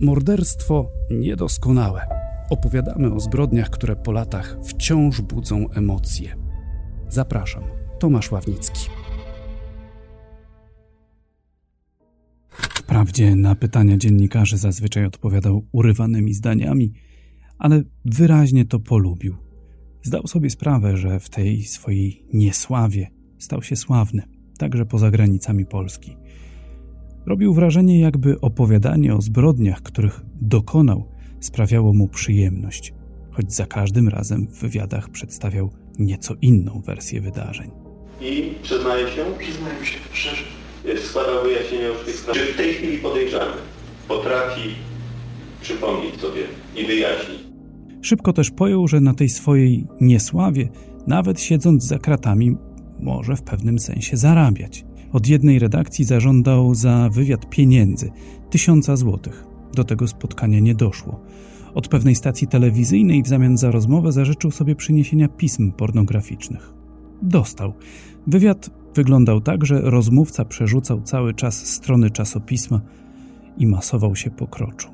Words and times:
Morderstwo 0.00 0.90
niedoskonałe. 1.10 2.06
Opowiadamy 2.50 3.14
o 3.14 3.20
zbrodniach, 3.20 3.70
które 3.70 3.96
po 3.96 4.12
latach 4.12 4.58
wciąż 4.64 5.20
budzą 5.20 5.70
emocje. 5.70 6.36
Zapraszam, 7.08 7.62
Tomasz 7.98 8.32
Ławnicki. 8.32 8.90
Wprawdzie 12.50 13.36
na 13.36 13.54
pytania 13.54 13.96
dziennikarzy 13.96 14.58
zazwyczaj 14.58 15.04
odpowiadał 15.04 15.66
urywanymi 15.72 16.34
zdaniami, 16.34 16.92
ale 17.58 17.82
wyraźnie 18.04 18.64
to 18.64 18.80
polubił. 18.80 19.36
Zdał 20.02 20.26
sobie 20.26 20.50
sprawę, 20.50 20.96
że 20.96 21.20
w 21.20 21.30
tej 21.30 21.64
swojej 21.64 22.26
niesławie 22.32 23.10
stał 23.38 23.62
się 23.62 23.76
sławny, 23.76 24.22
także 24.58 24.86
poza 24.86 25.10
granicami 25.10 25.66
Polski. 25.66 26.16
Robił 27.28 27.54
wrażenie, 27.54 28.00
jakby 28.00 28.40
opowiadanie 28.40 29.14
o 29.14 29.20
zbrodniach, 29.20 29.82
których 29.82 30.20
dokonał, 30.40 31.08
sprawiało 31.40 31.92
mu 31.94 32.08
przyjemność, 32.08 32.94
choć 33.30 33.52
za 33.54 33.66
każdym 33.66 34.08
razem 34.08 34.46
w 34.46 34.60
wywiadach 34.60 35.08
przedstawiał 35.08 35.70
nieco 35.98 36.34
inną 36.42 36.82
wersję 36.86 37.20
wydarzeń. 37.20 37.70
I 38.20 38.52
przyznaje 38.62 39.08
się? 39.08 39.24
Przyznaję 39.38 39.86
się 39.86 39.98
szczerze. 40.12 40.42
Składał 41.08 41.42
wyjaśnienia 41.42 41.86
już 41.86 41.98
w 41.98 42.04
tej 42.04 42.14
sprawie. 42.14 42.40
Czy 42.40 42.52
w 42.52 42.56
tej 42.56 42.74
chwili 42.74 42.98
podejrzany 42.98 43.52
potrafi 44.08 44.68
przypomnieć 45.60 46.20
sobie 46.20 46.42
i 46.76 46.86
wyjaśnić? 46.86 47.38
Szybko 48.02 48.32
też 48.32 48.50
pojął, 48.50 48.88
że 48.88 49.00
na 49.00 49.14
tej 49.14 49.28
swojej 49.28 49.86
niesławie, 50.00 50.68
nawet 51.06 51.40
siedząc 51.40 51.84
za 51.84 51.98
kratami, 51.98 52.56
może 53.00 53.36
w 53.36 53.42
pewnym 53.42 53.78
sensie 53.78 54.16
zarabiać. 54.16 54.87
Od 55.12 55.26
jednej 55.26 55.58
redakcji 55.58 56.04
zażądał 56.04 56.74
za 56.74 57.08
wywiad 57.12 57.50
pieniędzy 57.50 58.10
tysiąca 58.50 58.96
złotych. 58.96 59.44
Do 59.74 59.84
tego 59.84 60.08
spotkania 60.08 60.60
nie 60.60 60.74
doszło. 60.74 61.20
Od 61.74 61.88
pewnej 61.88 62.14
stacji 62.14 62.46
telewizyjnej 62.46 63.22
w 63.22 63.28
zamian 63.28 63.58
za 63.58 63.70
rozmowę 63.70 64.12
zażyczył 64.12 64.50
sobie 64.50 64.76
przyniesienia 64.76 65.28
pism 65.28 65.72
pornograficznych. 65.72 66.72
Dostał. 67.22 67.72
Wywiad 68.26 68.70
wyglądał 68.94 69.40
tak, 69.40 69.66
że 69.66 69.80
rozmówca 69.80 70.44
przerzucał 70.44 71.02
cały 71.02 71.34
czas 71.34 71.66
strony 71.66 72.10
czasopisma 72.10 72.80
i 73.58 73.66
masował 73.66 74.16
się 74.16 74.30
po 74.30 74.46
kroczu. 74.46 74.88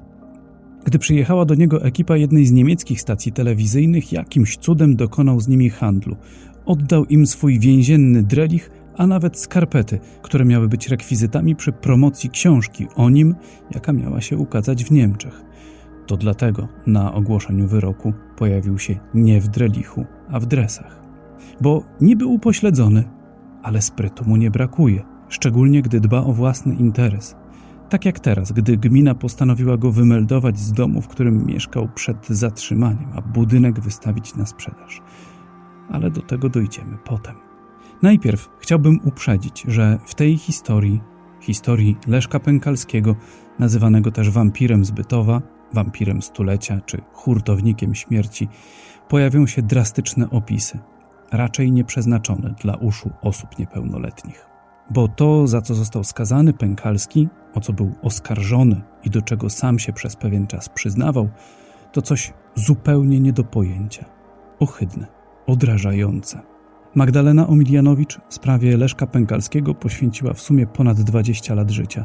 Gdy 0.84 0.98
przyjechała 0.98 1.44
do 1.44 1.54
niego 1.54 1.82
ekipa 1.82 2.16
jednej 2.16 2.46
z 2.46 2.52
niemieckich 2.52 3.00
stacji 3.00 3.32
telewizyjnych, 3.32 4.12
jakimś 4.12 4.56
cudem 4.56 4.96
dokonał 4.96 5.40
z 5.40 5.48
nimi 5.48 5.70
handlu. 5.70 6.16
Oddał 6.66 7.04
im 7.04 7.26
swój 7.26 7.58
więzienny 7.58 8.22
drelich, 8.22 8.70
a 8.96 9.06
nawet 9.06 9.38
skarpety, 9.38 9.98
które 10.22 10.44
miały 10.44 10.68
być 10.68 10.88
rekwizytami 10.88 11.56
przy 11.56 11.72
promocji 11.72 12.30
książki 12.30 12.86
o 12.96 13.10
nim, 13.10 13.34
jaka 13.70 13.92
miała 13.92 14.20
się 14.20 14.36
ukazać 14.36 14.84
w 14.84 14.90
Niemczech. 14.90 15.44
To 16.06 16.16
dlatego 16.16 16.68
na 16.86 17.14
ogłoszeniu 17.14 17.66
wyroku 17.66 18.12
pojawił 18.36 18.78
się 18.78 18.96
nie 19.14 19.40
w 19.40 19.48
drelichu, 19.48 20.04
a 20.30 20.40
w 20.40 20.46
dresach. 20.46 21.00
Bo 21.60 21.84
niby 22.00 22.26
upośledzony, 22.26 23.04
ale 23.62 23.82
sprytu 23.82 24.24
mu 24.24 24.36
nie 24.36 24.50
brakuje, 24.50 25.02
szczególnie 25.28 25.82
gdy 25.82 26.00
dba 26.00 26.18
o 26.18 26.32
własny 26.32 26.74
interes. 26.74 27.36
Tak 27.88 28.04
jak 28.04 28.20
teraz, 28.20 28.52
gdy 28.52 28.76
gmina 28.76 29.14
postanowiła 29.14 29.76
go 29.76 29.92
wymeldować 29.92 30.58
z 30.58 30.72
domu, 30.72 31.00
w 31.00 31.08
którym 31.08 31.46
mieszkał 31.46 31.88
przed 31.94 32.28
zatrzymaniem, 32.28 33.08
a 33.14 33.20
budynek 33.20 33.80
wystawić 33.80 34.34
na 34.34 34.46
sprzedaż. 34.46 35.02
Ale 35.90 36.10
do 36.10 36.22
tego 36.22 36.48
dojdziemy 36.48 36.98
potem. 37.04 37.43
Najpierw 38.04 38.50
chciałbym 38.58 39.00
uprzedzić, 39.04 39.64
że 39.68 39.98
w 40.06 40.14
tej 40.14 40.36
historii, 40.36 41.00
historii 41.40 41.96
Leszka 42.06 42.40
Pękalskiego, 42.40 43.16
nazywanego 43.58 44.10
też 44.10 44.30
wampirem 44.30 44.84
z 44.84 44.90
Bytowa, 44.90 45.42
wampirem 45.72 46.22
stulecia 46.22 46.80
czy 46.80 47.02
hurtownikiem 47.12 47.94
śmierci, 47.94 48.48
pojawią 49.08 49.46
się 49.46 49.62
drastyczne 49.62 50.30
opisy, 50.30 50.78
raczej 51.32 51.72
nieprzeznaczone 51.72 52.54
dla 52.62 52.76
uszu 52.76 53.10
osób 53.22 53.58
niepełnoletnich. 53.58 54.46
Bo 54.90 55.08
to, 55.08 55.46
za 55.46 55.62
co 55.62 55.74
został 55.74 56.04
skazany 56.04 56.52
Pękalski, 56.52 57.28
o 57.54 57.60
co 57.60 57.72
był 57.72 57.92
oskarżony 58.02 58.82
i 59.04 59.10
do 59.10 59.22
czego 59.22 59.50
sam 59.50 59.78
się 59.78 59.92
przez 59.92 60.16
pewien 60.16 60.46
czas 60.46 60.68
przyznawał, 60.68 61.28
to 61.92 62.02
coś 62.02 62.32
zupełnie 62.54 63.20
nie 63.20 63.32
do 63.32 63.44
pojęcia. 63.44 64.04
Ohydne, 64.60 65.06
odrażające. 65.46 66.53
Magdalena 66.94 67.46
Omilianowicz 67.46 68.20
sprawie 68.28 68.76
Leszka 68.76 69.06
Pękalskiego 69.06 69.74
poświęciła 69.74 70.32
w 70.32 70.40
sumie 70.40 70.66
ponad 70.66 71.00
20 71.00 71.54
lat 71.54 71.70
życia. 71.70 72.04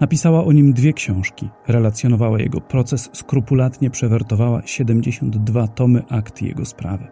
Napisała 0.00 0.44
o 0.44 0.52
nim 0.52 0.72
dwie 0.72 0.92
książki, 0.92 1.48
relacjonowała 1.68 2.38
jego 2.40 2.60
proces, 2.60 3.10
skrupulatnie 3.12 3.90
przewertowała 3.90 4.62
72 4.64 5.68
tomy 5.68 6.02
akt 6.08 6.42
jego 6.42 6.64
sprawy. 6.64 7.06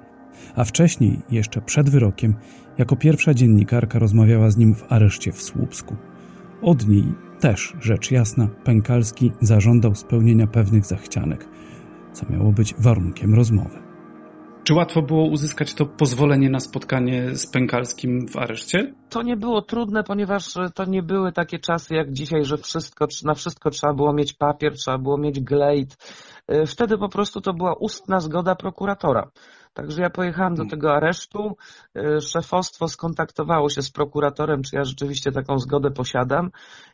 A 0.57 0.65
wcześniej, 0.65 1.19
jeszcze 1.31 1.61
przed 1.61 1.91
wyrokiem, 1.91 2.35
jako 2.79 2.97
pierwsza 2.97 3.35
dziennikarka 3.35 3.99
rozmawiała 3.99 4.51
z 4.51 4.57
nim 4.57 4.75
w 4.75 4.93
areszcie 4.93 5.33
w 5.33 5.43
Słupsku. 5.43 5.97
Od 6.63 6.89
niej 6.89 7.05
też, 7.41 7.77
rzecz 7.81 8.11
jasna, 8.11 8.49
Pękalski 8.65 9.33
zażądał 9.41 9.95
spełnienia 9.95 10.47
pewnych 10.47 10.85
zachcianek, 10.85 11.49
co 12.13 12.27
miało 12.33 12.53
być 12.53 12.75
warunkiem 12.79 13.35
rozmowy. 13.35 13.88
Czy 14.69 14.75
łatwo 14.75 15.03
było 15.03 15.25
uzyskać 15.25 15.75
to 15.75 15.87
pozwolenie 15.87 16.51
na 16.51 16.61
spotkanie 16.61 17.35
z 17.35 17.51
Pękalskim 17.51 18.29
w 18.29 18.37
areszcie? 18.37 18.95
To 19.11 19.23
nie 19.23 19.37
było 19.37 19.63
trudne, 19.63 20.05
ponieważ 20.05 20.55
to 20.75 20.85
nie 20.85 21.03
były 21.03 21.33
takie 21.33 21.59
czasy 21.59 21.95
jak 21.95 22.13
dzisiaj, 22.13 22.45
że 22.45 22.57
wszystko, 22.57 23.07
na 23.25 23.35
wszystko 23.35 23.71
trzeba 23.71 23.95
było 23.95 24.13
mieć 24.13 24.33
papier, 24.33 24.73
trzeba 24.73 24.99
było 24.99 25.19
mieć 25.19 25.41
glejt. 25.41 25.97
Wtedy 26.67 26.99
po 26.99 27.09
prostu 27.09 27.41
to 27.41 27.55
była 27.55 27.75
ustna 27.75 28.21
zgoda 28.21 28.55
prokuratora. 28.55 29.31
Także 29.75 30.03
ja 30.03 30.11
pojechałem 30.11 30.55
do 30.55 30.67
tego 30.67 30.95
aresztu, 30.95 31.57
szefostwo 32.21 32.89
skontaktowało 32.89 33.71
się 33.71 33.83
z 33.83 33.91
prokuratorem, 33.91 34.63
czy 34.63 34.77
ja 34.77 34.85
rzeczywiście 34.85 35.33
taką 35.33 35.59
zgodę 35.59 35.91
posiadam 35.91 36.51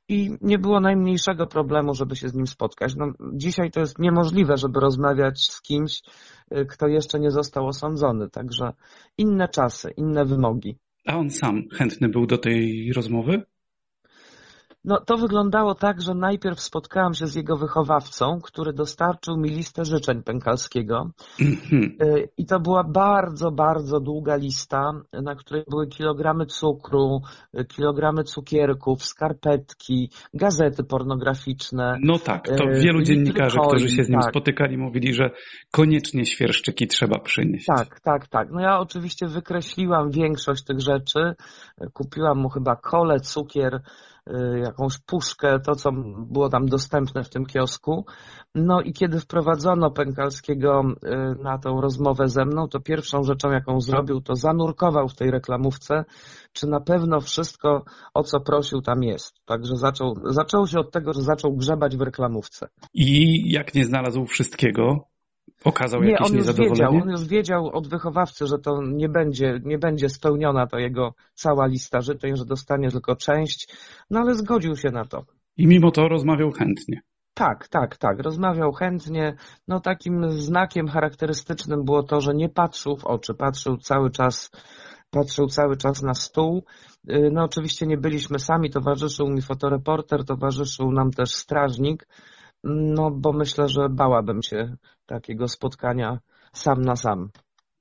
i 0.09 0.31
nie 0.41 0.59
było 0.59 0.81
najmniejszego 0.81 1.47
problemu, 1.47 1.95
żeby 1.95 2.17
się 2.17 2.29
z 2.29 2.35
nim 2.35 2.47
spotkać. 2.47 2.95
No, 2.97 3.13
dzisiaj 3.33 3.71
to 3.71 3.81
jest 3.81 3.99
niemożliwe, 3.99 4.57
żeby 4.57 4.81
rozmawiać 4.81 5.41
z 5.41 5.63
kimś, 5.63 6.03
kto 6.71 6.89
jeszcze 6.89 7.21
nie 7.21 7.31
został 7.31 7.67
osądzony, 7.67 8.31
także 8.31 8.73
inne 9.19 9.49
czasy, 9.49 9.91
inne 9.97 10.25
wymogi. 10.25 10.77
A 11.07 11.17
on 11.17 11.31
sam 11.31 11.63
chętny 11.73 12.09
był 12.09 12.27
do 12.27 12.39
tej 12.39 12.93
rozmowy? 12.93 13.43
No, 14.85 15.01
to 15.01 15.17
wyglądało 15.17 15.75
tak, 15.75 16.03
że 16.03 16.15
najpierw 16.15 16.61
spotkałam 16.61 17.15
się 17.15 17.27
z 17.27 17.35
jego 17.35 17.57
wychowawcą, 17.57 18.39
który 18.43 18.73
dostarczył 18.73 19.37
mi 19.37 19.49
listę 19.49 19.85
życzeń 19.85 20.23
Pękalskiego. 20.23 21.11
I 22.37 22.47
to 22.47 22.61
była 22.61 22.85
bardzo, 22.85 23.51
bardzo 23.51 24.01
długa 24.01 24.37
lista, 24.37 24.93
na 25.13 25.35
której 25.35 25.65
były 25.71 25.87
kilogramy 25.87 26.47
cukru, 26.47 27.21
kilogramy 27.69 28.25
cukierków, 28.25 29.05
skarpetki, 29.05 30.11
gazety 30.35 30.85
pornograficzne. 30.85 31.99
No 32.03 32.19
tak, 32.19 32.49
to 32.49 32.65
wielu 32.75 33.03
dziennikarzy, 33.03 33.59
którzy 33.69 33.89
się 33.89 34.05
z 34.05 34.09
nim 34.09 34.21
tak. 34.21 34.31
spotykali, 34.31 34.79
mówili, 34.79 35.15
że 35.15 35.31
koniecznie 35.71 36.27
świerszczyki 36.27 36.87
trzeba 36.87 37.19
przynieść. 37.19 37.67
Tak, 37.67 38.01
tak, 38.01 38.29
tak. 38.29 38.49
No 38.51 38.61
ja 38.61 38.79
oczywiście 38.79 39.27
wykreśliłam 39.27 40.11
większość 40.11 40.65
tych 40.65 40.81
rzeczy. 40.81 41.35
Kupiłam 41.93 42.39
mu 42.39 42.49
chyba 42.49 42.77
kole, 42.77 43.21
cukier, 43.21 43.81
jakąś 44.65 44.99
puszkę, 44.99 45.61
to 45.61 45.75
co 45.75 45.93
było 46.17 46.49
tam 46.49 46.67
dostępne 46.67 47.25
w 47.25 47.29
tym 47.29 47.47
kiosku. 47.47 48.05
No 48.55 48.81
i 48.81 48.93
kiedy 48.93 49.21
wprowadzono 49.21 49.91
Pękalskiego 49.91 50.83
na 51.43 51.59
tą 51.59 51.81
rozmowę 51.81 52.29
ze 52.29 52.45
mną, 52.45 52.69
to 52.69 52.81
pierwszą 52.81 53.23
rzeczą, 53.23 53.51
jaką 53.51 53.81
zrobił, 53.81 54.21
to 54.21 54.35
zanurkował 54.35 55.09
w 55.09 55.15
tej 55.17 55.31
reklamówce, 55.31 56.05
czy 56.53 56.67
na 56.67 56.81
pewno 56.81 57.21
wszystko, 57.21 57.85
o 58.15 58.23
co 58.23 58.41
prosił, 58.41 58.81
tam 58.81 59.03
jest. 59.03 59.35
Także 59.45 59.77
zaczął, 59.77 60.15
zaczął 60.25 60.67
się 60.67 60.79
od 60.79 60.93
tego, 60.93 61.13
że 61.13 61.23
zaczął 61.23 61.57
grzebać 61.57 61.97
w 61.97 62.01
reklamówce. 62.01 62.69
I 62.95 63.43
jak 63.53 63.75
nie 63.75 63.85
znalazł 63.85 64.27
wszystkiego, 64.27 65.14
okazał 65.65 66.03
nie, 66.03 66.11
jakieś 66.11 66.27
on 66.27 66.37
już 66.37 66.47
niezadowolenie? 66.47 66.75
wiedział, 66.75 67.03
on 67.03 67.11
już 67.11 67.25
wiedział 67.25 67.71
od 67.73 67.89
wychowawcy, 67.89 68.47
że 68.47 68.59
to 68.59 68.83
nie 68.83 69.09
będzie, 69.09 69.61
nie 69.65 69.79
będzie 69.79 70.09
spełniona 70.09 70.67
to 70.67 70.79
jego 70.79 71.15
cała 71.35 71.67
lista 71.67 72.01
życzeń, 72.01 72.37
że 72.37 72.45
dostanie 72.45 72.91
tylko 72.91 73.17
część, 73.17 73.69
no 74.11 74.21
ale 74.21 74.35
zgodził 74.35 74.77
się 74.77 74.91
na 74.91 75.05
to. 75.05 75.25
I 75.57 75.67
mimo 75.67 75.91
to 75.91 76.09
rozmawiał 76.09 76.51
chętnie. 76.51 77.01
Tak, 77.35 77.69
tak, 77.69 77.97
tak. 77.97 78.21
Rozmawiał 78.23 78.73
chętnie. 78.73 79.37
No 79.69 79.81
takim 79.81 80.31
znakiem 80.31 80.89
charakterystycznym 80.89 81.85
było 81.85 82.03
to, 82.03 82.21
że 82.21 82.35
nie 82.35 82.49
patrzył 82.49 82.97
w 82.97 83.05
oczy, 83.05 83.35
patrzył 83.35 83.77
cały 83.77 84.11
czas, 84.11 84.51
patrzył 85.11 85.47
cały 85.47 85.77
czas 85.77 86.03
na 86.03 86.15
stół. 86.15 86.65
No 87.33 87.45
oczywiście 87.45 87.87
nie 87.87 87.97
byliśmy 87.97 88.39
sami, 88.39 88.71
towarzyszył 88.71 89.29
mi 89.29 89.43
fotoreporter, 89.43 90.25
towarzyszył 90.25 90.93
nam 90.93 91.11
też 91.11 91.31
strażnik, 91.31 92.07
no 92.65 93.11
bo 93.11 93.33
myślę, 93.33 93.69
że 93.69 93.89
bałabym 93.89 94.43
się 94.43 94.77
takiego 95.07 95.49
spotkania 95.49 96.19
sam 96.53 96.83
na 96.83 96.97
sam. 96.97 97.31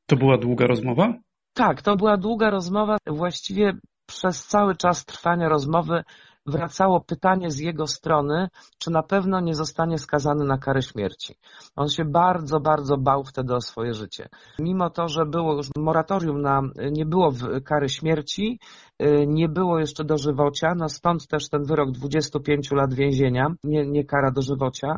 To 0.06 0.16
była 0.16 0.38
długa 0.38 0.68
rozmowa? 0.68 1.14
Tak, 1.54 1.82
to 1.82 1.96
była 1.96 2.18
długa 2.18 2.50
rozmowa. 2.50 2.98
Właściwie 3.08 3.74
przez 4.06 4.46
cały 4.46 4.76
czas 4.76 5.06
trwania 5.06 5.50
rozmowy 5.50 6.04
wracało 6.46 7.02
pytanie 7.02 7.52
z 7.52 7.60
jego 7.60 7.88
strony, 7.88 8.48
czy 8.78 8.92
na 8.92 9.04
pewno 9.04 9.40
nie 9.40 9.56
zostanie 9.56 9.98
skazany 9.98 10.46
na 10.46 10.58
karę 10.58 10.82
śmierci. 10.82 11.36
On 11.76 11.90
się 11.90 12.06
bardzo, 12.06 12.60
bardzo 12.60 12.98
bał 12.98 13.24
wtedy 13.24 13.56
o 13.56 13.62
swoje 13.62 13.94
życie. 13.94 14.30
Mimo 14.60 14.90
to, 14.90 15.08
że 15.08 15.26
było 15.26 15.56
już 15.56 15.68
moratorium 15.78 16.42
na, 16.42 16.62
nie 16.92 17.06
było 17.06 17.32
kary 17.66 17.90
śmierci, 17.90 18.60
y, 19.02 19.26
nie 19.28 19.50
było 19.50 19.80
jeszcze 19.80 20.04
dożywocia, 20.04 20.74
no 20.76 20.90
stąd 20.90 21.28
też 21.28 21.50
ten 21.50 21.64
wyrok 21.64 21.92
25 21.92 22.72
lat 22.72 22.94
więzienia, 22.94 23.48
nie, 23.64 23.86
nie 23.86 24.06
kara 24.06 24.32
dożywocia. 24.32 24.98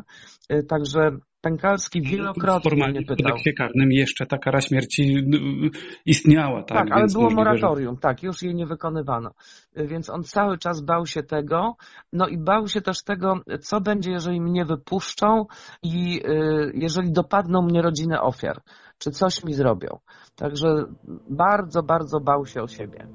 Y, 0.52 0.62
także 0.62 1.10
Pękalski 1.46 2.02
wielokrotnie 2.02 2.70
Formalnie 2.70 3.00
w 3.00 3.06
kodeksie 3.06 3.54
karnym 3.54 3.92
jeszcze 3.92 4.26
ta 4.26 4.38
kara 4.38 4.60
śmierci 4.60 5.16
y, 5.16 5.70
istniała. 6.06 6.62
Tak, 6.62 6.78
tak 6.78 6.92
ale 6.92 7.06
było 7.12 7.30
moratorium, 7.30 7.94
że... 7.94 8.00
tak, 8.00 8.22
już 8.22 8.42
jej 8.42 8.54
nie 8.54 8.66
wykonywano. 8.66 9.30
Więc 9.76 10.10
on 10.10 10.22
cały 10.22 10.58
czas 10.58 10.80
bał 10.80 11.06
się 11.06 11.22
tego, 11.22 11.76
no 12.12 12.28
i 12.28 12.38
bał 12.38 12.68
się 12.68 12.80
też 12.80 13.02
tego, 13.02 13.40
co 13.60 13.80
będzie, 13.80 14.10
jeżeli 14.10 14.40
mnie 14.40 14.64
wypuszczą 14.64 15.46
i 15.82 16.22
y, 16.26 16.72
jeżeli 16.74 17.12
dopadną 17.12 17.62
mnie 17.62 17.82
rodziny 17.82 18.20
ofiar, 18.20 18.62
czy 18.98 19.10
coś 19.10 19.44
mi 19.44 19.54
zrobią. 19.54 19.98
Także 20.36 20.84
bardzo, 21.30 21.82
bardzo 21.82 22.20
bał 22.20 22.46
się 22.46 22.62
o 22.62 22.68
siebie. 22.68 23.06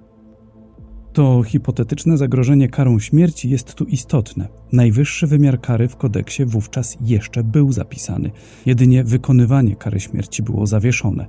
To 1.13 1.43
hipotetyczne 1.43 2.17
zagrożenie 2.17 2.69
karą 2.69 2.99
śmierci 2.99 3.49
jest 3.49 3.73
tu 3.73 3.85
istotne. 3.85 4.47
Najwyższy 4.71 5.27
wymiar 5.27 5.61
kary 5.61 5.87
w 5.87 5.95
kodeksie 5.95 6.45
wówczas 6.45 6.97
jeszcze 7.01 7.43
był 7.43 7.71
zapisany, 7.71 8.31
jedynie 8.65 9.03
wykonywanie 9.03 9.75
kary 9.75 9.99
śmierci 9.99 10.43
było 10.43 10.67
zawieszone. 10.67 11.27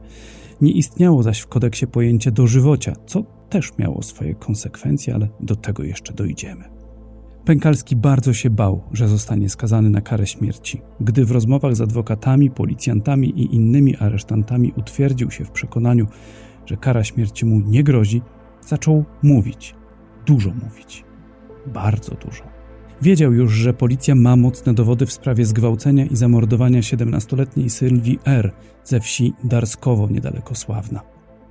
Nie 0.61 0.73
istniało 0.73 1.23
zaś 1.23 1.41
w 1.41 1.47
kodeksie 1.47 1.87
pojęcie 1.87 2.33
dożywocia, 2.33 2.93
co 3.07 3.25
też 3.51 3.79
miało 3.79 4.03
swoje 4.03 4.35
konsekwencje, 4.35 5.15
ale 5.15 5.29
do 5.41 5.57
tego 5.57 5.83
jeszcze 5.83 6.13
dojdziemy. 6.13 6.65
Pękalski 7.45 7.97
bardzo 7.97 8.33
się 8.33 8.51
bał, 8.51 8.83
że 8.93 9.09
zostanie 9.09 9.49
skazany 9.49 9.91
na 9.91 10.01
karę 10.01 10.27
śmierci. 10.27 10.81
Gdy 11.01 11.25
w 11.25 11.31
rozmowach 11.31 11.77
z 11.77 11.81
adwokatami, 11.81 12.51
policjantami 12.51 13.29
i 13.29 13.55
innymi 13.55 13.97
aresztantami 13.97 14.73
utwierdził 14.77 15.31
się 15.31 15.45
w 15.45 15.51
przekonaniu, 15.51 16.07
że 16.67 16.77
kara 16.77 17.05
śmierci 17.05 17.47
mu 17.47 17.61
nie 17.61 17.85
grozi, 17.85 18.23
zaczął 18.67 19.05
mówić. 19.23 19.75
Dużo 20.27 20.51
mówić. 20.51 21.05
Bardzo 21.67 22.15
dużo. 22.15 22.45
Wiedział 23.03 23.33
już, 23.33 23.53
że 23.53 23.75
policja 23.75 24.15
ma 24.15 24.37
mocne 24.37 24.75
dowody 24.75 25.07
w 25.07 25.13
sprawie 25.13 25.47
zgwałcenia 25.47 26.05
i 26.05 26.17
zamordowania 26.17 26.81
17-letniej 26.81 27.71
Sylwii 27.71 28.19
R. 28.25 28.53
ze 28.85 29.01
wsi 29.01 29.33
Darskowo, 29.45 30.09
niedaleko 30.09 30.55
Sławna. 30.55 31.01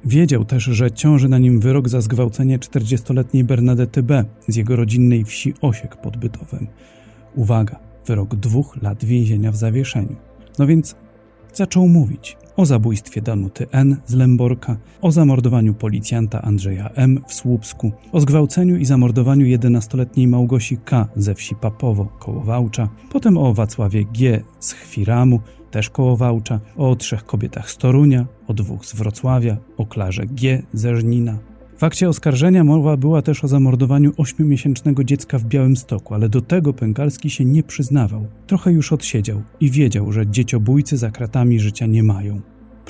Wiedział 0.05 0.45
też, 0.45 0.63
że 0.63 0.91
ciąży 0.91 1.29
na 1.29 1.37
nim 1.37 1.59
wyrok 1.59 1.89
za 1.89 2.01
zgwałcenie 2.01 2.59
40-letniej 2.59 3.43
Bernadety 3.43 4.03
B. 4.03 4.25
z 4.47 4.55
jego 4.55 4.75
rodzinnej 4.75 5.25
wsi 5.25 5.53
Osiek 5.61 5.95
pod 5.95 6.17
Bytowem. 6.17 6.67
Uwaga, 7.35 7.79
wyrok 8.07 8.35
dwóch 8.35 8.81
lat 8.81 9.05
więzienia 9.05 9.51
w 9.51 9.55
zawieszeniu. 9.55 10.15
No 10.59 10.67
więc 10.67 10.95
zaczął 11.53 11.87
mówić 11.87 12.37
o 12.61 12.65
zabójstwie 12.65 13.21
Danuty 13.21 13.67
N. 13.71 13.97
z 14.05 14.13
Lęborka, 14.13 14.77
o 15.01 15.11
zamordowaniu 15.11 15.73
policjanta 15.73 16.41
Andrzeja 16.41 16.89
M. 16.95 17.19
w 17.27 17.33
Słupsku, 17.33 17.91
o 18.11 18.21
zgwałceniu 18.21 18.77
i 18.77 18.85
zamordowaniu 18.85 19.45
11-letniej 19.45 20.27
Małgosi 20.27 20.77
K. 20.77 21.07
ze 21.15 21.35
wsi 21.35 21.55
Papowo 21.55 22.05
koło 22.05 22.41
Wałcza, 22.41 22.89
potem 23.11 23.37
o 23.37 23.53
Wacławie 23.53 24.05
G. 24.05 24.43
z 24.59 24.71
Chwiramu, 24.71 25.39
też 25.71 25.89
koło 25.89 26.17
Wałcza, 26.17 26.59
o 26.77 26.95
trzech 26.95 27.25
kobietach 27.25 27.71
z 27.71 27.77
Torunia, 27.77 28.25
o 28.47 28.53
dwóch 28.53 28.85
z 28.85 28.95
Wrocławia, 28.95 29.57
o 29.77 29.85
Klarze 29.85 30.25
G. 30.25 30.63
ze 30.73 30.95
Żnina, 30.95 31.37
w 31.81 31.83
akcie 31.83 32.09
oskarżenia 32.09 32.63
mowa 32.63 32.97
była 32.97 33.21
też 33.21 33.43
o 33.43 33.47
zamordowaniu 33.47 34.11
ośmiomiesięcznego 34.17 35.03
dziecka 35.03 35.37
w 35.37 35.45
Białymstoku, 35.45 36.13
ale 36.13 36.29
do 36.29 36.41
tego 36.41 36.73
Pękalski 36.73 37.29
się 37.29 37.45
nie 37.45 37.63
przyznawał. 37.63 38.27
Trochę 38.47 38.71
już 38.71 38.93
odsiedział 38.93 39.41
i 39.59 39.71
wiedział, 39.71 40.11
że 40.11 40.27
dzieciobójcy 40.27 40.97
za 40.97 41.11
kratami 41.11 41.59
życia 41.59 41.85
nie 41.85 42.03
mają. 42.03 42.41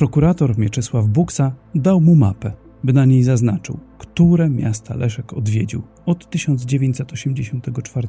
Prokurator 0.01 0.57
Mieczysław 0.57 1.07
Buksa 1.07 1.55
dał 1.75 2.01
mu 2.01 2.15
mapę, 2.15 2.53
by 2.83 2.93
na 2.93 3.05
niej 3.05 3.23
zaznaczył, 3.23 3.79
które 3.97 4.49
miasta 4.49 4.95
Leszek 4.95 5.33
odwiedził 5.33 5.81
od 6.05 6.29
1984 6.29 8.07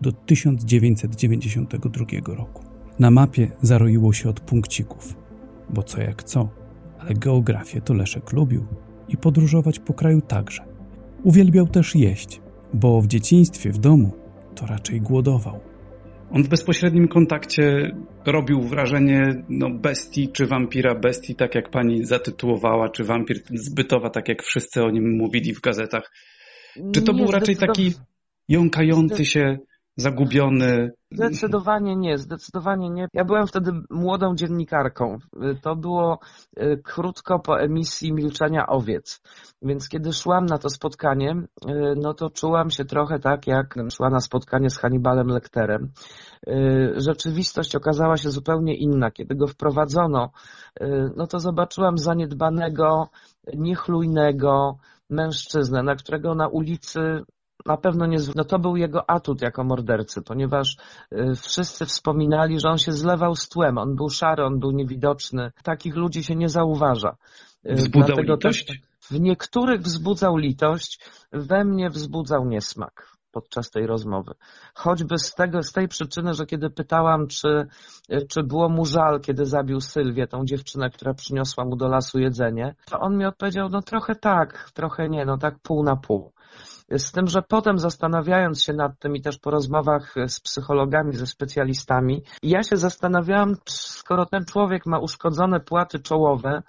do 0.00 0.12
1992 0.12 2.06
roku. 2.26 2.62
Na 2.98 3.10
mapie 3.10 3.50
zaroiło 3.62 4.12
się 4.12 4.28
od 4.28 4.40
punkcików, 4.40 5.16
bo 5.70 5.82
co 5.82 6.00
jak 6.00 6.22
co, 6.22 6.48
ale 6.98 7.14
geografię 7.14 7.80
to 7.80 7.94
Leszek 7.94 8.32
lubił 8.32 8.66
i 9.08 9.16
podróżować 9.16 9.78
po 9.78 9.94
kraju 9.94 10.20
także. 10.20 10.64
Uwielbiał 11.24 11.66
też 11.66 11.94
jeść, 11.94 12.40
bo 12.74 13.00
w 13.00 13.06
dzieciństwie 13.06 13.72
w 13.72 13.78
domu 13.78 14.12
to 14.54 14.66
raczej 14.66 15.00
głodował. 15.00 15.67
On 16.30 16.42
w 16.42 16.48
bezpośrednim 16.48 17.08
kontakcie 17.08 17.92
robił 18.26 18.62
wrażenie 18.62 19.44
no, 19.48 19.70
bestii 19.70 20.28
czy 20.32 20.46
wampira 20.46 20.94
bestii, 20.94 21.34
tak 21.34 21.54
jak 21.54 21.70
pani 21.70 22.04
zatytułowała, 22.04 22.88
czy 22.88 23.04
wampir 23.04 23.36
zbytowa, 23.54 24.10
tak 24.10 24.28
jak 24.28 24.42
wszyscy 24.42 24.82
o 24.82 24.90
nim 24.90 25.16
mówili 25.16 25.54
w 25.54 25.60
gazetach. 25.60 26.12
Czy 26.94 27.02
to 27.02 27.12
Nie, 27.12 27.18
był 27.18 27.30
raczej 27.30 27.56
taki 27.56 27.92
jąkający 28.48 29.24
się 29.24 29.58
zagubiony? 29.98 30.90
Zdecydowanie 31.12 31.96
nie, 31.96 32.18
zdecydowanie 32.18 32.90
nie. 32.90 33.08
Ja 33.12 33.24
byłem 33.24 33.46
wtedy 33.46 33.72
młodą 33.90 34.34
dziennikarką. 34.34 35.18
To 35.62 35.76
było 35.76 36.18
y, 36.58 36.80
krótko 36.84 37.38
po 37.38 37.60
emisji 37.60 38.12
Milczenia 38.12 38.66
Owiec. 38.66 39.20
Więc 39.62 39.88
kiedy 39.88 40.12
szłam 40.12 40.46
na 40.46 40.58
to 40.58 40.70
spotkanie, 40.70 41.30
y, 41.30 41.94
no 41.96 42.14
to 42.14 42.30
czułam 42.30 42.70
się 42.70 42.84
trochę 42.84 43.18
tak, 43.18 43.46
jak 43.46 43.74
szła 43.92 44.10
na 44.10 44.20
spotkanie 44.20 44.70
z 44.70 44.78
Hannibalem 44.78 45.28
Lecterem. 45.28 45.92
Y, 46.48 46.92
rzeczywistość 46.96 47.76
okazała 47.76 48.16
się 48.16 48.30
zupełnie 48.30 48.76
inna. 48.76 49.10
Kiedy 49.10 49.34
go 49.34 49.46
wprowadzono, 49.46 50.30
no 51.16 51.26
to 51.26 51.38
zobaczyłam 51.38 51.98
zaniedbanego, 51.98 53.08
niechlujnego 53.54 54.78
mężczyznę, 55.10 55.82
na 55.82 55.94
którego 55.94 56.34
na 56.34 56.48
ulicy 56.48 57.00
na 57.66 57.76
pewno 57.76 58.06
nie, 58.06 58.18
no 58.34 58.44
to 58.44 58.58
był 58.58 58.76
jego 58.76 59.10
atut 59.10 59.42
jako 59.42 59.64
mordercy, 59.64 60.22
ponieważ 60.22 60.76
y, 61.12 61.34
wszyscy 61.34 61.86
wspominali, 61.86 62.60
że 62.60 62.68
on 62.68 62.78
się 62.78 62.92
zlewał 62.92 63.34
z 63.34 63.48
tłem, 63.48 63.78
on 63.78 63.96
był 63.96 64.08
szary, 64.08 64.44
on 64.44 64.58
był 64.58 64.70
niewidoczny. 64.70 65.52
Takich 65.62 65.96
ludzi 65.96 66.24
się 66.24 66.36
nie 66.36 66.48
zauważa. 66.48 67.16
Y, 67.66 67.74
wzbudzał 67.74 68.06
Dlatego 68.06 68.34
litość? 68.34 68.66
Też, 68.66 68.80
w 69.10 69.20
niektórych 69.20 69.80
wzbudzał 69.80 70.36
litość, 70.36 71.00
we 71.32 71.64
mnie 71.64 71.90
wzbudzał 71.90 72.44
niesmak 72.44 73.18
podczas 73.32 73.70
tej 73.70 73.86
rozmowy. 73.86 74.34
Choćby 74.74 75.18
z, 75.18 75.34
tego, 75.34 75.62
z 75.62 75.72
tej 75.72 75.88
przyczyny, 75.88 76.34
że 76.34 76.46
kiedy 76.46 76.70
pytałam, 76.70 77.26
czy, 77.26 77.66
y, 78.12 78.26
czy 78.26 78.42
było 78.42 78.68
mu 78.68 78.84
żal, 78.84 79.20
kiedy 79.20 79.46
zabił 79.46 79.80
Sylwię, 79.80 80.26
tą 80.26 80.44
dziewczynę, 80.44 80.90
która 80.90 81.14
przyniosła 81.14 81.64
mu 81.64 81.76
do 81.76 81.88
lasu 81.88 82.18
jedzenie, 82.18 82.74
to 82.90 83.00
on 83.00 83.16
mi 83.18 83.24
odpowiedział, 83.24 83.68
no 83.68 83.82
trochę 83.82 84.14
tak, 84.14 84.70
trochę 84.74 85.08
nie, 85.08 85.24
no 85.24 85.38
tak 85.38 85.58
pół 85.62 85.82
na 85.82 85.96
pół. 85.96 86.32
Z 86.90 87.12
tym, 87.12 87.26
że 87.26 87.42
potem 87.42 87.78
zastanawiając 87.78 88.62
się 88.62 88.72
nad 88.72 88.98
tym 88.98 89.16
i 89.16 89.20
też 89.20 89.38
po 89.38 89.50
rozmowach 89.50 90.14
z 90.26 90.40
psychologami, 90.40 91.16
ze 91.16 91.26
specjalistami, 91.26 92.22
ja 92.42 92.62
się 92.62 92.76
zastanawiałam, 92.76 93.54
skoro 93.68 94.26
ten 94.26 94.44
człowiek 94.44 94.86
ma 94.86 94.98
uszkodzone 94.98 95.60
płaty 95.60 95.98
czołowe, 95.98 96.62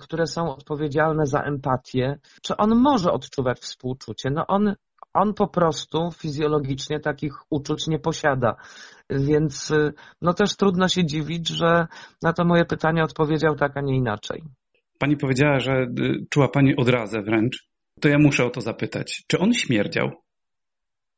które 0.00 0.26
są 0.26 0.54
odpowiedzialne 0.54 1.26
za 1.26 1.40
empatię, 1.40 2.18
czy 2.42 2.56
on 2.56 2.76
może 2.76 3.12
odczuwać 3.12 3.58
współczucie? 3.58 4.30
No 4.30 4.46
on, 4.46 4.74
on 5.14 5.34
po 5.34 5.48
prostu 5.48 6.10
fizjologicznie 6.10 7.00
takich 7.00 7.32
uczuć 7.50 7.86
nie 7.86 7.98
posiada. 7.98 8.56
Więc 9.10 9.72
no 10.22 10.34
też 10.34 10.56
trudno 10.56 10.88
się 10.88 11.04
dziwić, 11.06 11.48
że 11.48 11.86
na 12.22 12.32
to 12.32 12.44
moje 12.44 12.64
pytanie 12.64 13.04
odpowiedział 13.04 13.54
tak, 13.56 13.76
a 13.76 13.80
nie 13.80 13.96
inaczej. 13.96 14.42
Pani 14.98 15.16
powiedziała, 15.16 15.58
że 15.58 15.72
y, 15.72 16.26
czuła 16.30 16.48
Pani 16.48 16.76
odrazę 16.76 17.22
wręcz 17.22 17.67
to 18.00 18.08
ja 18.08 18.18
muszę 18.18 18.44
o 18.44 18.50
to 18.50 18.60
zapytać. 18.60 19.24
Czy 19.26 19.38
on 19.38 19.52
śmierdział? 19.52 20.10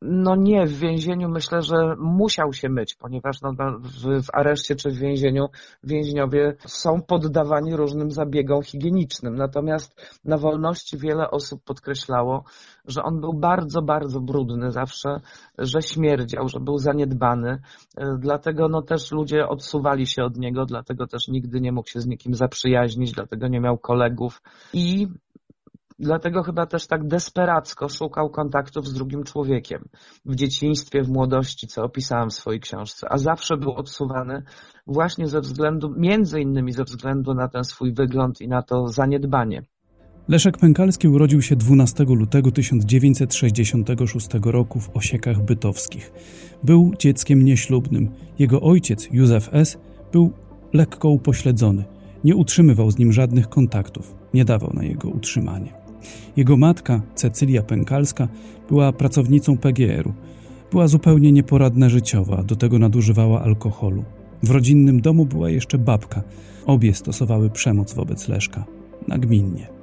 No 0.03 0.37
nie, 0.37 0.67
w 0.67 0.79
więzieniu 0.79 1.29
myślę, 1.29 1.63
że 1.63 1.97
musiał 1.99 2.53
się 2.53 2.69
myć, 2.69 2.95
ponieważ 2.95 3.41
no, 3.43 3.53
w, 3.81 4.23
w 4.23 4.31
areszcie 4.33 4.77
czy 4.77 4.91
w 4.91 4.97
więzieniu 4.97 5.47
więźniowie 5.85 6.57
są 6.67 7.03
poddawani 7.03 7.77
różnym 7.77 8.11
zabiegom 8.11 8.63
higienicznym. 8.63 9.37
Natomiast 9.37 10.19
na 10.25 10.39
wolności 10.39 10.99
wiele 10.99 11.31
osób 11.31 11.65
podkreślało, 11.65 12.45
że 12.85 13.03
on 13.03 13.21
był 13.21 13.33
bardzo, 13.33 13.83
bardzo 13.83 14.21
brudny 14.21 14.73
zawsze, 14.73 15.21
że 15.59 15.83
śmierdział, 15.83 16.49
że 16.49 16.61
był 16.61 16.79
zaniedbany. 16.79 17.63
E, 17.97 18.17
dlatego 18.19 18.69
no, 18.69 18.83
też 18.83 19.13
ludzie 19.13 19.49
odsuwali 19.49 20.07
się 20.07 20.23
od 20.23 20.37
niego, 20.37 20.67
dlatego 20.67 21.07
też 21.07 21.29
nigdy 21.29 21.61
nie 21.61 21.73
mógł 21.73 21.89
się 21.89 22.01
z 22.01 22.07
nikim 22.07 22.35
zaprzyjaźnić, 22.35 23.13
dlatego 23.13 23.49
nie 23.49 23.61
miał 23.61 23.79
kolegów. 23.79 24.43
I 24.73 25.09
Dlatego 26.01 26.43
chyba 26.43 26.67
też 26.67 26.87
tak 26.87 27.09
desperacko 27.09 27.89
szukał 27.89 28.31
kontaktów 28.31 28.89
z 28.89 28.95
drugim 28.95 29.25
człowiekiem 29.25 29.89
w 30.25 30.35
dzieciństwie, 30.35 31.03
w 31.03 31.09
młodości, 31.09 31.67
co 31.67 31.85
opisałem 31.85 32.31
w 32.31 32.35
swojej 32.35 32.61
książce, 32.61 33.07
a 33.11 33.19
zawsze 33.19 33.57
był 33.57 33.73
odsuwany 33.73 34.43
właśnie 34.87 35.27
ze 35.29 35.41
względu, 35.41 35.95
między 35.97 36.41
innymi 36.41 36.73
ze 36.73 36.85
względu 36.85 37.35
na 37.35 37.49
ten 37.49 37.65
swój 37.65 37.95
wygląd 37.95 38.41
i 38.41 38.49
na 38.49 38.63
to 38.63 38.89
zaniedbanie. 38.89 39.63
Leszek 40.29 40.59
Pękalski 40.59 41.09
urodził 41.09 41.43
się 41.43 41.57
12 41.57 42.05
lutego 42.05 42.51
1966 42.51 44.29
roku 44.43 44.81
w 44.81 44.97
Osiekach 44.97 45.43
Bytowskich. 45.43 46.13
Był 46.63 46.93
dzieckiem 46.99 47.45
nieślubnym. 47.45 48.11
Jego 48.39 48.61
ojciec, 48.61 49.09
Józef 49.13 49.49
S., 49.53 49.79
był 50.13 50.33
lekko 50.73 51.09
upośledzony. 51.09 51.85
Nie 52.25 52.37
utrzymywał 52.37 52.91
z 52.91 52.99
nim 52.99 53.13
żadnych 53.13 53.49
kontaktów, 53.49 54.15
nie 54.35 54.45
dawał 54.45 54.73
na 54.75 54.85
jego 54.85 55.09
utrzymanie. 55.09 55.80
Jego 56.37 56.57
matka, 56.57 57.01
Cecylia 57.15 57.63
Pękalska, 57.63 58.29
była 58.69 58.93
pracownicą 58.93 59.59
PGR-u. 59.59 60.13
Była 60.71 60.89
zupełnie 60.89 61.33
nieporadna 61.33 61.89
życiowo, 61.89 62.39
a 62.39 62.43
do 62.43 62.57
tego 62.57 62.79
nadużywała 62.79 63.43
alkoholu. 63.43 64.05
W 64.43 64.51
rodzinnym 64.51 65.01
domu 65.01 65.27
była 65.27 65.51
jeszcze 65.51 65.79
babka. 65.79 66.23
Obie 66.67 66.95
stosowały 66.95 67.51
przemoc 67.51 67.95
wobec 67.95 68.29
Leszka. 68.29 68.65
Nagminnie. 69.09 69.80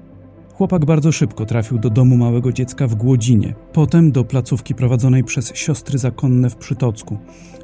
Chłopak 0.58 0.86
bardzo 0.86 1.12
szybko 1.12 1.46
trafił 1.46 1.80
do 1.80 1.90
domu 1.90 2.18
małego 2.18 2.52
dziecka 2.52 2.88
w 2.88 2.96
Głodzinie, 2.96 3.56
potem 3.74 4.12
do 4.12 4.24
placówki 4.24 4.76
prowadzonej 4.76 5.24
przez 5.24 5.56
siostry 5.56 5.98
zakonne 5.98 6.50
w 6.50 6.56
Przytocku. 6.56 7.18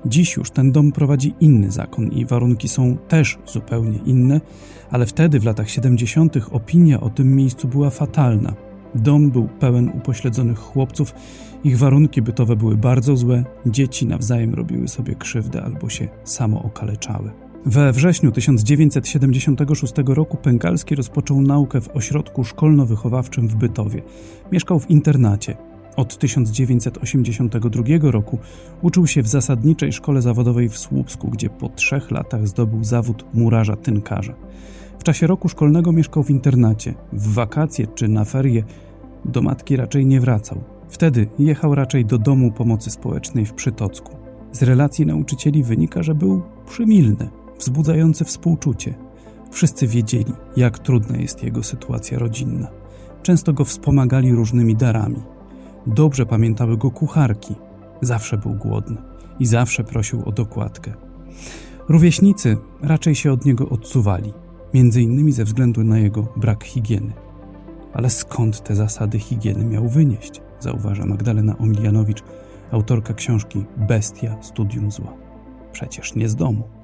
Dziś 0.05 0.37
już 0.37 0.51
ten 0.51 0.71
dom 0.71 0.91
prowadzi 0.91 1.33
inny 1.39 1.71
zakon 1.71 2.07
i 2.07 2.25
warunki 2.25 2.67
są 2.67 2.97
też 3.07 3.37
zupełnie 3.45 3.99
inne, 4.05 4.41
ale 4.91 5.05
wtedy 5.05 5.39
w 5.39 5.45
latach 5.45 5.69
70. 5.69 6.35
opinia 6.51 7.01
o 7.01 7.09
tym 7.09 7.35
miejscu 7.35 7.67
była 7.67 7.89
fatalna. 7.89 8.53
Dom 8.95 9.31
był 9.31 9.47
pełen 9.47 9.89
upośledzonych 9.89 10.59
chłopców, 10.59 11.13
ich 11.63 11.77
warunki 11.77 12.21
bytowe 12.21 12.55
były 12.55 12.77
bardzo 12.77 13.17
złe, 13.17 13.43
dzieci 13.65 14.07
nawzajem 14.07 14.53
robiły 14.53 14.87
sobie 14.87 15.15
krzywdę 15.15 15.63
albo 15.63 15.89
się 15.89 16.07
samo 16.23 16.63
okaleczały. 16.63 17.31
We 17.65 17.91
wrześniu 17.91 18.31
1976 18.31 19.93
roku 20.05 20.37
Pękalski 20.37 20.95
rozpoczął 20.95 21.41
naukę 21.41 21.81
w 21.81 21.89
ośrodku 21.95 22.43
szkolno-wychowawczym 22.43 23.47
w 23.47 23.55
Bytowie. 23.55 24.01
Mieszkał 24.51 24.79
w 24.79 24.89
internacie. 24.89 25.57
Od 25.95 26.17
1982 26.17 27.83
roku 28.01 28.39
uczył 28.81 29.07
się 29.07 29.23
w 29.23 29.27
zasadniczej 29.27 29.93
szkole 29.93 30.21
zawodowej 30.21 30.69
w 30.69 30.77
Słupsku, 30.77 31.29
gdzie 31.29 31.49
po 31.49 31.69
trzech 31.69 32.11
latach 32.11 32.47
zdobył 32.47 32.83
zawód 32.83 33.25
murarza-tynkarza. 33.33 34.33
W 34.99 35.03
czasie 35.03 35.27
roku 35.27 35.49
szkolnego 35.49 35.91
mieszkał 35.91 36.23
w 36.23 36.29
internacie. 36.29 36.93
W 37.13 37.33
wakacje 37.33 37.87
czy 37.87 38.07
na 38.07 38.25
ferie 38.25 38.63
do 39.25 39.41
matki 39.41 39.75
raczej 39.75 40.05
nie 40.05 40.19
wracał. 40.19 40.63
Wtedy 40.89 41.27
jechał 41.39 41.75
raczej 41.75 42.05
do 42.05 42.17
domu 42.17 42.51
pomocy 42.51 42.91
społecznej 42.91 43.45
w 43.45 43.53
Przytocku. 43.53 44.15
Z 44.51 44.63
relacji 44.63 45.05
nauczycieli 45.05 45.63
wynika, 45.63 46.03
że 46.03 46.15
był 46.15 46.41
przymilny, 46.65 47.29
wzbudzający 47.63 48.25
współczucie. 48.25 48.93
Wszyscy 49.51 49.87
wiedzieli, 49.87 50.33
jak 50.57 50.79
trudna 50.79 51.17
jest 51.17 51.43
jego 51.43 51.63
sytuacja 51.63 52.19
rodzinna. 52.19 52.67
Często 53.21 53.53
go 53.53 53.65
wspomagali 53.65 54.31
różnymi 54.31 54.75
darami. 54.75 55.23
Dobrze 55.87 56.25
pamiętały 56.25 56.77
go 56.77 56.91
kucharki. 56.91 57.55
Zawsze 58.01 58.37
był 58.37 58.53
głodny 58.53 58.97
i 59.39 59.45
zawsze 59.45 59.83
prosił 59.83 60.23
o 60.25 60.31
dokładkę. 60.31 60.93
Rówieśnicy 61.89 62.57
raczej 62.81 63.15
się 63.15 63.31
od 63.31 63.45
niego 63.45 63.69
odsuwali, 63.69 64.33
między 64.73 65.01
innymi 65.01 65.31
ze 65.31 65.43
względu 65.43 65.83
na 65.83 65.99
jego 65.99 66.27
brak 66.35 66.63
higieny. 66.63 67.13
Ale 67.93 68.09
skąd 68.09 68.63
te 68.63 68.75
zasady 68.75 69.19
higieny 69.19 69.65
miał 69.65 69.89
wynieść? 69.89 70.41
Zauważa 70.59 71.05
Magdalena 71.05 71.57
Omilianowicz, 71.57 72.23
autorka 72.71 73.13
książki 73.13 73.65
Bestia 73.77 74.37
Studium 74.41 74.91
Zła. 74.91 75.13
Przecież 75.71 76.15
nie 76.15 76.29
z 76.29 76.35
domu 76.35 76.82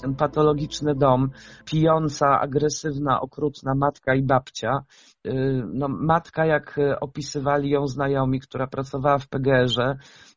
ten 0.00 0.14
patologiczny 0.14 0.94
dom, 0.94 1.30
pijąca, 1.64 2.40
agresywna, 2.40 3.20
okrutna 3.20 3.74
matka 3.74 4.14
i 4.14 4.22
babcia. 4.22 4.84
Y, 5.26 5.62
no, 5.72 5.88
matka, 5.88 6.46
jak 6.46 6.80
opisywali 7.00 7.70
ją 7.70 7.86
znajomi, 7.86 8.40
która 8.40 8.66
pracowała 8.66 9.18
w 9.18 9.28
PGR-ze, 9.28 9.96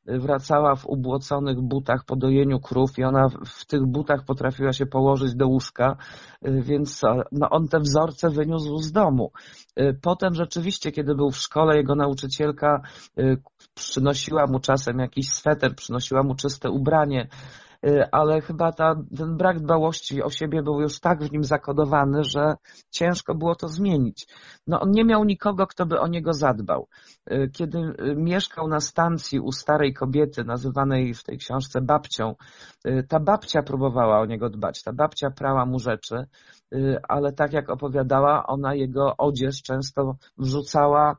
y, 0.09 0.19
wracała 0.19 0.75
w 0.75 0.85
ubłoconych 0.85 1.61
butach 1.61 2.05
po 2.05 2.15
dojeniu 2.15 2.59
krów 2.59 2.89
i 2.97 3.03
ona 3.03 3.29
w 3.45 3.65
tych 3.65 3.85
butach 3.85 4.25
potrafiła 4.25 4.73
się 4.73 4.85
położyć 4.85 5.35
do 5.35 5.47
łóżka, 5.47 5.97
y, 6.47 6.61
więc 6.61 7.01
no, 7.31 7.49
on 7.49 7.67
te 7.67 7.79
wzorce 7.79 8.29
wyniósł 8.29 8.77
z 8.77 8.91
domu. 8.91 9.31
Potem 10.01 10.33
rzeczywiście, 10.33 10.91
kiedy 10.91 11.15
był 11.15 11.31
w 11.31 11.37
szkole, 11.37 11.77
jego 11.77 11.95
nauczycielka 11.95 12.81
przynosiła 13.73 14.45
mu 14.47 14.59
czasem 14.59 14.99
jakiś 14.99 15.29
sweter, 15.29 15.75
przynosiła 15.75 16.23
mu 16.23 16.35
czyste 16.35 16.69
ubranie, 16.69 17.27
Y, 17.72 17.72
ale 18.11 18.41
chyba 18.41 18.71
ta, 18.71 18.95
ten 19.17 19.37
brak 19.37 19.59
dbałości 19.59 20.23
o 20.23 20.29
siebie 20.29 20.63
był 20.63 20.81
już 20.81 20.99
tak 20.99 21.23
w 21.23 21.31
nim 21.31 21.43
zakodowany, 21.43 22.23
że 22.23 22.55
ciężko 22.91 23.35
było 23.35 23.55
to 23.55 23.67
zmienić. 23.67 24.27
No 24.67 24.79
on 24.79 24.91
nie 24.91 25.05
miał 25.05 25.23
nikogo, 25.23 25.67
kto 25.67 25.85
by 25.85 25.99
o 25.99 26.07
niego 26.07 26.33
zadbał. 26.33 26.87
Y, 27.31 27.49
kiedy 27.53 27.77
y, 27.77 28.15
mieszkał 28.15 28.67
na 28.67 28.79
stacji 28.79 29.39
u 29.39 29.51
starej 29.51 29.93
kobiety, 29.93 30.43
nazywanej 30.43 31.13
w 31.13 31.23
tej 31.23 31.37
książce 31.37 31.81
babcią, 31.81 32.35
ta 33.07 33.19
babcia 33.19 33.63
próbowała 33.63 34.19
o 34.19 34.25
niego 34.25 34.49
dbać. 34.49 34.83
Ta 34.83 34.93
babcia 34.93 35.29
prała 35.31 35.65
mu 35.65 35.79
rzeczy, 35.79 36.15
ale 37.07 37.33
tak 37.33 37.53
jak 37.53 37.69
opowiadała, 37.69 38.47
ona 38.47 38.75
jego 38.75 39.17
odzież 39.17 39.61
często 39.61 40.15
wrzucała 40.37 41.17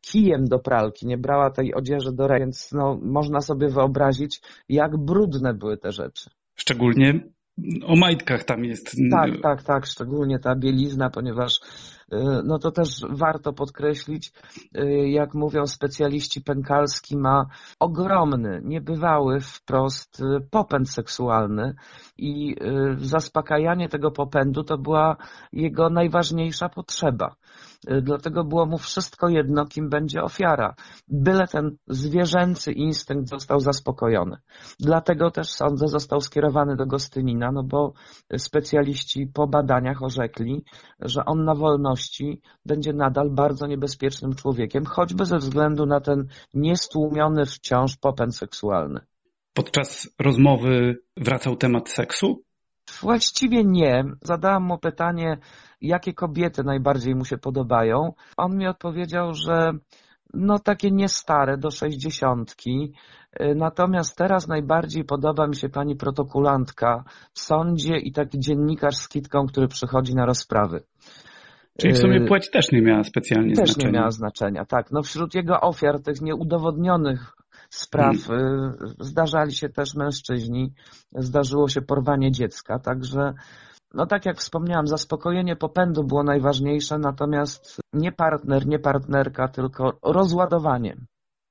kijem 0.00 0.44
do 0.44 0.58
pralki, 0.58 1.06
nie 1.06 1.18
brała 1.18 1.50
tej 1.50 1.74
odzieży 1.74 2.12
do 2.12 2.28
ręki, 2.28 2.42
więc 2.42 2.72
no, 2.72 2.98
można 3.02 3.40
sobie 3.40 3.68
wyobrazić, 3.68 4.40
jak 4.68 4.96
brudne 4.96 5.54
były 5.54 5.78
te 5.78 5.92
rzeczy. 5.92 6.30
Szczególnie 6.54 7.20
o 7.86 7.96
majtkach 7.96 8.44
tam 8.44 8.64
jest. 8.64 8.96
Tak, 9.10 9.30
tak, 9.42 9.62
tak, 9.62 9.86
szczególnie 9.86 10.38
ta 10.38 10.56
bielizna, 10.56 11.10
ponieważ 11.10 11.60
no 12.44 12.58
to 12.58 12.70
też 12.70 12.88
warto 13.10 13.52
podkreślić, 13.52 14.32
y, 14.76 15.08
jak 15.08 15.34
mówią 15.34 15.66
specjaliści, 15.66 16.40
Pękalski 16.40 17.16
ma 17.16 17.46
ogromny, 17.80 18.60
niebywały 18.64 19.40
wprost 19.40 20.20
y, 20.20 20.24
popęd 20.50 20.90
seksualny 20.90 21.74
i 22.18 22.56
zaspokajanie 22.98 23.88
tego 23.88 24.10
popędu 24.10 24.64
to 24.64 24.78
była 24.78 25.16
jego 25.52 25.90
najważniejsza 25.90 26.68
potrzeba. 26.68 27.34
Y, 27.90 28.02
dlatego 28.02 28.44
było 28.44 28.66
mu 28.66 28.78
wszystko 28.78 29.28
jedno, 29.28 29.66
kim 29.66 29.88
będzie 29.88 30.22
ofiara. 30.22 30.74
Byle 31.08 31.46
ten 31.46 31.76
zwierzęcy 31.86 32.72
instynkt 32.72 33.28
został 33.28 33.60
zaspokojony. 33.60 34.36
Dlatego 34.80 35.30
też 35.30 35.48
sądzę 35.48 35.88
został 35.88 36.20
skierowany 36.20 36.76
do 36.76 36.86
Gostynina, 36.86 37.52
no 37.52 37.62
bo 37.62 37.92
specjaliści 38.36 39.26
po 39.34 39.46
badaniach 39.46 40.02
orzekli, 40.02 40.64
że 41.00 41.24
on 41.24 41.44
na 41.44 41.54
wolności 41.54 42.40
będzie 42.66 42.92
nadal 42.92 43.30
bardzo 43.30 43.66
niebezpiecznym 43.66 44.34
człowiekiem, 44.34 44.84
choćby 44.84 45.24
ze 45.24 45.38
względu 45.38 45.86
na 45.86 46.00
ten 46.00 46.26
niestłumiony 46.54 47.46
wciąż 47.46 47.96
popęd 47.96 48.36
seksualny. 48.36 49.00
Podczas 49.54 50.14
rozmowy 50.18 50.98
wracał 51.16 51.56
temat 51.56 51.88
seksu? 51.88 52.42
Właściwie 53.02 53.64
nie. 53.64 54.04
Zadałam 54.22 54.62
mu 54.62 54.78
pytanie, 54.78 55.38
jakie 55.80 56.12
kobiety 56.12 56.62
najbardziej 56.64 57.14
mu 57.14 57.24
się 57.24 57.38
podobają. 57.38 58.12
On 58.36 58.56
mi 58.56 58.66
odpowiedział, 58.66 59.34
że 59.34 59.72
no 60.34 60.58
takie 60.58 60.90
niestare, 60.90 61.58
do 61.58 61.70
sześćdziesiątki. 61.70 62.92
Natomiast 63.56 64.16
teraz 64.16 64.48
najbardziej 64.48 65.04
podoba 65.04 65.46
mi 65.46 65.56
się 65.56 65.68
pani 65.68 65.96
protokulantka 65.96 67.04
w 67.32 67.40
sądzie 67.40 67.96
i 67.96 68.12
taki 68.12 68.38
dziennikarz 68.38 68.96
z 68.96 69.08
kitką, 69.08 69.46
który 69.46 69.68
przychodzi 69.68 70.14
na 70.14 70.26
rozprawy. 70.26 70.82
Czyli 71.78 71.92
w 71.92 71.98
sumie 71.98 72.26
płeć 72.26 72.50
też 72.50 72.72
nie 72.72 72.82
miała 72.82 73.04
specjalnie 73.04 73.54
też 73.54 73.56
znaczenia. 73.56 73.74
Też 73.74 73.84
nie 73.84 73.98
miała 73.98 74.10
znaczenia, 74.10 74.64
tak. 74.64 74.90
No 74.90 75.02
wśród 75.02 75.34
jego 75.34 75.60
ofiar, 75.60 76.02
tych 76.02 76.20
nieudowodnionych 76.20 77.32
spraw 77.74 78.16
hmm. 78.16 78.74
zdarzali 79.00 79.52
się 79.54 79.68
też 79.68 79.94
mężczyźni, 79.94 80.72
zdarzyło 81.12 81.68
się 81.68 81.82
porwanie 81.82 82.32
dziecka, 82.32 82.78
także 82.78 83.32
no 83.94 84.06
tak 84.06 84.26
jak 84.26 84.38
wspomniałam, 84.38 84.86
zaspokojenie 84.86 85.56
popędu 85.56 86.04
było 86.04 86.22
najważniejsze, 86.22 86.98
natomiast 86.98 87.80
nie 87.92 88.12
partner, 88.12 88.66
nie 88.66 88.78
partnerka, 88.78 89.48
tylko 89.48 89.98
rozładowanie. 90.02 90.96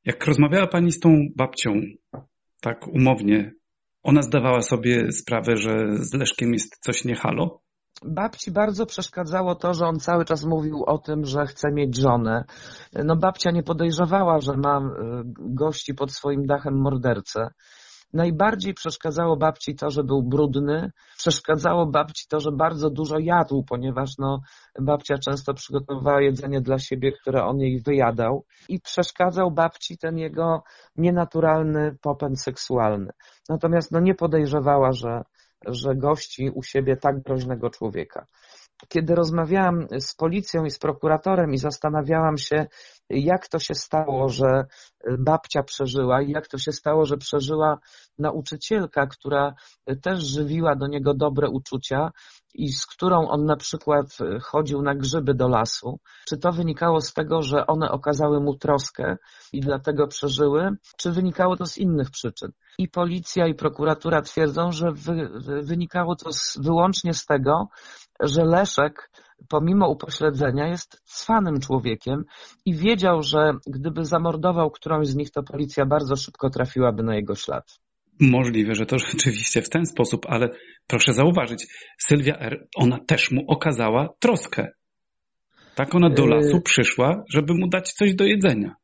Jak 0.05 0.25
rozmawiała 0.25 0.67
Pani 0.67 0.91
z 0.91 0.99
tą 0.99 1.09
babcią, 1.35 1.73
tak 2.61 2.87
umownie, 2.87 3.53
ona 4.03 4.21
zdawała 4.21 4.61
sobie 4.61 5.11
sprawę, 5.11 5.55
że 5.55 5.87
z 5.91 6.13
Leszkiem 6.13 6.53
jest 6.53 6.77
coś 6.79 7.05
nie 7.05 7.15
halo? 7.15 7.60
Babci 8.05 8.51
bardzo 8.51 8.85
przeszkadzało 8.85 9.55
to, 9.55 9.73
że 9.73 9.85
on 9.85 9.99
cały 9.99 10.25
czas 10.25 10.45
mówił 10.45 10.83
o 10.85 10.97
tym, 10.97 11.25
że 11.25 11.45
chce 11.45 11.71
mieć 11.71 11.97
żonę. 11.97 12.43
No 12.93 13.15
babcia 13.15 13.51
nie 13.51 13.63
podejrzewała, 13.63 14.39
że 14.39 14.57
ma 14.57 14.79
y, 14.79 14.83
gości 15.37 15.93
pod 15.93 16.11
swoim 16.11 16.45
dachem 16.45 16.81
mordercę. 16.81 17.47
Najbardziej 18.13 18.73
przeszkadzało 18.73 19.37
babci 19.37 19.75
to, 19.75 19.89
że 19.89 20.03
był 20.03 20.23
brudny, 20.23 20.91
przeszkadzało 21.17 21.85
babci 21.85 22.27
to, 22.29 22.39
że 22.39 22.51
bardzo 22.51 22.89
dużo 22.89 23.19
jadł, 23.19 23.63
ponieważ 23.63 24.17
no, 24.17 24.41
babcia 24.79 25.17
często 25.17 25.53
przygotowywała 25.53 26.21
jedzenie 26.21 26.61
dla 26.61 26.79
siebie, 26.79 27.11
które 27.11 27.43
on 27.43 27.59
jej 27.59 27.81
wyjadał 27.81 28.45
i 28.69 28.79
przeszkadzał 28.79 29.51
babci 29.51 29.97
ten 29.97 30.17
jego 30.17 30.63
nienaturalny 30.95 31.97
popęd 32.01 32.41
seksualny. 32.41 33.11
Natomiast 33.49 33.91
no, 33.91 33.99
nie 33.99 34.15
podejrzewała, 34.15 34.91
że, 34.91 35.23
że 35.67 35.95
gości 35.95 36.49
u 36.53 36.63
siebie 36.63 36.97
tak 36.97 37.21
groźnego 37.21 37.69
człowieka. 37.69 38.25
kiedy 38.89 39.15
rozmawiałam 39.15 39.87
z 39.99 40.15
policją 40.15 40.65
i 40.65 40.71
z 40.71 40.79
prokuratorem 40.79 41.53
i 41.53 41.57
zastanawiałam 41.57 42.37
się, 42.37 42.67
jak 43.09 43.47
to 43.47 43.59
się 43.59 43.75
stało, 43.75 44.29
że 44.29 44.65
babcia 45.19 45.63
przeżyła 45.63 46.21
i 46.21 46.31
jak 46.31 46.47
to 46.47 46.57
się 46.57 46.71
stało, 46.71 47.05
że 47.05 47.17
przeżyła 47.17 47.79
nauczycielka, 48.19 49.07
która 49.07 49.53
też 50.01 50.23
żywiła 50.23 50.75
do 50.75 50.87
niego 50.87 51.13
dobre 51.13 51.49
uczucia 51.49 52.11
i 52.53 52.71
z 52.71 52.85
którą 52.85 53.27
on 53.27 53.45
na 53.45 53.55
przykład 53.55 54.17
chodził 54.43 54.81
na 54.81 54.95
grzyby 54.95 55.33
do 55.33 55.47
lasu. 55.47 55.99
Czy 56.27 56.37
to 56.37 56.51
wynikało 56.51 57.01
z 57.01 57.13
tego, 57.13 57.41
że 57.41 57.67
one 57.67 57.91
okazały 57.91 58.39
mu 58.39 58.55
troskę 58.55 59.17
i 59.53 59.61
dlatego 59.61 60.07
przeżyły, 60.07 60.69
czy 60.97 61.11
wynikało 61.11 61.57
to 61.57 61.65
z 61.65 61.77
innych 61.77 62.11
przyczyn? 62.11 62.51
I 62.77 62.89
policja 62.89 63.47
i 63.47 63.55
prokuratura 63.55 64.21
twierdzą, 64.21 64.71
że 64.71 64.91
wy, 64.91 65.29
wynikało 65.63 66.15
to 66.15 66.33
z, 66.33 66.57
wyłącznie 66.61 67.13
z 67.13 67.25
tego, 67.25 67.67
że 68.19 68.43
Leszek 68.45 69.11
pomimo 69.49 69.89
upośledzenia 69.89 70.67
jest 70.67 71.01
cwanym 71.05 71.59
człowiekiem 71.59 72.23
i 72.65 72.75
wiedział, 72.75 73.23
że 73.23 73.53
gdyby 73.67 74.05
zamordował 74.05 74.71
którąś 74.71 75.07
z 75.07 75.15
nich, 75.15 75.31
to 75.31 75.43
policja 75.43 75.85
bardzo 75.85 76.15
szybko 76.15 76.49
trafiłaby 76.49 77.03
na 77.03 77.15
jego 77.15 77.35
ślad. 77.35 77.79
Możliwe, 78.19 78.75
że 78.75 78.85
to 78.85 78.99
rzeczywiście 79.11 79.61
w 79.61 79.69
ten 79.69 79.85
sposób, 79.85 80.25
ale 80.29 80.49
proszę 80.87 81.13
zauważyć, 81.13 81.67
Sylwia 81.99 82.37
R., 82.39 82.67
ona 82.75 82.99
też 83.07 83.31
mu 83.31 83.41
okazała 83.47 84.09
troskę. 84.19 84.67
Tak 85.75 85.95
ona 85.95 86.09
do 86.09 86.23
y- 86.23 86.27
lasu 86.27 86.61
przyszła, 86.61 87.23
żeby 87.33 87.53
mu 87.53 87.67
dać 87.67 87.93
coś 87.93 88.15
do 88.15 88.25
jedzenia 88.25 88.75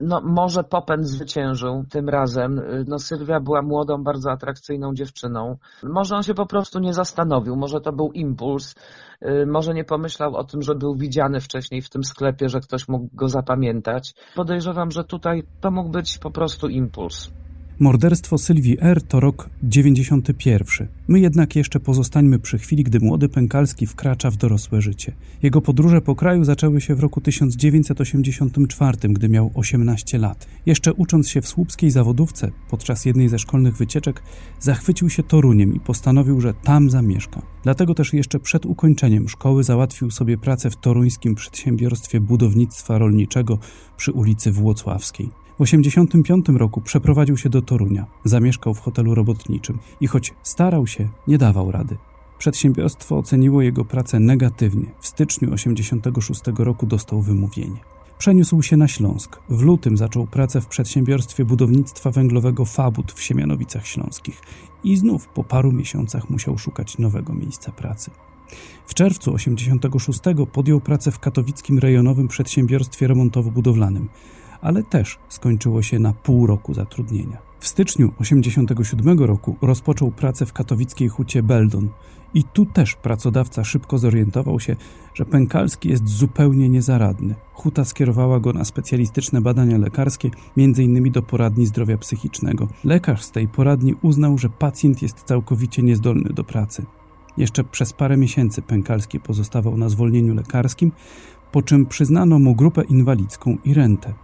no 0.00 0.20
może 0.24 0.64
popęd 0.64 1.06
zwyciężył 1.06 1.84
tym 1.90 2.08
razem. 2.08 2.60
No 2.86 2.98
Sylwia 2.98 3.40
była 3.40 3.62
młodą, 3.62 4.02
bardzo 4.04 4.30
atrakcyjną 4.30 4.94
dziewczyną. 4.94 5.56
Może 5.82 6.16
on 6.16 6.22
się 6.22 6.34
po 6.34 6.46
prostu 6.46 6.78
nie 6.78 6.94
zastanowił, 6.94 7.56
może 7.56 7.80
to 7.80 7.92
był 7.92 8.12
impuls, 8.12 8.74
y, 9.22 9.46
może 9.46 9.74
nie 9.74 9.84
pomyślał 9.84 10.36
o 10.36 10.44
tym, 10.44 10.62
że 10.62 10.74
był 10.74 10.94
widziany 10.96 11.40
wcześniej 11.40 11.82
w 11.82 11.90
tym 11.90 12.04
sklepie, 12.04 12.48
że 12.48 12.60
ktoś 12.60 12.88
mógł 12.88 13.08
go 13.12 13.28
zapamiętać. 13.28 14.14
Podejrzewam, 14.34 14.90
że 14.90 15.04
tutaj 15.04 15.42
to 15.60 15.70
mógł 15.70 15.90
być 15.90 16.18
po 16.18 16.30
prostu 16.30 16.68
impuls. 16.68 17.30
Morderstwo 17.80 18.38
Sylwii 18.38 18.76
R. 18.80 19.02
to 19.02 19.20
rok 19.20 19.50
91. 19.62 20.88
My 21.08 21.20
jednak 21.20 21.56
jeszcze 21.56 21.80
pozostańmy 21.80 22.38
przy 22.38 22.58
chwili, 22.58 22.84
gdy 22.84 23.00
młody 23.00 23.28
Pękalski 23.28 23.86
wkracza 23.86 24.30
w 24.30 24.36
dorosłe 24.36 24.82
życie. 24.82 25.12
Jego 25.42 25.60
podróże 25.60 26.00
po 26.00 26.14
kraju 26.14 26.44
zaczęły 26.44 26.80
się 26.80 26.94
w 26.94 27.00
roku 27.00 27.20
1984, 27.20 28.98
gdy 29.08 29.28
miał 29.28 29.50
18 29.54 30.18
lat. 30.18 30.46
Jeszcze 30.66 30.94
ucząc 30.94 31.28
się 31.28 31.40
w 31.40 31.48
słupskiej 31.48 31.90
zawodówce, 31.90 32.50
podczas 32.70 33.04
jednej 33.04 33.28
ze 33.28 33.38
szkolnych 33.38 33.76
wycieczek, 33.76 34.22
zachwycił 34.60 35.10
się 35.10 35.22
Toruniem 35.22 35.74
i 35.74 35.80
postanowił, 35.80 36.40
że 36.40 36.54
tam 36.54 36.90
zamieszka. 36.90 37.42
Dlatego 37.62 37.94
też 37.94 38.12
jeszcze 38.12 38.40
przed 38.40 38.66
ukończeniem 38.66 39.28
szkoły 39.28 39.64
załatwił 39.64 40.10
sobie 40.10 40.38
pracę 40.38 40.70
w 40.70 40.76
toruńskim 40.76 41.34
przedsiębiorstwie 41.34 42.20
budownictwa 42.20 42.98
rolniczego 42.98 43.58
przy 43.96 44.12
ulicy 44.12 44.52
Włocławskiej. 44.52 45.47
W 45.58 45.64
1985 45.64 46.58
roku 46.58 46.80
przeprowadził 46.80 47.36
się 47.36 47.48
do 47.48 47.62
Torunia, 47.62 48.06
zamieszkał 48.24 48.74
w 48.74 48.80
hotelu 48.80 49.14
robotniczym 49.14 49.78
i 50.00 50.06
choć 50.06 50.34
starał 50.42 50.86
się, 50.86 51.08
nie 51.28 51.38
dawał 51.38 51.72
rady. 51.72 51.96
Przedsiębiorstwo 52.38 53.18
oceniło 53.18 53.62
jego 53.62 53.84
pracę 53.84 54.20
negatywnie. 54.20 54.86
W 55.00 55.06
styczniu 55.06 55.50
1986 55.50 56.58
roku 56.58 56.86
dostał 56.86 57.22
wymówienie. 57.22 57.76
Przeniósł 58.18 58.62
się 58.62 58.76
na 58.76 58.88
Śląsk. 58.88 59.38
W 59.48 59.62
lutym 59.62 59.96
zaczął 59.96 60.26
pracę 60.26 60.60
w 60.60 60.66
przedsiębiorstwie 60.66 61.44
budownictwa 61.44 62.10
węglowego 62.10 62.64
Fabut 62.64 63.12
w 63.12 63.22
Siemianowicach 63.22 63.86
Śląskich 63.86 64.40
i 64.84 64.96
znów 64.96 65.28
po 65.28 65.44
paru 65.44 65.72
miesiącach 65.72 66.30
musiał 66.30 66.58
szukać 66.58 66.98
nowego 66.98 67.34
miejsca 67.34 67.72
pracy. 67.72 68.10
W 68.86 68.94
czerwcu 68.94 69.32
1986 69.32 70.20
podjął 70.52 70.80
pracę 70.80 71.10
w 71.10 71.18
katowickim 71.18 71.78
rejonowym 71.78 72.28
przedsiębiorstwie 72.28 73.08
remontowo-budowlanym 73.08 74.06
ale 74.60 74.82
też 74.82 75.18
skończyło 75.28 75.82
się 75.82 75.98
na 75.98 76.12
pół 76.12 76.46
roku 76.46 76.74
zatrudnienia. 76.74 77.38
W 77.60 77.68
styczniu 77.68 78.08
1987 78.18 79.18
roku 79.18 79.56
rozpoczął 79.62 80.10
pracę 80.10 80.46
w 80.46 80.52
katowickiej 80.52 81.08
hucie 81.08 81.42
Beldon 81.42 81.88
i 82.34 82.44
tu 82.44 82.66
też 82.66 82.94
pracodawca 82.94 83.64
szybko 83.64 83.98
zorientował 83.98 84.60
się, 84.60 84.76
że 85.14 85.24
Pękalski 85.24 85.88
jest 85.88 86.08
zupełnie 86.08 86.68
niezaradny. 86.68 87.34
Huta 87.52 87.84
skierowała 87.84 88.40
go 88.40 88.52
na 88.52 88.64
specjalistyczne 88.64 89.40
badania 89.40 89.78
lekarskie, 89.78 90.30
m.in. 90.56 91.12
do 91.12 91.22
poradni 91.22 91.66
zdrowia 91.66 91.98
psychicznego. 91.98 92.68
Lekarz 92.84 93.22
z 93.22 93.30
tej 93.30 93.48
poradni 93.48 93.94
uznał, 94.02 94.38
że 94.38 94.48
pacjent 94.48 95.02
jest 95.02 95.22
całkowicie 95.22 95.82
niezdolny 95.82 96.30
do 96.32 96.44
pracy. 96.44 96.86
Jeszcze 97.36 97.64
przez 97.64 97.92
parę 97.92 98.16
miesięcy 98.16 98.62
Pękalski 98.62 99.20
pozostawał 99.20 99.76
na 99.76 99.88
zwolnieniu 99.88 100.34
lekarskim, 100.34 100.92
po 101.52 101.62
czym 101.62 101.86
przyznano 101.86 102.38
mu 102.38 102.54
grupę 102.54 102.84
inwalidzką 102.84 103.56
i 103.64 103.74
rentę. 103.74 104.14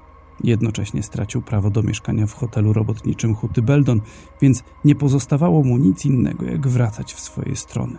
Jednocześnie 0.45 1.03
stracił 1.03 1.43
prawo 1.43 1.71
do 1.71 1.83
mieszkania 1.83 2.27
w 2.27 2.35
hotelu 2.35 2.73
robotniczym 2.73 3.35
Huty 3.35 3.63
Beldon, 3.63 4.01
więc 4.41 4.65
nie 4.85 4.95
pozostawało 4.95 5.63
mu 5.63 5.79
nic 5.79 6.07
innego, 6.07 6.47
jak 6.47 6.69
wracać 6.69 7.15
w 7.15 7.21
swoje 7.21 7.57
strony. 7.57 7.99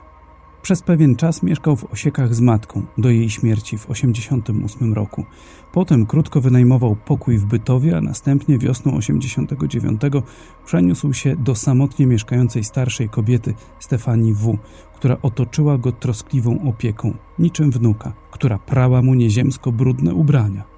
Przez 0.66 0.82
pewien 0.82 1.16
czas 1.16 1.44
mieszkał 1.44 1.76
w 1.76 1.94
Osiekach 1.94 2.36
z 2.36 2.42
matką, 2.42 2.86
do 2.98 3.10
jej 3.10 3.30
śmierci 3.30 3.78
w 3.78 3.86
1988 3.86 4.94
roku. 4.94 5.26
Potem 5.72 6.06
krótko 6.06 6.42
wynajmował 6.42 6.96
pokój 6.96 7.38
w 7.38 7.46
Bytowie, 7.46 7.98
a 7.98 8.02
następnie 8.02 8.58
wiosną 8.58 8.92
1989 8.92 10.26
przeniósł 10.66 11.14
się 11.14 11.36
do 11.36 11.56
samotnie 11.56 12.06
mieszkającej 12.06 12.64
starszej 12.64 13.10
kobiety 13.10 13.54
Stefanii 13.80 14.34
W., 14.34 14.58
która 14.96 15.18
otoczyła 15.22 15.78
go 15.78 15.92
troskliwą 15.92 16.70
opieką, 16.70 17.14
niczym 17.40 17.72
wnuka, 17.72 18.14
która 18.32 18.60
prała 18.60 19.02
mu 19.02 19.14
nieziemsko 19.14 19.72
brudne 19.72 20.14
ubrania 20.14 20.75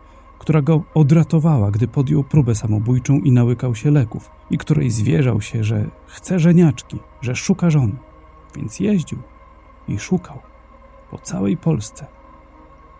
która 0.47 0.61
go 0.61 0.81
odratowała, 0.93 1.71
gdy 1.71 1.87
podjął 1.87 2.23
próbę 2.23 2.55
samobójczą 2.55 3.13
i 3.13 3.31
nałykał 3.31 3.75
się 3.75 3.91
leków, 3.91 4.31
i 4.49 4.57
której 4.57 4.89
zwierzał 4.89 5.41
się, 5.41 5.63
że 5.63 5.85
chce 6.05 6.39
żeniaczki, 6.39 6.99
że 7.21 7.35
szuka 7.35 7.69
żony. 7.69 7.95
Więc 8.55 8.79
jeździł 8.79 9.17
i 9.87 9.99
szukał 9.99 10.39
po 11.11 11.17
całej 11.17 11.57
Polsce. 11.57 12.05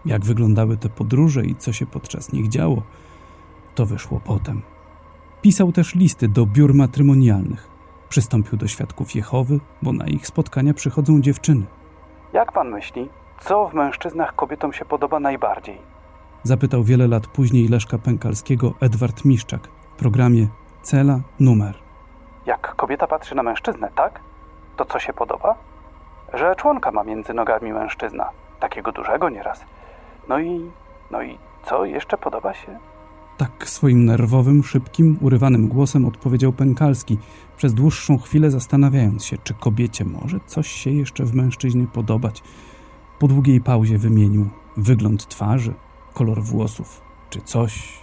Jak 0.05 0.25
wyglądały 0.25 0.77
te 0.77 0.89
podróże 0.89 1.45
i 1.45 1.55
co 1.55 1.73
się 1.73 1.85
podczas 1.85 2.33
nich 2.33 2.49
działo, 2.49 2.81
to 3.75 3.85
wyszło 3.85 4.21
potem. 4.25 4.61
Pisał 5.41 5.71
też 5.71 5.95
listy 5.95 6.27
do 6.27 6.45
biur 6.45 6.73
matrymonialnych. 6.73 7.69
Przystąpił 8.09 8.57
do 8.57 8.67
świadków 8.67 9.15
Jehowy, 9.15 9.59
bo 9.81 9.93
na 9.93 10.07
ich 10.07 10.27
spotkania 10.27 10.73
przychodzą 10.73 11.21
dziewczyny. 11.21 11.65
Jak 12.33 12.51
pan 12.51 12.69
myśli, 12.69 13.09
co 13.39 13.67
w 13.67 13.73
mężczyznach 13.73 14.35
kobietom 14.35 14.73
się 14.73 14.85
podoba 14.85 15.19
najbardziej? 15.19 15.96
Zapytał 16.47 16.83
wiele 16.83 17.07
lat 17.07 17.27
później 17.27 17.67
Leszka 17.67 17.97
Pękalskiego 17.97 18.73
Edward 18.79 19.25
Miszczak 19.25 19.67
w 19.67 19.99
programie 19.99 20.47
Cela 20.81 21.19
Numer. 21.39 21.75
Jak 22.45 22.75
kobieta 22.75 23.07
patrzy 23.07 23.35
na 23.35 23.43
mężczyznę, 23.43 23.89
tak? 23.95 24.19
To 24.77 24.85
co 24.85 24.99
się 24.99 25.13
podoba? 25.13 25.55
Że 26.33 26.55
członka 26.55 26.91
ma 26.91 27.03
między 27.03 27.33
nogami 27.33 27.73
mężczyzna. 27.73 28.29
Takiego 28.59 28.91
dużego 28.91 29.29
nieraz. 29.29 29.65
No 30.29 30.39
i... 30.39 30.71
no 31.11 31.21
i 31.21 31.37
co 31.65 31.85
jeszcze 31.85 32.17
podoba 32.17 32.53
się? 32.53 32.79
Tak 33.37 33.69
swoim 33.69 34.05
nerwowym, 34.05 34.63
szybkim, 34.63 35.17
urywanym 35.21 35.67
głosem 35.67 36.05
odpowiedział 36.05 36.53
Pękalski, 36.53 37.17
przez 37.57 37.73
dłuższą 37.73 38.17
chwilę 38.17 38.51
zastanawiając 38.51 39.25
się, 39.25 39.37
czy 39.43 39.53
kobiecie 39.53 40.05
może 40.05 40.39
coś 40.45 40.67
się 40.67 40.89
jeszcze 40.89 41.23
w 41.23 41.35
mężczyźnie 41.35 41.87
podobać. 41.87 42.43
Po 43.19 43.27
długiej 43.27 43.61
pauzie 43.61 43.97
wymienił 43.97 44.49
wygląd 44.77 45.27
twarzy, 45.27 45.73
kolor 46.17 46.43
włosów 46.43 47.01
czy 47.29 47.41
coś. 47.41 47.99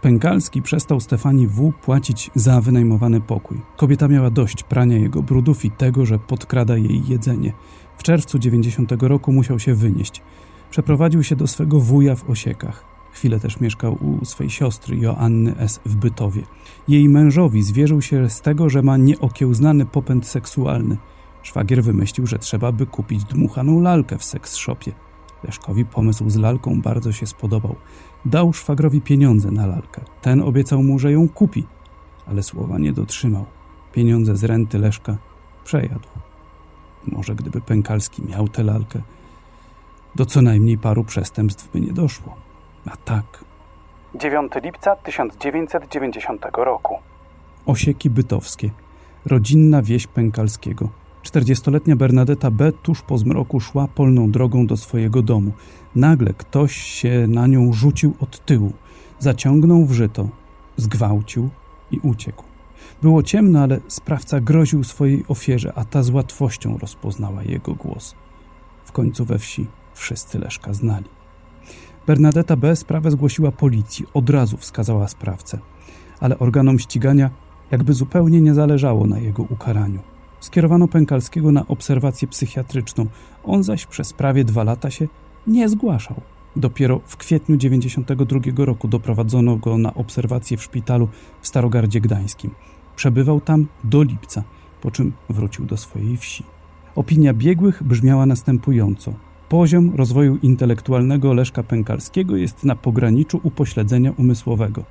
Pękalski 0.00 0.62
przestał 0.62 1.00
Stefanii 1.00 1.46
W. 1.46 1.72
płacić 1.82 2.30
za 2.34 2.60
wynajmowany 2.60 3.20
pokój. 3.20 3.60
Kobieta 3.76 4.08
miała 4.08 4.30
dość 4.30 4.62
prania 4.62 4.98
jego 4.98 5.22
brudów 5.22 5.64
i 5.64 5.70
tego, 5.70 6.06
że 6.06 6.18
podkrada 6.18 6.76
jej 6.76 7.08
jedzenie. 7.08 7.52
W 7.96 8.02
czerwcu 8.02 8.38
90 8.38 8.92
roku 9.02 9.32
musiał 9.32 9.58
się 9.58 9.74
wynieść. 9.74 10.22
Przeprowadził 10.70 11.22
się 11.22 11.36
do 11.36 11.46
swego 11.46 11.80
wuja 11.80 12.16
w 12.16 12.30
Osiekach. 12.30 12.84
Chwilę 13.12 13.40
też 13.40 13.60
mieszkał 13.60 13.98
u 14.00 14.24
swej 14.24 14.50
siostry 14.50 14.96
Joanny 14.96 15.56
S. 15.58 15.80
w 15.86 15.96
Bytowie. 15.96 16.42
Jej 16.88 17.08
mężowi 17.08 17.62
zwierzył 17.62 18.02
się 18.02 18.30
z 18.30 18.40
tego, 18.40 18.68
że 18.68 18.82
ma 18.82 18.96
nieokiełznany 18.96 19.86
popęd 19.86 20.26
seksualny. 20.26 20.96
Szwagier 21.42 21.84
wymyślił, 21.84 22.26
że 22.26 22.38
trzeba 22.38 22.72
by 22.72 22.86
kupić 22.86 23.24
dmuchaną 23.24 23.80
lalkę 23.80 24.18
w 24.18 24.24
seks 24.24 24.54
shopie. 24.54 24.92
Leszkowi 25.44 25.84
pomysł 25.84 26.30
z 26.30 26.36
lalką 26.36 26.80
bardzo 26.80 27.12
się 27.12 27.26
spodobał. 27.26 27.76
Dał 28.24 28.52
szwagrowi 28.52 29.00
pieniądze 29.00 29.50
na 29.50 29.66
lalkę. 29.66 30.00
Ten 30.22 30.42
obiecał 30.42 30.82
mu, 30.82 30.98
że 30.98 31.12
ją 31.12 31.28
kupi, 31.28 31.66
ale 32.26 32.42
słowa 32.42 32.78
nie 32.78 32.92
dotrzymał. 32.92 33.44
Pieniądze 33.92 34.36
z 34.36 34.44
renty 34.44 34.78
Leszka 34.78 35.16
przejadł. 35.64 36.08
Może 37.06 37.34
gdyby 37.34 37.60
Pękalski 37.60 38.22
miał 38.22 38.48
tę 38.48 38.62
lalkę, 38.62 39.02
do 40.14 40.26
co 40.26 40.42
najmniej 40.42 40.78
paru 40.78 41.04
przestępstw 41.04 41.72
by 41.72 41.80
nie 41.80 41.92
doszło. 41.92 42.36
A 42.86 42.96
tak. 42.96 43.44
9 44.14 44.52
lipca 44.62 44.96
1990 44.96 46.46
roku. 46.52 46.98
Osieki 47.66 48.10
bytowskie. 48.10 48.70
Rodzinna 49.26 49.82
wieś 49.82 50.06
Pękalskiego. 50.06 50.88
Czterdziestoletnia 51.22 51.96
Bernadetta 51.96 52.50
B. 52.50 52.72
tuż 52.72 53.02
po 53.02 53.18
zmroku 53.18 53.60
szła 53.60 53.88
polną 53.88 54.30
drogą 54.30 54.66
do 54.66 54.76
swojego 54.76 55.22
domu. 55.22 55.52
Nagle 55.96 56.34
ktoś 56.34 56.76
się 56.76 57.26
na 57.28 57.46
nią 57.46 57.72
rzucił 57.72 58.14
od 58.20 58.44
tyłu, 58.44 58.72
zaciągnął 59.18 59.86
w 59.86 59.92
żyto, 59.92 60.28
zgwałcił 60.76 61.50
i 61.90 61.98
uciekł. 61.98 62.44
Było 63.02 63.22
ciemno, 63.22 63.60
ale 63.60 63.80
sprawca 63.88 64.40
groził 64.40 64.84
swojej 64.84 65.24
ofierze, 65.28 65.72
a 65.74 65.84
ta 65.84 66.02
z 66.02 66.10
łatwością 66.10 66.78
rozpoznała 66.78 67.42
jego 67.42 67.74
głos. 67.74 68.14
W 68.84 68.92
końcu 68.92 69.24
we 69.24 69.38
wsi 69.38 69.66
wszyscy 69.94 70.38
Leszka 70.38 70.74
znali. 70.74 71.06
Bernadetta 72.06 72.56
B. 72.56 72.76
sprawę 72.76 73.10
zgłosiła 73.10 73.52
policji, 73.52 74.06
od 74.14 74.30
razu 74.30 74.56
wskazała 74.56 75.08
sprawcę, 75.08 75.58
ale 76.20 76.38
organom 76.38 76.78
ścigania 76.78 77.30
jakby 77.70 77.92
zupełnie 77.92 78.40
nie 78.40 78.54
zależało 78.54 79.06
na 79.06 79.18
jego 79.18 79.42
ukaraniu. 79.42 80.11
Skierowano 80.42 80.88
Pękalskiego 80.88 81.52
na 81.52 81.66
obserwację 81.66 82.28
psychiatryczną, 82.28 83.06
on 83.44 83.62
zaś 83.62 83.86
przez 83.86 84.12
prawie 84.12 84.44
dwa 84.44 84.64
lata 84.64 84.90
się 84.90 85.08
nie 85.46 85.68
zgłaszał. 85.68 86.20
Dopiero 86.56 87.00
w 87.06 87.16
kwietniu 87.16 87.56
1992 87.56 88.64
roku 88.64 88.88
doprowadzono 88.88 89.56
go 89.56 89.78
na 89.78 89.94
obserwację 89.94 90.56
w 90.56 90.62
szpitalu 90.62 91.08
w 91.40 91.48
Starogardzie 91.48 92.00
Gdańskim. 92.00 92.50
Przebywał 92.96 93.40
tam 93.40 93.66
do 93.84 94.02
lipca, 94.02 94.42
po 94.80 94.90
czym 94.90 95.12
wrócił 95.28 95.64
do 95.64 95.76
swojej 95.76 96.16
wsi. 96.16 96.44
Opinia 96.96 97.34
biegłych 97.34 97.82
brzmiała 97.82 98.26
następująco. 98.26 99.12
Poziom 99.48 99.94
rozwoju 99.94 100.38
intelektualnego 100.42 101.34
Leszka 101.34 101.62
Pękalskiego 101.62 102.36
jest 102.36 102.64
na 102.64 102.76
pograniczu 102.76 103.40
upośledzenia 103.42 104.12
umysłowego, 104.16 104.84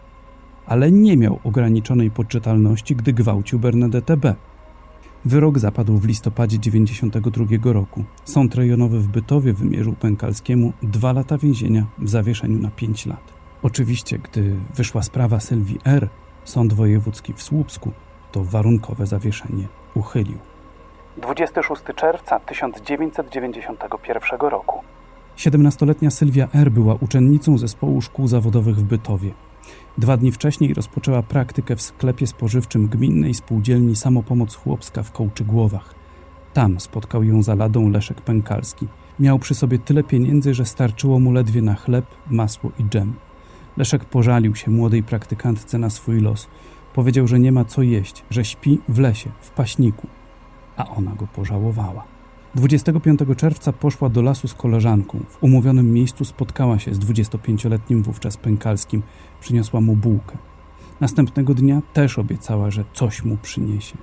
ale 0.66 0.92
nie 0.92 1.18
miał 1.18 1.40
ograniczonej 1.44 2.12
poczytalności, 2.12 2.96
gdy 2.96 3.14
gwałcił 3.14 3.60
Bernadette 3.60 4.18
B. 4.18 4.36
Wyrok 5.26 5.60
zapadł 5.60 5.98
w 5.98 6.06
listopadzie 6.06 6.60
1992 6.60 7.74
roku. 7.74 8.04
Sąd 8.26 8.56
rejonowy 8.56 9.00
w 9.00 9.08
Bytowie 9.08 9.54
wymierzył 9.54 9.94
Pękalskiemu 9.94 10.74
dwa 10.84 11.14
lata 11.14 11.38
więzienia 11.38 11.86
w 11.98 12.10
zawieszeniu 12.10 12.60
na 12.60 12.72
pięć 12.72 13.06
lat. 13.06 13.34
Oczywiście, 13.64 14.20
gdy 14.20 14.56
wyszła 14.76 15.04
sprawa 15.04 15.40
Sylwii 15.40 15.80
R., 15.86 16.10
Sąd 16.44 16.74
Wojewódzki 16.74 17.34
w 17.34 17.44
Słupsku 17.44 17.92
to 18.32 18.44
warunkowe 18.44 19.06
zawieszenie 19.06 19.68
uchylił. 19.96 20.38
26 21.18 21.82
czerwca 21.96 22.40
1991 22.40 24.40
roku. 24.40 24.80
17-letnia 25.38 26.12
Sylwia 26.12 26.48
R. 26.54 26.72
była 26.72 26.96
uczennicą 26.96 27.58
zespołu 27.58 28.02
szkół 28.02 28.28
zawodowych 28.28 28.76
w 28.76 28.84
Bytowie. 28.84 29.32
Dwa 29.98 30.18
dni 30.18 30.32
wcześniej 30.32 30.74
rozpoczęła 30.74 31.24
praktykę 31.24 31.76
w 31.76 31.82
sklepie 31.82 32.28
spożywczym 32.28 32.88
gminnej 32.88 33.34
spółdzielni 33.34 33.96
Samopomoc 33.96 34.56
Chłopska 34.56 35.04
w 35.04 35.12
Kołczygłowach. 35.12 35.96
Tam 36.54 36.80
spotkał 36.80 37.24
ją 37.24 37.44
za 37.44 37.56
ladą 37.56 37.90
Leszek 37.90 38.22
Pękalski. 38.22 38.88
Miał 39.20 39.40
przy 39.40 39.56
sobie 39.56 39.80
tyle 39.80 40.04
pieniędzy, 40.04 40.54
że 40.54 40.66
starczyło 40.66 41.20
mu 41.20 41.32
ledwie 41.32 41.62
na 41.62 41.76
chleb, 41.76 42.06
masło 42.30 42.72
i 42.80 42.84
dżem. 42.84 43.14
Leszek 43.78 44.06
pożalił 44.06 44.56
się 44.56 44.72
młodej 44.72 45.04
praktykantce 45.04 45.78
na 45.78 45.90
swój 45.90 46.22
los. 46.22 46.48
Powiedział, 46.94 47.28
że 47.28 47.40
nie 47.40 47.52
ma 47.52 47.66
co 47.66 47.82
jeść, 47.82 48.24
że 48.30 48.46
śpi 48.46 48.80
w 48.90 49.00
lesie, 49.00 49.32
w 49.42 49.50
paśniku. 49.50 50.08
A 50.78 50.88
ona 50.88 51.16
go 51.16 51.28
pożałowała. 51.28 52.04
25 52.56 53.20
czerwca 53.38 53.74
poszła 53.74 54.10
do 54.10 54.22
lasu 54.22 54.48
z 54.48 54.54
koleżanką. 54.54 55.20
W 55.30 55.44
umówionym 55.44 55.94
miejscu 55.94 56.26
spotkała 56.26 56.80
się 56.80 56.94
z 56.94 57.00
25-letnim 57.00 58.04
wówczas 58.04 58.38
Pękalskim. 58.38 59.02
Przyniosła 59.42 59.82
mu 59.82 59.96
bułkę. 59.96 60.38
Następnego 61.00 61.54
dnia 61.54 61.82
też 61.94 62.20
obiecała, 62.20 62.72
że 62.72 62.84
coś 62.94 63.24
mu 63.24 63.38
przyniesie. 63.38 63.98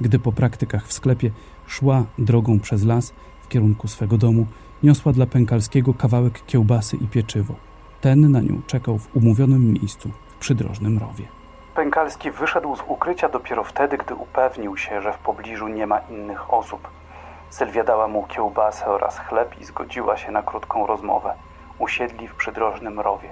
Gdy 0.00 0.18
po 0.18 0.32
praktykach 0.32 0.86
w 0.86 0.92
sklepie 0.92 1.30
szła 1.66 2.04
drogą 2.18 2.60
przez 2.60 2.84
las 2.84 3.12
w 3.42 3.48
kierunku 3.48 3.88
swego 3.88 4.18
domu, 4.18 4.46
niosła 4.82 5.12
dla 5.12 5.26
Pękalskiego 5.26 5.94
kawałek 5.94 6.46
kiełbasy 6.46 6.96
i 6.96 7.06
pieczywo. 7.06 7.54
Ten 8.00 8.30
na 8.32 8.40
nią 8.40 8.62
czekał 8.66 8.98
w 8.98 9.16
umówionym 9.16 9.72
miejscu 9.72 10.10
w 10.28 10.36
przydrożnym 10.36 10.98
rowie. 10.98 11.24
Pękalski 11.74 12.30
wyszedł 12.30 12.76
z 12.76 12.82
ukrycia 12.88 13.28
dopiero 13.28 13.64
wtedy, 13.64 13.98
gdy 13.98 14.14
upewnił 14.14 14.76
się, 14.76 15.02
że 15.02 15.12
w 15.12 15.18
pobliżu 15.18 15.68
nie 15.68 15.86
ma 15.86 15.98
innych 15.98 16.54
osób. 16.54 16.88
Sylwia 17.50 17.84
dała 17.84 18.08
mu 18.08 18.26
kiełbasę 18.26 18.86
oraz 18.86 19.18
chleb 19.18 19.60
i 19.60 19.64
zgodziła 19.64 20.16
się 20.16 20.32
na 20.32 20.42
krótką 20.42 20.86
rozmowę. 20.86 21.34
Usiedli 21.78 22.28
w 22.28 22.34
przydrożnym 22.34 23.00
rowie. 23.00 23.28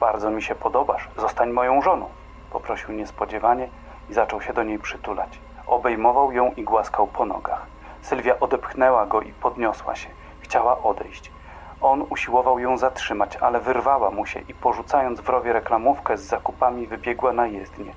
Bardzo 0.00 0.30
mi 0.30 0.42
się 0.42 0.54
podobasz, 0.54 1.08
zostań 1.16 1.50
moją 1.50 1.82
żoną, 1.82 2.08
poprosił 2.52 2.94
niespodziewanie 2.94 3.68
i 4.10 4.14
zaczął 4.14 4.40
się 4.40 4.52
do 4.52 4.62
niej 4.62 4.78
przytulać. 4.78 5.40
Obejmował 5.66 6.32
ją 6.32 6.52
i 6.52 6.64
głaskał 6.64 7.06
po 7.06 7.26
nogach. 7.26 7.66
Sylwia 8.02 8.40
odepchnęła 8.40 9.06
go 9.06 9.20
i 9.20 9.32
podniosła 9.32 9.94
się. 9.96 10.08
Chciała 10.40 10.82
odejść. 10.82 11.32
On 11.80 12.06
usiłował 12.10 12.58
ją 12.58 12.78
zatrzymać, 12.78 13.36
ale 13.36 13.60
wyrwała 13.60 14.10
mu 14.10 14.26
się 14.26 14.40
i 14.40 14.54
porzucając 14.54 15.20
w 15.20 15.28
rowie 15.28 15.52
reklamówkę 15.52 16.16
z 16.16 16.20
zakupami 16.20 16.86
wybiegła 16.86 17.32
na 17.32 17.46
jezdnię. 17.46 17.92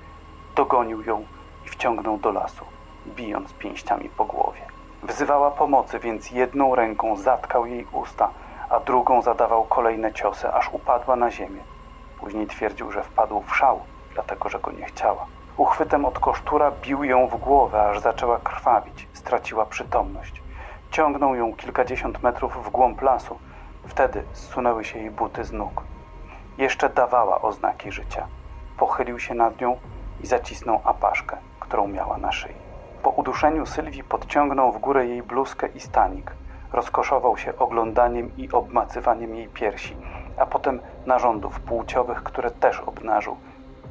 Dogonił 0.56 1.02
ją 1.02 1.24
i 1.66 1.68
wciągnął 1.68 2.18
do 2.18 2.32
lasu, 2.32 2.64
bijąc 3.06 3.52
pięściami 3.52 4.08
po 4.08 4.24
głowie. 4.24 4.60
Wzywała 5.02 5.50
pomocy, 5.50 5.98
więc 5.98 6.30
jedną 6.30 6.74
ręką 6.74 7.16
zatkał 7.16 7.66
jej 7.66 7.86
usta, 7.92 8.30
a 8.70 8.80
drugą 8.80 9.22
zadawał 9.22 9.64
kolejne 9.64 10.12
ciosy, 10.12 10.52
aż 10.52 10.68
upadła 10.72 11.16
na 11.16 11.30
ziemię. 11.30 11.73
Później 12.24 12.46
twierdził, 12.46 12.90
że 12.90 13.02
wpadł 13.02 13.42
w 13.42 13.56
szał, 13.56 13.80
dlatego 14.14 14.48
że 14.48 14.58
go 14.58 14.72
nie 14.72 14.84
chciała. 14.84 15.26
Uchwytem 15.56 16.04
od 16.04 16.18
kosztura 16.18 16.70
bił 16.82 17.04
ją 17.04 17.28
w 17.28 17.36
głowę, 17.36 17.82
aż 17.82 18.00
zaczęła 18.00 18.38
krwawić. 18.38 19.08
Straciła 19.12 19.66
przytomność. 19.66 20.42
Ciągnął 20.90 21.34
ją 21.34 21.56
kilkadziesiąt 21.56 22.22
metrów 22.22 22.66
w 22.66 22.70
głąb 22.70 23.02
lasu. 23.02 23.38
Wtedy 23.86 24.22
zsunęły 24.32 24.84
się 24.84 24.98
jej 24.98 25.10
buty 25.10 25.44
z 25.44 25.52
nóg. 25.52 25.82
Jeszcze 26.58 26.88
dawała 26.88 27.42
oznaki 27.42 27.92
życia. 27.92 28.26
Pochylił 28.78 29.18
się 29.18 29.34
nad 29.34 29.60
nią 29.60 29.76
i 30.22 30.26
zacisnął 30.26 30.80
apaszkę, 30.84 31.36
którą 31.60 31.88
miała 31.88 32.18
na 32.18 32.32
szyi. 32.32 32.54
Po 33.02 33.10
uduszeniu 33.10 33.66
Sylwii 33.66 34.04
podciągnął 34.04 34.72
w 34.72 34.78
górę 34.78 35.06
jej 35.06 35.22
bluzkę 35.22 35.68
i 35.74 35.80
stanik. 35.80 36.32
Rozkoszował 36.72 37.36
się 37.36 37.58
oglądaniem 37.58 38.36
i 38.36 38.50
obmacywaniem 38.50 39.34
jej 39.34 39.48
piersi, 39.48 39.96
a 40.38 40.46
potem 40.46 40.80
narządów 41.06 41.60
płciowych, 41.60 42.22
które 42.22 42.50
też 42.50 42.80
obnażył, 42.80 43.36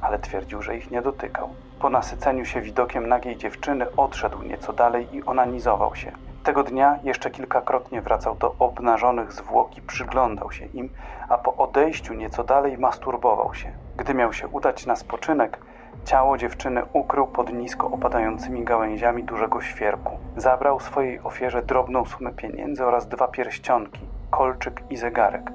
ale 0.02 0.20
twierdził, 0.20 0.62
że 0.62 0.78
ich 0.78 0.92
nie 0.92 1.02
dotykał. 1.02 1.50
Po 1.80 1.90
nasyceniu 1.90 2.46
się 2.46 2.62
widokiem 2.62 3.08
nagiej 3.08 3.38
dziewczyny 3.38 3.96
odszedł 3.96 4.44
nieco 4.44 4.74
dalej 4.74 5.16
i 5.16 5.26
onanizował 5.26 5.96
się. 5.96 6.12
Tego 6.44 6.64
dnia 6.64 7.00
jeszcze 7.04 7.32
kilkakrotnie 7.32 8.02
wracał 8.02 8.36
do 8.36 8.56
obnażonych 8.60 9.34
zwłok 9.34 9.78
i 9.78 9.82
przyglądał 9.82 10.52
się 10.52 10.66
im, 10.66 10.90
a 11.30 11.38
po 11.38 11.56
odejściu 11.56 12.14
nieco 12.14 12.44
dalej 12.44 12.78
masturbował 12.78 13.54
się. 13.54 13.72
Gdy 13.98 14.14
miał 14.14 14.34
się 14.34 14.48
udać 14.48 14.86
na 14.86 14.96
spoczynek, 14.96 15.60
ciało 16.06 16.38
dziewczyny 16.38 16.82
ukrył 16.94 17.28
pod 17.28 17.54
nisko 17.54 17.88
opadającymi 17.88 18.64
gałęziami 18.64 19.24
dużego 19.24 19.62
świerku. 19.62 20.18
Zabrał 20.38 20.80
swojej 20.80 21.20
ofierze 21.20 21.62
drobną 21.62 22.06
sumę 22.06 22.32
pieniędzy 22.32 22.86
oraz 22.86 23.08
dwa 23.08 23.28
pierścionki, 23.28 24.02
kolczyk 24.32 24.84
i 24.90 24.98
zegarek. 24.98 25.52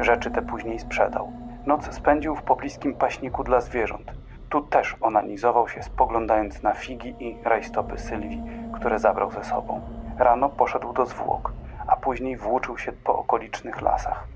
Rzeczy 0.00 0.30
te 0.30 0.42
później 0.42 0.78
sprzedał. 0.78 1.32
Noc 1.66 1.94
spędził 1.94 2.36
w 2.36 2.42
pobliskim 2.42 2.94
paśniku 2.94 3.44
dla 3.44 3.60
zwierząt. 3.60 4.12
Tu 4.48 4.60
też 4.60 4.96
onanizował 5.00 5.68
się, 5.68 5.82
spoglądając 5.82 6.62
na 6.62 6.74
figi 6.74 7.14
i 7.20 7.36
rajstopy 7.44 7.98
Sylwii, 7.98 8.42
które 8.74 8.98
zabrał 8.98 9.30
ze 9.30 9.44
sobą. 9.44 9.80
Rano 10.18 10.48
poszedł 10.48 10.92
do 10.92 11.06
zwłok, 11.06 11.52
a 11.86 11.96
później 11.96 12.36
włóczył 12.36 12.78
się 12.78 12.92
po 12.92 13.18
okolicznych 13.18 13.82
lasach. 13.82 14.28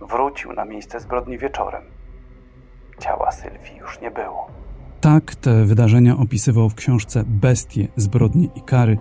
Wrócił 0.00 0.52
na 0.52 0.64
miejsce 0.64 1.00
zbrodni 1.00 1.38
wieczorem. 1.38 1.82
Ciała 2.98 3.30
Sylwii 3.30 3.76
już 3.76 4.00
nie 4.00 4.10
było. 4.10 4.46
Tak 5.00 5.34
te 5.34 5.64
wydarzenia 5.64 6.16
opisywał 6.16 6.68
w 6.68 6.74
książce 6.74 7.24
Bestie, 7.26 7.88
zbrodnie 7.96 8.48
i 8.54 8.60
kary 8.60 8.98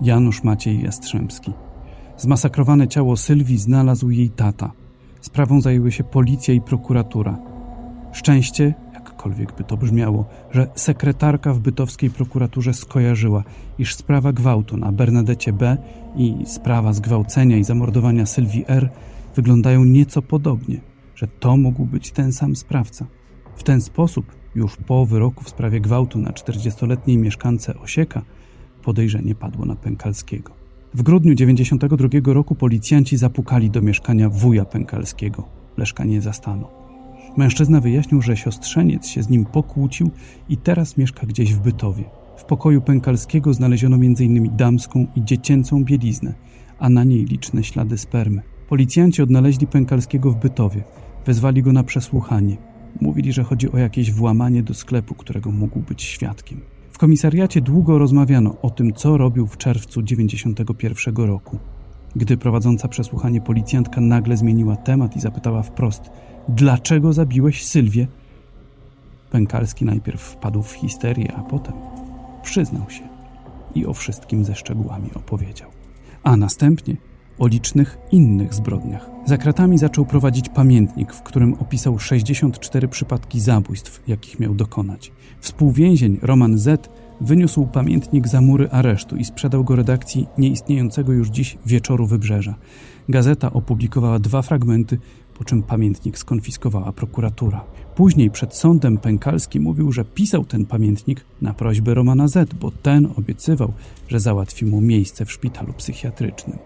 Janusz 0.00 0.44
Maciej 0.44 0.82
Jastrzębski. 0.82 1.52
Zmasakrowane 2.16 2.88
ciało 2.88 3.16
Sylwii 3.16 3.58
znalazł 3.58 4.10
jej 4.10 4.30
tata. 4.30 4.70
Sprawą 5.26 5.60
zajęły 5.60 5.92
się 5.92 6.04
policja 6.04 6.54
i 6.54 6.60
prokuratura. 6.60 7.38
Szczęście, 8.12 8.74
jakkolwiek 8.94 9.56
by 9.56 9.64
to 9.64 9.76
brzmiało, 9.76 10.24
że 10.50 10.68
sekretarka 10.74 11.54
w 11.54 11.60
bytowskiej 11.60 12.10
prokuraturze 12.10 12.74
skojarzyła, 12.74 13.44
iż 13.78 13.94
sprawa 13.94 14.32
gwałtu 14.32 14.76
na 14.76 14.92
Bernadecie 14.92 15.52
B 15.52 15.76
i 16.16 16.34
sprawa 16.46 16.92
zgwałcenia 16.92 17.56
i 17.56 17.64
zamordowania 17.64 18.26
Sylwii 18.26 18.64
R 18.68 18.90
wyglądają 19.34 19.84
nieco 19.84 20.22
podobnie, 20.22 20.80
że 21.14 21.26
to 21.26 21.56
mógł 21.56 21.84
być 21.84 22.10
ten 22.10 22.32
sam 22.32 22.56
sprawca. 22.56 23.06
W 23.56 23.62
ten 23.62 23.80
sposób, 23.80 24.26
już 24.54 24.76
po 24.76 25.06
wyroku 25.06 25.44
w 25.44 25.48
sprawie 25.48 25.80
gwałtu 25.80 26.18
na 26.18 26.30
40-letniej 26.30 27.18
mieszkance 27.18 27.78
Osieka, 27.78 28.22
podejrzenie 28.82 29.34
padło 29.34 29.64
na 29.64 29.76
Pękalskiego. 29.76 30.65
W 30.94 31.02
grudniu 31.02 31.34
92 31.34 32.08
roku 32.32 32.54
policjanci 32.54 33.16
zapukali 33.16 33.70
do 33.70 33.82
mieszkania 33.82 34.30
wuja 34.30 34.64
Pękalskiego. 34.64 35.48
Leszka 35.76 36.04
nie 36.04 36.20
zastano. 36.20 36.70
Mężczyzna 37.36 37.80
wyjaśnił, 37.80 38.22
że 38.22 38.36
siostrzeniec 38.36 39.06
się 39.06 39.22
z 39.22 39.28
nim 39.28 39.44
pokłócił 39.44 40.10
i 40.48 40.56
teraz 40.56 40.96
mieszka 40.96 41.26
gdzieś 41.26 41.54
w 41.54 41.60
Bytowie. 41.60 42.04
W 42.36 42.44
pokoju 42.44 42.80
Pękalskiego 42.80 43.54
znaleziono 43.54 43.96
m.in. 43.96 44.56
damską 44.56 45.06
i 45.16 45.24
dziecięcą 45.24 45.84
bieliznę, 45.84 46.34
a 46.78 46.88
na 46.88 47.04
niej 47.04 47.24
liczne 47.24 47.64
ślady 47.64 47.98
spermy. 47.98 48.42
Policjanci 48.68 49.22
odnaleźli 49.22 49.66
Pękalskiego 49.66 50.30
w 50.30 50.36
Bytowie. 50.36 50.84
Wezwali 51.26 51.62
go 51.62 51.72
na 51.72 51.82
przesłuchanie. 51.82 52.56
Mówili, 53.00 53.32
że 53.32 53.44
chodzi 53.44 53.72
o 53.72 53.78
jakieś 53.78 54.12
włamanie 54.12 54.62
do 54.62 54.74
sklepu, 54.74 55.14
którego 55.14 55.50
mógł 55.50 55.80
być 55.80 56.02
świadkiem. 56.02 56.60
W 56.96 56.98
komisariacie 56.98 57.60
długo 57.60 57.98
rozmawiano 57.98 58.56
o 58.62 58.70
tym, 58.70 58.92
co 58.92 59.16
robił 59.18 59.46
w 59.46 59.56
czerwcu 59.56 60.02
1991 60.02 61.26
roku. 61.26 61.58
Gdy 62.16 62.36
prowadząca 62.36 62.88
przesłuchanie 62.88 63.40
policjantka 63.40 64.00
nagle 64.00 64.36
zmieniła 64.36 64.76
temat 64.76 65.16
i 65.16 65.20
zapytała 65.20 65.62
wprost: 65.62 66.10
Dlaczego 66.48 67.12
zabiłeś 67.12 67.66
Sylwię? 67.66 68.06
Pękalski 69.30 69.84
najpierw 69.84 70.20
wpadł 70.20 70.62
w 70.62 70.72
histerię, 70.72 71.32
a 71.36 71.42
potem 71.42 71.74
przyznał 72.42 72.90
się 72.90 73.08
i 73.74 73.86
o 73.86 73.94
wszystkim 73.94 74.44
ze 74.44 74.54
szczegółami 74.54 75.10
opowiedział. 75.14 75.70
A 76.22 76.36
następnie 76.36 76.96
o 77.38 77.46
licznych 77.46 77.98
innych 78.12 78.54
zbrodniach. 78.54 79.10
Za 79.26 79.36
kratami 79.36 79.78
zaczął 79.78 80.06
prowadzić 80.06 80.48
pamiętnik, 80.48 81.12
w 81.12 81.22
którym 81.22 81.54
opisał 81.54 81.98
64 81.98 82.88
przypadki 82.88 83.40
zabójstw, 83.40 84.02
jakich 84.08 84.40
miał 84.40 84.54
dokonać. 84.54 85.12
Współwięzień 85.40 86.18
Roman 86.22 86.58
Z 86.58 86.90
wyniósł 87.20 87.66
pamiętnik 87.66 88.28
za 88.28 88.40
mury 88.40 88.70
aresztu 88.70 89.16
i 89.16 89.24
sprzedał 89.24 89.64
go 89.64 89.76
redakcji 89.76 90.26
nieistniejącego 90.38 91.12
już 91.12 91.28
dziś 91.28 91.58
Wieczoru 91.66 92.06
Wybrzeża. 92.06 92.54
Gazeta 93.08 93.52
opublikowała 93.52 94.18
dwa 94.18 94.42
fragmenty, 94.42 94.98
po 95.38 95.44
czym 95.44 95.62
pamiętnik 95.62 96.18
skonfiskowała 96.18 96.92
prokuratura. 96.92 97.64
Później 97.94 98.30
przed 98.30 98.54
sądem 98.54 98.98
Pękalski 98.98 99.60
mówił, 99.60 99.92
że 99.92 100.04
pisał 100.04 100.44
ten 100.44 100.66
pamiętnik 100.66 101.24
na 101.42 101.54
prośbę 101.54 101.94
Romana 101.94 102.28
Z, 102.28 102.54
bo 102.54 102.70
ten 102.70 103.08
obiecywał, 103.16 103.72
że 104.08 104.20
załatwi 104.20 104.66
mu 104.66 104.80
miejsce 104.80 105.24
w 105.24 105.32
szpitalu 105.32 105.72
psychiatrycznym. 105.72 106.58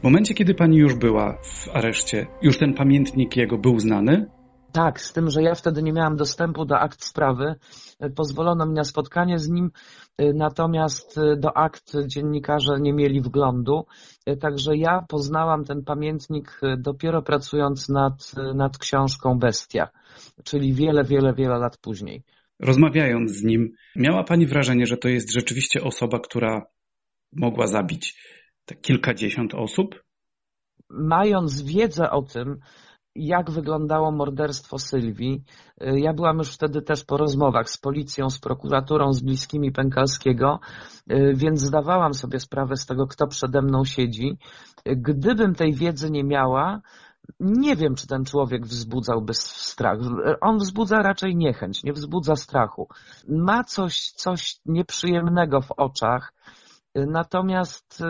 W 0.00 0.02
momencie, 0.02 0.34
kiedy 0.34 0.54
pani 0.54 0.76
już 0.76 0.94
była 0.94 1.38
w 1.42 1.68
areszcie, 1.76 2.26
już 2.42 2.58
ten 2.58 2.74
pamiętnik 2.74 3.36
jego 3.36 3.58
był 3.58 3.78
znany? 3.78 4.26
Tak, 4.72 5.00
z 5.00 5.12
tym, 5.12 5.30
że 5.30 5.42
ja 5.42 5.54
wtedy 5.54 5.82
nie 5.82 5.92
miałam 5.92 6.16
dostępu 6.16 6.64
do 6.64 6.78
akt 6.78 7.04
sprawy. 7.04 7.54
Pozwolono 8.16 8.66
mi 8.66 8.72
na 8.72 8.84
spotkanie 8.84 9.38
z 9.38 9.48
nim, 9.48 9.70
natomiast 10.18 11.20
do 11.36 11.56
akt 11.56 11.92
dziennikarze 12.06 12.80
nie 12.80 12.92
mieli 12.92 13.20
wglądu. 13.20 13.86
Także 14.40 14.76
ja 14.76 15.04
poznałam 15.08 15.64
ten 15.64 15.84
pamiętnik 15.84 16.60
dopiero 16.78 17.22
pracując 17.22 17.88
nad, 17.88 18.32
nad 18.54 18.78
książką 18.78 19.38
Bestia, 19.38 19.88
czyli 20.44 20.74
wiele, 20.74 21.04
wiele, 21.04 21.34
wiele 21.34 21.58
lat 21.58 21.76
później. 21.76 22.22
Rozmawiając 22.60 23.32
z 23.32 23.44
nim, 23.44 23.72
miała 23.96 24.24
pani 24.24 24.46
wrażenie, 24.46 24.86
że 24.86 24.96
to 24.96 25.08
jest 25.08 25.32
rzeczywiście 25.32 25.82
osoba, 25.82 26.18
która 26.18 26.62
mogła 27.32 27.66
zabić 27.66 28.16
te 28.70 28.76
kilkadziesiąt 28.76 29.54
osób? 29.54 30.02
Mając 30.90 31.62
wiedzę 31.62 32.10
o 32.10 32.22
tym, 32.22 32.58
jak 33.14 33.50
wyglądało 33.50 34.12
morderstwo 34.12 34.78
Sylwii. 34.78 35.44
Ja 35.80 36.12
byłam 36.12 36.38
już 36.38 36.54
wtedy 36.54 36.82
też 36.82 37.04
po 37.04 37.16
rozmowach 37.16 37.70
z 37.70 37.78
policją, 37.78 38.30
z 38.30 38.38
prokuraturą, 38.40 39.12
z 39.12 39.20
bliskimi 39.20 39.72
Pękalskiego, 39.72 40.60
więc 41.34 41.60
zdawałam 41.60 42.14
sobie 42.14 42.40
sprawę 42.40 42.76
z 42.76 42.86
tego, 42.86 43.06
kto 43.06 43.26
przede 43.26 43.62
mną 43.62 43.84
siedzi. 43.84 44.38
Gdybym 44.84 45.54
tej 45.54 45.74
wiedzy 45.74 46.10
nie 46.10 46.24
miała, 46.24 46.80
nie 47.40 47.76
wiem, 47.76 47.94
czy 47.94 48.06
ten 48.06 48.24
człowiek 48.24 48.66
wzbudzałby 48.66 49.34
strach. 49.34 49.98
On 50.40 50.58
wzbudza 50.58 50.96
raczej 50.96 51.36
niechęć, 51.36 51.84
nie 51.84 51.92
wzbudza 51.92 52.36
strachu. 52.36 52.88
Ma 53.28 53.64
coś, 53.64 54.10
coś 54.16 54.60
nieprzyjemnego 54.66 55.60
w 55.60 55.72
oczach, 55.76 56.32
natomiast 56.94 58.02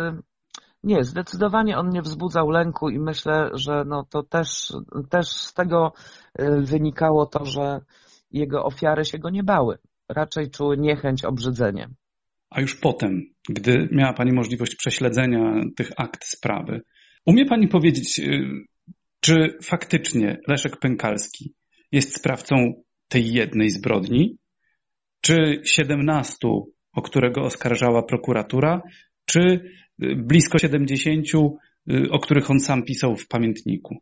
nie, 0.85 1.05
zdecydowanie 1.05 1.79
on 1.79 1.90
nie 1.90 2.03
wzbudzał 2.03 2.51
lęku 2.51 2.90
i 2.90 2.99
myślę, 2.99 3.51
że 3.55 3.85
no 3.87 4.05
to 4.11 4.23
też, 4.23 4.73
też 5.11 5.29
z 5.29 5.55
tego 5.55 5.93
y, 6.40 6.61
wynikało 6.61 7.27
to, 7.27 7.45
że 7.45 7.81
jego 8.31 8.64
ofiary 8.64 9.05
się 9.05 9.19
go 9.19 9.31
nie 9.31 9.43
bały. 9.43 9.79
Raczej 10.09 10.51
czuły 10.51 10.77
niechęć, 10.77 11.25
obrzydzenie. 11.25 11.88
A 12.51 12.61
już 12.61 12.77
potem, 12.77 13.23
gdy 13.49 13.88
miała 13.93 14.12
Pani 14.12 14.33
możliwość 14.33 14.77
prześledzenia 14.77 15.62
tych 15.77 15.90
akt 15.97 16.25
sprawy, 16.25 16.81
umie 17.27 17.47
Pani 17.47 17.69
powiedzieć, 17.69 18.19
y, 18.19 18.49
czy 19.21 19.59
faktycznie 19.62 20.38
Leszek 20.49 20.77
Pękalski 20.77 21.55
jest 21.93 22.16
sprawcą 22.16 22.83
tej 23.09 23.33
jednej 23.33 23.71
zbrodni, 23.71 24.37
czy 25.21 25.61
17, 25.64 26.37
o 26.93 27.03
którego 27.03 27.43
oskarżała 27.43 28.03
prokuratura, 28.03 28.83
czy 29.25 29.71
blisko 30.16 30.58
70, 30.58 31.26
y, 31.90 32.10
o 32.10 32.18
których 32.18 32.50
on 32.50 32.60
sam 32.60 32.82
pisał 32.82 33.16
w 33.16 33.28
pamiętniku. 33.28 33.96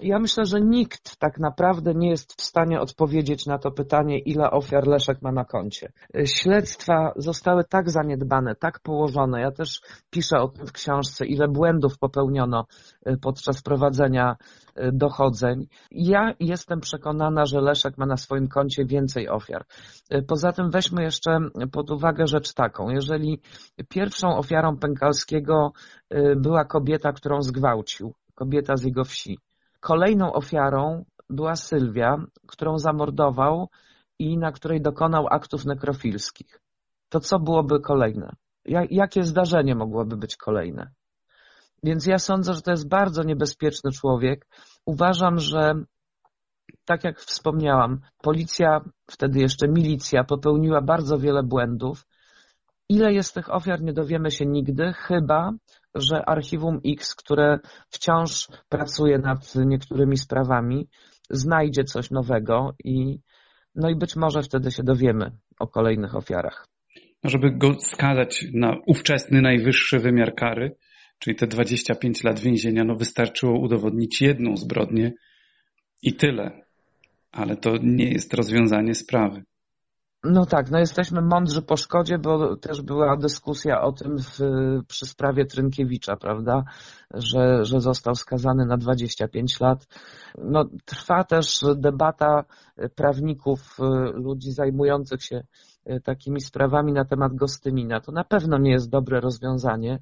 Ja 0.00 0.18
myślę, 0.18 0.44
że 0.44 0.60
nikt 0.60 1.16
tak 1.16 1.38
naprawdę 1.38 1.94
nie 1.94 2.10
jest 2.10 2.40
w 2.40 2.42
stanie 2.42 2.80
odpowiedzieć 2.80 3.46
na 3.46 3.58
to 3.58 3.70
pytanie, 3.70 4.18
ile 4.18 4.50
ofiar 4.50 4.86
Leszek 4.86 5.22
ma 5.22 5.32
na 5.32 5.44
koncie. 5.44 5.92
Śledztwa 6.24 7.12
zostały 7.16 7.64
tak 7.64 7.90
zaniedbane, 7.90 8.54
tak 8.54 8.80
położone. 8.80 9.40
Ja 9.40 9.50
też 9.50 9.80
piszę 10.10 10.38
o 10.38 10.48
tym 10.48 10.66
w 10.66 10.72
książce, 10.72 11.26
ile 11.26 11.48
błędów 11.48 11.98
popełniono 11.98 12.66
y, 13.08 13.16
podczas 13.16 13.62
prowadzenia 13.62 14.36
y, 14.78 14.90
dochodzeń. 14.92 15.66
Ja 15.90 16.34
jestem 16.40 16.80
przekonana, 16.80 17.44
że 17.44 17.60
Leszek 17.60 17.98
ma 17.98 18.06
na 18.06 18.16
swoim 18.16 18.48
koncie 18.48 18.84
więcej 18.84 19.28
ofiar. 19.28 19.64
Y, 20.14 20.22
poza 20.22 20.52
tym 20.52 20.70
weźmy 20.70 21.02
jeszcze 21.02 21.38
pod 21.72 21.90
uwagę 21.90 22.26
rzecz 22.26 22.54
taką. 22.54 22.90
Jeżeli 22.90 23.40
pierwszą 23.88 24.36
ofiarą 24.36 24.76
Pękalskiego 24.76 25.72
była 26.36 26.64
kobieta, 26.64 27.12
którą 27.12 27.42
zgwałcił, 27.42 28.14
kobieta 28.34 28.76
z 28.76 28.84
jego 28.84 29.04
wsi, 29.04 29.38
Kolejną 29.82 30.32
ofiarą 30.32 31.04
była 31.30 31.56
Sylwia, 31.56 32.16
którą 32.46 32.78
zamordował 32.78 33.68
i 34.18 34.38
na 34.38 34.52
której 34.52 34.80
dokonał 34.80 35.26
aktów 35.30 35.64
nekrofilskich. 35.64 36.60
To 37.08 37.20
co 37.20 37.38
byłoby 37.38 37.80
kolejne? 37.80 38.36
Jakie 38.90 39.22
zdarzenie 39.22 39.74
mogłoby 39.74 40.16
być 40.16 40.36
kolejne? 40.36 40.90
Więc 41.82 42.06
ja 42.06 42.18
sądzę, 42.18 42.54
że 42.54 42.62
to 42.62 42.70
jest 42.70 42.88
bardzo 42.88 43.22
niebezpieczny 43.22 43.90
człowiek. 43.90 44.46
Uważam, 44.86 45.38
że 45.38 45.74
tak 46.84 47.04
jak 47.04 47.20
wspomniałam, 47.20 48.00
policja, 48.22 48.80
wtedy 49.10 49.40
jeszcze 49.40 49.68
milicja, 49.68 50.24
popełniła 50.24 50.80
bardzo 50.80 51.18
wiele 51.18 51.42
błędów. 51.42 52.06
Ile 52.88 53.12
jest 53.12 53.34
tych 53.34 53.54
ofiar, 53.54 53.82
nie 53.82 53.92
dowiemy 53.92 54.30
się 54.30 54.46
nigdy, 54.46 54.92
chyba 54.92 55.52
że 55.94 56.28
Archiwum 56.28 56.80
X, 56.86 57.14
które 57.14 57.58
wciąż 57.88 58.48
pracuje 58.68 59.18
nad 59.18 59.54
niektórymi 59.54 60.16
sprawami, 60.16 60.88
znajdzie 61.30 61.84
coś 61.84 62.10
nowego 62.10 62.74
i, 62.84 63.18
no 63.74 63.90
i 63.90 63.96
być 63.96 64.16
może 64.16 64.42
wtedy 64.42 64.70
się 64.70 64.82
dowiemy 64.82 65.30
o 65.58 65.66
kolejnych 65.66 66.16
ofiarach. 66.16 66.66
No 67.24 67.30
żeby 67.30 67.50
go 67.50 67.74
skazać 67.80 68.44
na 68.54 68.76
ówczesny 68.86 69.42
najwyższy 69.42 69.98
wymiar 69.98 70.34
kary, 70.34 70.76
czyli 71.18 71.36
te 71.36 71.46
25 71.46 72.24
lat 72.24 72.40
więzienia, 72.40 72.84
no 72.84 72.94
wystarczyło 72.94 73.58
udowodnić 73.58 74.20
jedną 74.20 74.56
zbrodnię 74.56 75.12
i 76.02 76.14
tyle. 76.14 76.62
Ale 77.32 77.56
to 77.56 77.72
nie 77.82 78.10
jest 78.10 78.34
rozwiązanie 78.34 78.94
sprawy. 78.94 79.42
No 80.24 80.46
tak, 80.46 80.70
no 80.70 80.78
jesteśmy 80.78 81.22
mądrzy 81.22 81.62
po 81.62 81.76
szkodzie, 81.76 82.18
bo 82.18 82.56
też 82.56 82.82
była 82.82 83.16
dyskusja 83.16 83.82
o 83.82 83.92
tym 83.92 84.18
w, 84.18 84.38
przy 84.88 85.06
sprawie 85.06 85.46
Trynkiewicza, 85.46 86.16
prawda, 86.16 86.64
że, 87.14 87.64
że 87.64 87.80
został 87.80 88.14
skazany 88.14 88.66
na 88.66 88.76
25 88.76 89.60
lat. 89.60 89.86
No, 90.38 90.64
trwa 90.84 91.24
też 91.24 91.60
debata 91.76 92.44
prawników, 92.94 93.78
ludzi 94.14 94.52
zajmujących 94.52 95.22
się 95.22 95.44
takimi 96.04 96.40
sprawami 96.40 96.92
na 96.92 97.04
temat 97.04 97.34
Gostynina. 97.34 98.00
To 98.00 98.12
na 98.12 98.24
pewno 98.24 98.58
nie 98.58 98.70
jest 98.70 98.90
dobre 98.90 99.20
rozwiązanie. 99.20 99.98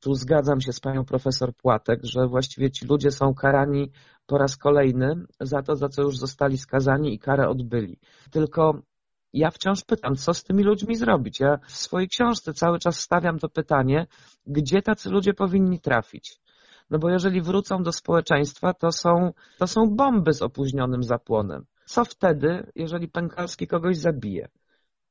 Tu 0.00 0.14
zgadzam 0.14 0.60
się 0.60 0.72
z 0.72 0.80
panią 0.80 1.04
profesor 1.04 1.54
Płatek, 1.54 2.00
że 2.02 2.26
właściwie 2.26 2.70
ci 2.70 2.86
ludzie 2.86 3.10
są 3.10 3.34
karani 3.34 3.90
po 4.26 4.38
raz 4.38 4.56
kolejny 4.56 5.14
za 5.40 5.62
to, 5.62 5.76
za 5.76 5.88
co 5.88 6.02
już 6.02 6.16
zostali 6.18 6.58
skazani 6.58 7.14
i 7.14 7.18
karę 7.18 7.48
odbyli. 7.48 7.98
Tylko 8.30 8.82
ja 9.32 9.50
wciąż 9.50 9.84
pytam, 9.84 10.16
co 10.16 10.34
z 10.34 10.44
tymi 10.44 10.64
ludźmi 10.64 10.96
zrobić. 10.96 11.40
Ja 11.40 11.58
w 11.66 11.76
swojej 11.76 12.08
książce 12.08 12.54
cały 12.54 12.78
czas 12.78 13.00
stawiam 13.00 13.38
to 13.38 13.48
pytanie, 13.48 14.06
gdzie 14.46 14.82
tacy 14.82 15.10
ludzie 15.10 15.34
powinni 15.34 15.80
trafić. 15.80 16.40
No 16.90 16.98
bo 16.98 17.10
jeżeli 17.10 17.42
wrócą 17.42 17.82
do 17.82 17.92
społeczeństwa, 17.92 18.74
to 18.74 18.92
są, 18.92 19.32
to 19.58 19.66
są 19.66 19.96
bomby 19.96 20.32
z 20.32 20.42
opóźnionym 20.42 21.02
zapłonem. 21.02 21.64
Co 21.84 22.04
wtedy, 22.04 22.72
jeżeli 22.74 23.08
Pękalski 23.08 23.66
kogoś 23.66 23.96
zabije? 23.96 24.48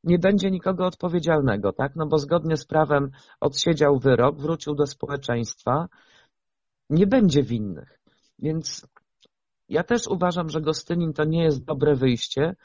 Nie 0.03 0.19
będzie 0.19 0.51
nikogo 0.51 0.85
odpowiedzialnego, 0.85 1.73
tak? 1.73 1.95
No 1.95 2.07
bo 2.07 2.17
zgodnie 2.17 2.57
z 2.57 2.65
prawem 2.65 3.11
odsiedział 3.39 3.99
wyrok, 3.99 4.41
wrócił 4.41 4.75
do 4.75 4.87
społeczeństwa, 4.87 5.87
nie 6.89 7.07
będzie 7.07 7.43
winnych. 7.43 7.99
Więc 8.39 8.87
ja 9.69 9.83
też 9.83 10.07
uważam, 10.07 10.49
że 10.49 10.61
Gostynin 10.61 11.13
to 11.13 11.23
nie 11.23 11.43
jest 11.43 11.65
dobre 11.65 11.95
wyjście, 11.95 12.55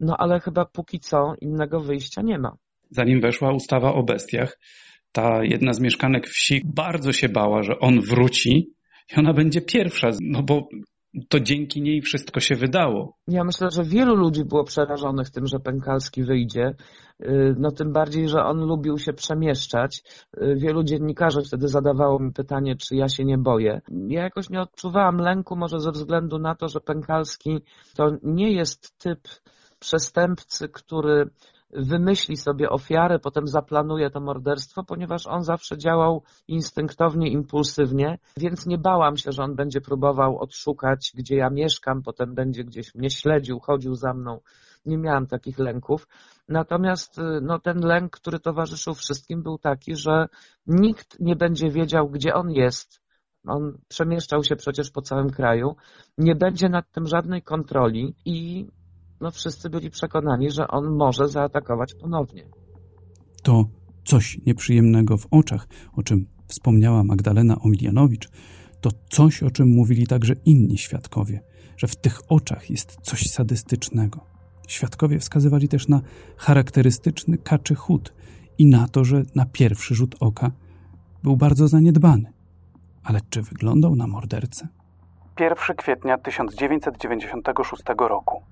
No 0.00 0.16
ale 0.16 0.40
chyba 0.40 0.64
póki 0.64 1.00
co 1.00 1.34
innego 1.40 1.80
wyjścia 1.80 2.22
nie 2.22 2.38
ma. 2.38 2.56
Zanim 2.90 3.20
weszła 3.20 3.52
ustawa 3.52 3.94
o 3.94 4.02
bestiach, 4.02 4.58
ta 5.12 5.44
jedna 5.44 5.72
z 5.72 5.80
mieszkanek 5.80 6.26
wsi 6.26 6.62
bardzo 6.64 7.12
się 7.12 7.28
bała, 7.28 7.62
że 7.62 7.78
on 7.78 8.00
wróci 8.00 8.72
i 9.12 9.18
ona 9.18 9.32
będzie 9.32 9.60
pierwsza, 9.60 10.10
no 10.20 10.42
bo 10.42 10.68
to 11.28 11.40
dzięki 11.40 11.82
niej 11.82 12.02
wszystko 12.02 12.40
się 12.40 12.54
wydało. 12.54 13.16
Ja 13.28 13.44
myślę, 13.44 13.70
że 13.70 13.84
wielu 13.84 14.14
ludzi 14.16 14.44
było 14.44 14.64
przerażonych 14.64 15.30
tym, 15.30 15.46
że 15.46 15.60
Pękalski 15.60 16.24
wyjdzie. 16.24 16.74
Y, 17.22 17.54
no 17.58 17.70
tym 17.70 17.92
bardziej, 17.92 18.28
że 18.28 18.44
on 18.44 18.58
lubił 18.58 18.98
się 18.98 19.12
przemieszczać. 19.12 20.02
Y, 20.42 20.56
wielu 20.56 20.84
dziennikarzy 20.84 21.42
wtedy 21.42 21.68
zadawało 21.68 22.18
mi 22.18 22.32
pytanie, 22.32 22.76
czy 22.76 22.96
ja 22.96 23.08
się 23.08 23.24
nie 23.24 23.38
boję. 23.38 23.80
Ja 24.08 24.22
jakoś 24.22 24.50
nie 24.50 24.60
odczuwałam 24.60 25.16
lęku, 25.16 25.56
może 25.56 25.80
ze 25.80 25.90
względu 25.90 26.38
na 26.38 26.54
to, 26.54 26.68
że 26.68 26.80
Pękalski 26.80 27.58
to 27.96 28.10
nie 28.22 28.52
jest 28.52 28.98
typ 28.98 29.18
przestępcy, 29.78 30.68
który 30.68 31.30
wymyśli 31.70 32.36
sobie 32.36 32.70
ofiarę, 32.70 33.18
potem 33.18 33.46
zaplanuje 33.46 34.10
to 34.10 34.20
morderstwo, 34.20 34.84
ponieważ 34.84 35.26
on 35.26 35.42
zawsze 35.42 35.78
działał 35.78 36.22
instynktownie, 36.48 37.30
impulsywnie, 37.30 38.18
więc 38.36 38.66
nie 38.66 38.78
bałam 38.78 39.16
się, 39.16 39.32
że 39.32 39.42
on 39.42 39.54
będzie 39.54 39.80
próbował 39.80 40.38
odszukać, 40.38 41.12
gdzie 41.14 41.36
ja 41.36 41.50
mieszkam, 41.50 42.02
potem 42.02 42.34
będzie 42.34 42.64
gdzieś 42.64 42.94
mnie 42.94 43.10
śledził, 43.10 43.60
chodził 43.60 43.94
za 43.94 44.14
mną. 44.14 44.40
Nie 44.86 44.98
miałam 44.98 45.26
takich 45.26 45.58
lęków. 45.58 46.08
Natomiast 46.48 47.18
y, 47.18 47.22
no, 47.42 47.58
ten 47.58 47.78
lęk, 47.80 48.12
który 48.12 48.40
towarzyszył 48.40 48.94
wszystkim, 48.94 49.42
był 49.42 49.58
taki, 49.58 49.96
że 49.96 50.28
nikt 50.66 51.20
nie 51.20 51.36
będzie 51.36 51.70
wiedział, 51.70 52.08
gdzie 52.08 52.34
on 52.34 52.50
jest. 52.50 53.00
On 53.46 53.78
przemieszczał 53.88 54.44
się 54.44 54.56
przecież 54.56 54.90
po 54.90 55.02
całym 55.02 55.30
kraju. 55.30 55.76
Nie 56.18 56.34
będzie 56.34 56.68
nad 56.68 56.90
tym 56.90 57.06
żadnej 57.06 57.42
kontroli 57.42 58.14
i 58.24 58.66
no 59.20 59.30
wszyscy 59.30 59.70
byli 59.70 59.90
przekonani, 59.90 60.50
że 60.50 60.68
on 60.68 60.96
może 60.96 61.28
zaatakować 61.28 61.94
ponownie. 61.94 62.44
To 63.42 63.64
coś 64.04 64.38
nieprzyjemnego 64.46 65.16
w 65.16 65.26
oczach, 65.30 65.68
o 65.96 66.02
czym 66.02 66.26
wspomniała 66.46 67.04
Magdalena 67.04 67.60
Omilianowicz, 67.60 68.28
to 68.80 68.90
coś, 69.10 69.42
o 69.42 69.50
czym 69.50 69.68
mówili 69.68 70.06
także 70.06 70.34
inni 70.44 70.78
świadkowie, 70.78 71.40
że 71.76 71.86
w 71.86 71.96
tych 71.96 72.20
oczach 72.28 72.70
jest 72.70 72.98
coś 73.02 73.30
sadystycznego. 73.30 74.20
Świadkowie 74.68 75.18
wskazywali 75.18 75.68
też 75.68 75.88
na 75.88 76.00
charakterystyczny 76.36 77.38
kaczy 77.38 77.74
chód 77.74 78.14
i 78.58 78.66
na 78.66 78.88
to, 78.88 79.04
że 79.04 79.22
na 79.34 79.46
pierwszy 79.46 79.94
rzut 79.94 80.14
oka 80.20 80.50
był 81.22 81.36
bardzo 81.36 81.68
zaniedbany. 81.68 82.32
Ale 83.04 83.20
czy 83.30 83.42
wyglądał 83.42 83.96
na 83.96 84.06
mordercę? 84.06 84.68
1 85.40 85.76
kwietnia 85.76 86.18
1996 86.18 87.82
roku. 87.98 88.42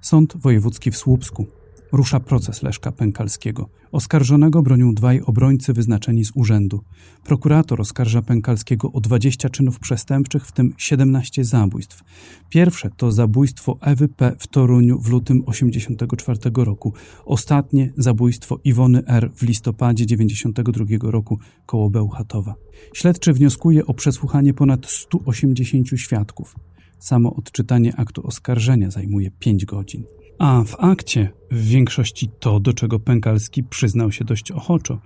Sąd 0.00 0.36
Wojewódzki 0.36 0.90
w 0.90 0.96
Słupsku. 0.96 1.46
Rusza 1.92 2.20
proces 2.20 2.62
Leszka 2.62 2.92
Pękalskiego. 2.92 3.68
Oskarżonego 3.92 4.62
bronią 4.62 4.94
dwaj 4.94 5.20
obrońcy 5.20 5.72
wyznaczeni 5.72 6.24
z 6.24 6.32
urzędu. 6.34 6.80
Prokurator 7.24 7.80
oskarża 7.80 8.22
Pękalskiego 8.22 8.92
o 8.92 9.00
20 9.00 9.48
czynów 9.48 9.78
przestępczych, 9.78 10.46
w 10.46 10.52
tym 10.52 10.74
17 10.78 11.44
zabójstw. 11.44 12.02
Pierwsze 12.48 12.90
to 12.96 13.12
zabójstwo 13.12 13.78
Ewy 13.80 14.08
P. 14.08 14.36
w 14.38 14.46
Toruniu 14.46 15.00
w 15.00 15.08
lutym 15.08 15.42
1984 15.42 16.64
roku. 16.64 16.92
Ostatnie 17.24 17.92
zabójstwo 17.96 18.58
Iwony 18.64 19.02
R. 19.06 19.30
w 19.34 19.42
listopadzie 19.42 20.04
1992 20.06 21.10
roku 21.10 21.38
koło 21.66 21.90
Bełchatowa. 21.90 22.54
Śledczy 22.92 23.32
wnioskuje 23.32 23.86
o 23.86 23.94
przesłuchanie 23.94 24.54
ponad 24.54 24.86
180 24.86 25.88
świadków. 25.96 26.54
Samo 27.00 27.34
odczytanie 27.34 27.96
aktu 27.96 28.26
oskarżenia 28.26 28.90
zajmuje 28.90 29.30
5 29.30 29.64
godzin. 29.64 30.04
A 30.38 30.64
w 30.64 30.76
akcie 30.78 31.30
w 31.50 31.64
większości 31.64 32.28
to, 32.40 32.60
do 32.60 32.72
czego 32.72 32.98
Pękalski 32.98 33.64
przyznał 33.64 34.12
się 34.12 34.24
dość 34.24 34.50
ochoczo, 34.50 35.00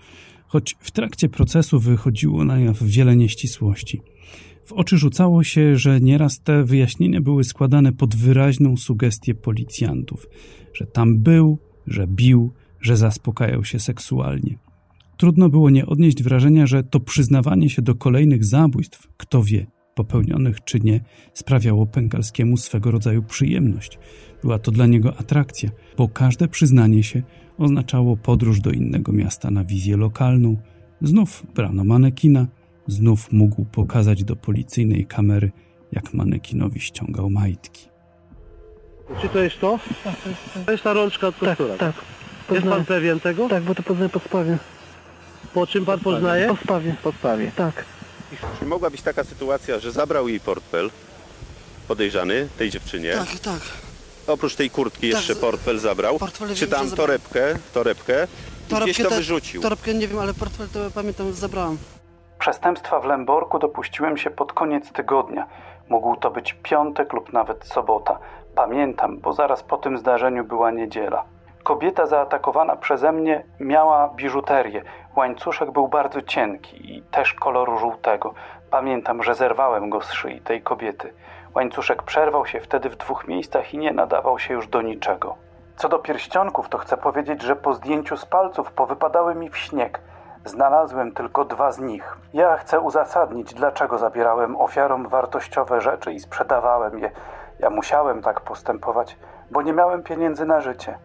choć 0.46 0.76
w 0.80 0.90
trakcie 0.90 1.28
procesu 1.28 1.80
wychodziło 1.80 2.44
na 2.44 2.58
jaw 2.58 2.82
wiele 2.82 3.16
nieścisłości. 3.16 4.00
W 4.64 4.72
oczy 4.72 4.98
rzucało 4.98 5.44
się, 5.44 5.76
że 5.76 6.00
nieraz 6.00 6.40
te 6.40 6.64
wyjaśnienia 6.64 7.20
były 7.20 7.44
składane 7.44 7.92
pod 7.92 8.16
wyraźną 8.16 8.76
sugestię 8.76 9.34
policjantów, 9.34 10.26
że 10.74 10.86
tam 10.86 11.18
był, 11.18 11.58
że 11.86 12.06
bił, 12.06 12.52
że 12.80 12.96
zaspokajał 12.96 13.64
się 13.64 13.78
seksualnie. 13.78 14.58
Trudno 15.16 15.48
było 15.48 15.70
nie 15.70 15.86
odnieść 15.86 16.22
wrażenia, 16.22 16.66
że 16.66 16.84
to 16.84 17.00
przyznawanie 17.00 17.70
się 17.70 17.82
do 17.82 17.94
kolejnych 17.94 18.44
zabójstw, 18.44 19.08
kto 19.16 19.42
wie, 19.42 19.66
popełnionych 19.94 20.64
czy 20.64 20.80
nie, 20.80 21.00
sprawiało 21.34 21.86
Pękalskiemu 21.86 22.56
swego 22.56 22.90
rodzaju 22.90 23.22
przyjemność. 23.22 23.98
Była 24.42 24.58
to 24.58 24.70
dla 24.70 24.86
niego 24.86 25.16
atrakcja, 25.16 25.70
bo 25.96 26.08
każde 26.08 26.48
przyznanie 26.48 27.02
się 27.02 27.22
oznaczało 27.58 28.16
podróż 28.16 28.60
do 28.60 28.70
innego 28.70 29.12
miasta 29.12 29.50
na 29.50 29.64
wizję 29.64 29.96
lokalną. 29.96 30.56
Znów 31.02 31.46
brano 31.54 31.84
manekina, 31.84 32.46
znów 32.86 33.32
mógł 33.32 33.64
pokazać 33.64 34.24
do 34.24 34.36
policyjnej 34.36 35.06
kamery, 35.06 35.52
jak 35.92 36.14
manekinowi 36.14 36.80
ściągał 36.80 37.30
majtki. 37.30 37.88
Czy 39.22 39.28
to 39.28 39.38
jest 39.38 39.60
to? 39.60 39.78
To 40.66 40.72
jest 40.72 40.84
ta 40.84 40.92
rączka 40.92 41.26
od 41.28 41.36
kostura. 41.36 41.76
Tak, 41.76 41.94
Jest 42.50 42.66
pan 42.66 42.84
pewien 42.84 43.20
tego? 43.20 43.48
tak, 43.48 43.62
bo 43.62 43.74
to 43.74 43.82
poznaję 43.82 44.08
po 44.08 44.18
sprawie. 44.18 44.58
Po 45.54 45.66
czym 45.66 45.84
pan 45.84 46.00
poznaje? 46.00 46.48
Po 46.48 46.56
sprawie, 46.56 46.94
Po 47.02 47.12
sprawie. 47.12 47.52
tak. 47.56 47.84
Czy 48.58 48.66
mogła 48.66 48.90
być 48.90 49.02
taka 49.02 49.24
sytuacja, 49.24 49.78
że 49.78 49.92
zabrał 49.92 50.28
jej 50.28 50.40
portfel 50.40 50.90
podejrzany 51.88 52.48
tej 52.58 52.70
dziewczynie? 52.70 53.12
Tak, 53.12 53.38
tak. 53.40 53.60
Oprócz 54.26 54.54
tej 54.54 54.70
kurtki 54.70 55.10
Tak, 55.10 55.18
jeszcze 55.20 55.34
z- 55.34 55.38
portfel 55.38 55.78
zabrał? 55.78 56.18
portfel 56.18 56.48
Czy 56.54 56.54
wiem, 56.66 56.70
tam 56.70 56.82
że 56.84 56.88
zabrał. 56.88 57.06
torebkę, 57.06 57.56
torebkę 57.74 58.26
i 58.70 58.74
gdzieś 58.82 58.96
to 58.96 59.08
te- 59.08 59.16
wyrzucił? 59.16 59.62
Torebkę 59.62 59.94
nie 59.94 60.08
wiem, 60.08 60.18
ale 60.18 60.34
portfel 60.34 60.68
to 60.68 60.78
pamiętam, 60.94 61.32
zabrałem. 61.32 61.78
Przestępstwa 62.38 63.00
w 63.00 63.04
Lęborku 63.04 63.58
dopuściłem 63.58 64.16
się 64.16 64.30
pod 64.30 64.52
koniec 64.52 64.92
tygodnia. 64.92 65.46
Mógł 65.88 66.16
to 66.16 66.30
być 66.30 66.56
piątek 66.62 67.12
lub 67.12 67.32
nawet 67.32 67.64
sobota. 67.66 68.18
Pamiętam, 68.54 69.18
bo 69.18 69.32
zaraz 69.32 69.62
po 69.62 69.76
tym 69.76 69.98
zdarzeniu 69.98 70.44
była 70.44 70.70
niedziela. 70.70 71.24
Kobieta 71.64 72.06
zaatakowana 72.06 72.76
przeze 72.76 73.12
mnie 73.12 73.44
miała 73.60 74.08
biżuterię. 74.08 74.82
Łańcuszek 75.16 75.70
był 75.70 75.88
bardzo 75.88 76.22
cienki 76.22 76.96
i 76.96 77.02
też 77.02 77.34
koloru 77.34 77.78
żółtego. 77.78 78.34
Pamiętam, 78.70 79.22
że 79.22 79.34
zerwałem 79.34 79.90
go 79.90 80.00
z 80.00 80.12
szyi 80.12 80.40
tej 80.40 80.62
kobiety. 80.62 81.12
Łańcuszek 81.54 82.02
przerwał 82.02 82.46
się 82.46 82.60
wtedy 82.60 82.90
w 82.90 82.96
dwóch 82.96 83.28
miejscach 83.28 83.74
i 83.74 83.78
nie 83.78 83.92
nadawał 83.92 84.38
się 84.38 84.54
już 84.54 84.68
do 84.68 84.82
niczego. 84.82 85.34
Co 85.76 85.88
do 85.88 85.98
pierścionków, 85.98 86.68
to 86.68 86.78
chcę 86.78 86.96
powiedzieć, 86.96 87.42
że 87.42 87.56
po 87.56 87.74
zdjęciu 87.74 88.16
z 88.16 88.26
palców 88.26 88.72
powypadały 88.72 89.34
mi 89.34 89.50
w 89.50 89.58
śnieg. 89.58 90.00
Znalazłem 90.44 91.12
tylko 91.12 91.44
dwa 91.44 91.72
z 91.72 91.78
nich. 91.78 92.16
Ja 92.34 92.56
chcę 92.56 92.80
uzasadnić, 92.80 93.54
dlaczego 93.54 93.98
zabierałem 93.98 94.56
ofiarom 94.56 95.08
wartościowe 95.08 95.80
rzeczy 95.80 96.12
i 96.12 96.20
sprzedawałem 96.20 96.98
je. 96.98 97.10
Ja 97.58 97.70
musiałem 97.70 98.22
tak 98.22 98.40
postępować, 98.40 99.16
bo 99.50 99.62
nie 99.62 99.72
miałem 99.72 100.02
pieniędzy 100.02 100.46
na 100.46 100.60
życie. 100.60 100.98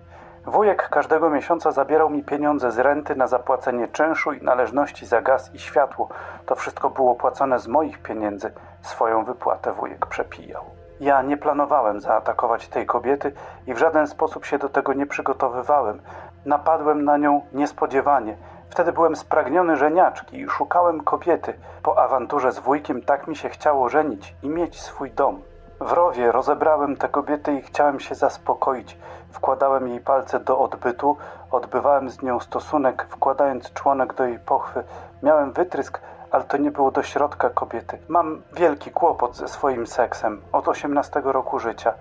Wujek 0.45 0.89
każdego 0.89 1.29
miesiąca 1.29 1.71
zabierał 1.71 2.09
mi 2.09 2.23
pieniądze 2.23 2.71
z 2.71 2.79
renty 2.79 3.15
na 3.15 3.27
zapłacenie 3.27 3.87
czynszu 3.87 4.33
i 4.33 4.41
należności 4.41 5.05
za 5.05 5.21
gaz 5.21 5.53
i 5.53 5.59
światło. 5.59 6.09
To 6.45 6.55
wszystko 6.55 6.89
było 6.89 7.15
płacone 7.15 7.59
z 7.59 7.67
moich 7.67 8.01
pieniędzy. 8.01 8.51
Swoją 8.81 9.23
wypłatę 9.23 9.73
wujek 9.73 10.05
przepijał. 10.05 10.63
Ja 10.99 11.21
nie 11.21 11.37
planowałem 11.37 11.99
zaatakować 11.99 12.67
tej 12.67 12.85
kobiety 12.85 13.31
i 13.67 13.73
w 13.73 13.77
żaden 13.77 14.07
sposób 14.07 14.45
się 14.45 14.57
do 14.57 14.69
tego 14.69 14.93
nie 14.93 15.05
przygotowywałem. 15.05 16.01
Napadłem 16.45 17.03
na 17.03 17.17
nią 17.17 17.41
niespodziewanie. 17.53 18.37
Wtedy 18.69 18.91
byłem 18.91 19.15
spragniony 19.15 19.77
żeniaczki 19.77 20.39
i 20.39 20.49
szukałem 20.49 21.03
kobiety. 21.03 21.53
Po 21.83 22.03
awanturze 22.03 22.51
z 22.51 22.59
wujkiem 22.59 23.01
tak 23.01 23.27
mi 23.27 23.35
się 23.35 23.49
chciało 23.49 23.89
żenić 23.89 24.35
i 24.43 24.49
mieć 24.49 24.81
swój 24.81 25.11
dom. 25.11 25.41
W 25.81 25.91
rowie 25.91 26.31
rozebrałem 26.31 26.97
tę 26.97 27.09
kobietę 27.09 27.53
i 27.53 27.61
chciałem 27.61 27.99
się 27.99 28.15
zaspokoić. 28.15 28.97
Wkładałem 29.31 29.87
jej 29.87 29.99
palce 29.99 30.39
do 30.39 30.59
odbytu, 30.59 31.17
odbywałem 31.51 32.09
z 32.09 32.21
nią 32.21 32.39
stosunek, 32.39 33.07
wkładając 33.09 33.73
członek 33.73 34.13
do 34.13 34.25
jej 34.25 34.39
pochwy. 34.39 34.83
Miałem 35.23 35.51
wytrysk, 35.51 36.01
ale 36.31 36.43
to 36.43 36.57
nie 36.57 36.71
było 36.71 36.91
do 36.91 37.03
środka 37.03 37.49
kobiety. 37.49 37.97
Mam 38.07 38.41
wielki 38.53 38.91
kłopot 38.91 39.35
ze 39.35 39.47
swoim 39.47 39.87
seksem 39.87 40.41
od 40.51 40.67
18 40.67 41.21
roku 41.23 41.59
życia. 41.59 41.93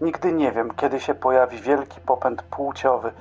Nigdy 0.00 0.32
nie 0.32 0.52
wiem, 0.52 0.70
kiedy 0.76 1.00
się 1.00 1.14
pojawi 1.14 1.58
wielki 1.58 2.00
popęd 2.00 2.42
płciowy. 2.42 3.12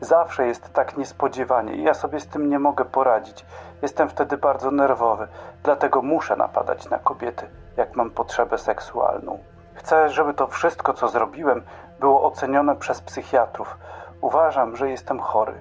Zawsze 0.00 0.46
jest 0.46 0.72
tak 0.72 0.96
niespodziewanie 0.96 1.74
i 1.74 1.82
ja 1.82 1.94
sobie 1.94 2.20
z 2.20 2.26
tym 2.26 2.50
nie 2.50 2.58
mogę 2.58 2.84
poradzić. 2.84 3.46
Jestem 3.82 4.08
wtedy 4.08 4.36
bardzo 4.36 4.70
nerwowy, 4.70 5.28
dlatego 5.62 6.02
muszę 6.02 6.36
napadać 6.36 6.90
na 6.90 6.98
kobiety, 6.98 7.46
jak 7.76 7.96
mam 7.96 8.10
potrzebę 8.10 8.58
seksualną. 8.58 9.38
Chcę, 9.74 10.08
żeby 10.08 10.34
to 10.34 10.46
wszystko, 10.46 10.94
co 10.94 11.08
zrobiłem, 11.08 11.62
było 12.00 12.32
ocenione 12.32 12.76
przez 12.76 13.00
psychiatrów. 13.00 13.76
Uważam, 14.20 14.76
że 14.76 14.90
jestem 14.90 15.18
chory. 15.18 15.52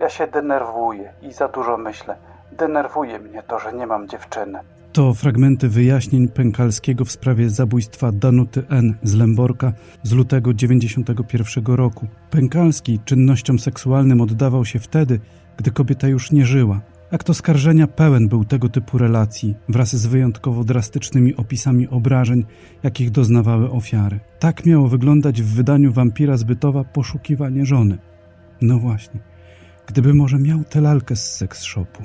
Ja 0.00 0.08
się 0.08 0.26
denerwuję 0.26 1.12
i 1.22 1.32
za 1.32 1.48
dużo 1.48 1.76
myślę. 1.76 2.16
Denerwuje 2.52 3.18
mnie 3.18 3.42
to, 3.42 3.58
że 3.58 3.72
nie 3.72 3.86
mam 3.86 4.08
dziewczyny. 4.08 4.60
To 4.92 5.14
fragmenty 5.14 5.68
wyjaśnień 5.68 6.28
Pękalskiego 6.28 7.04
w 7.04 7.10
sprawie 7.10 7.50
zabójstwa 7.50 8.12
Danuty 8.12 8.62
N. 8.70 8.94
z 9.02 9.14
Lęborka 9.14 9.72
z 10.02 10.12
lutego 10.12 10.54
91 10.54 11.64
roku. 11.66 12.06
Pękalski 12.30 13.00
czynnościom 13.04 13.58
seksualnym 13.58 14.20
oddawał 14.20 14.64
się 14.64 14.78
wtedy, 14.78 15.20
gdy 15.56 15.70
kobieta 15.70 16.08
już 16.08 16.32
nie 16.32 16.46
żyła. 16.46 16.80
Akt 17.12 17.30
oskarżenia 17.30 17.86
pełen 17.86 18.28
był 18.28 18.44
tego 18.44 18.68
typu 18.68 18.98
relacji, 18.98 19.54
wraz 19.68 19.96
z 19.96 20.06
wyjątkowo 20.06 20.64
drastycznymi 20.64 21.36
opisami 21.36 21.88
obrażeń, 21.88 22.44
jakich 22.82 23.10
doznawały 23.10 23.70
ofiary. 23.70 24.20
Tak 24.38 24.66
miało 24.66 24.88
wyglądać 24.88 25.42
w 25.42 25.54
wydaniu 25.54 25.92
wampira 25.92 26.36
zbytowa 26.36 26.84
poszukiwanie 26.84 27.66
żony. 27.66 27.98
No 28.60 28.78
właśnie, 28.78 29.20
gdyby 29.86 30.14
może 30.14 30.38
miał 30.38 30.64
tę 30.64 30.80
lalkę 30.80 31.16
z 31.16 31.36
seks 31.36 31.62
shopu. 31.62 32.02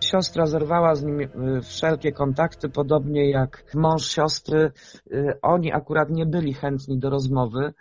Siostra 0.00 0.46
zerwała 0.46 0.94
z 0.94 1.04
nim 1.04 1.20
y, 1.20 1.28
wszelkie 1.62 2.12
kontakty, 2.12 2.68
podobnie 2.68 3.30
jak 3.30 3.64
mąż 3.74 4.06
siostry. 4.06 4.72
Y, 5.12 5.40
oni 5.42 5.72
akurat 5.72 6.10
nie 6.10 6.26
byli 6.26 6.54
chętni 6.54 6.98
do 6.98 7.10
rozmowy. 7.10 7.72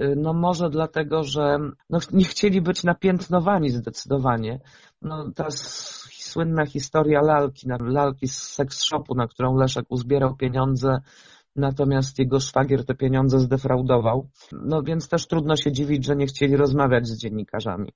Y, 0.00 0.14
no 0.16 0.32
może 0.32 0.70
dlatego, 0.70 1.24
że 1.24 1.58
no, 1.90 1.98
nie 2.12 2.24
chcieli 2.24 2.60
być 2.60 2.84
napiętnowani 2.84 3.70
zdecydowanie. 3.70 4.60
No, 5.02 5.30
ta 5.30 5.50
słynna 6.34 6.66
historia 6.66 7.20
lalki, 7.22 7.68
lalki 7.80 8.28
z 8.28 8.42
seks 8.42 8.82
shopu, 8.82 9.14
na 9.14 9.26
którą 9.28 9.56
Leszek 9.56 9.84
uzbierał 9.88 10.36
pieniądze, 10.36 10.98
natomiast 11.56 12.18
jego 12.18 12.40
szwagier 12.40 12.84
te 12.84 12.94
pieniądze 12.94 13.38
zdefraudował. 13.38 14.28
No 14.52 14.82
więc 14.82 15.08
też 15.08 15.26
trudno 15.26 15.56
się 15.56 15.72
dziwić, 15.72 16.06
że 16.06 16.16
nie 16.16 16.26
chcieli 16.26 16.56
rozmawiać 16.56 17.06
z 17.06 17.18
dziennikarzami. 17.18 17.92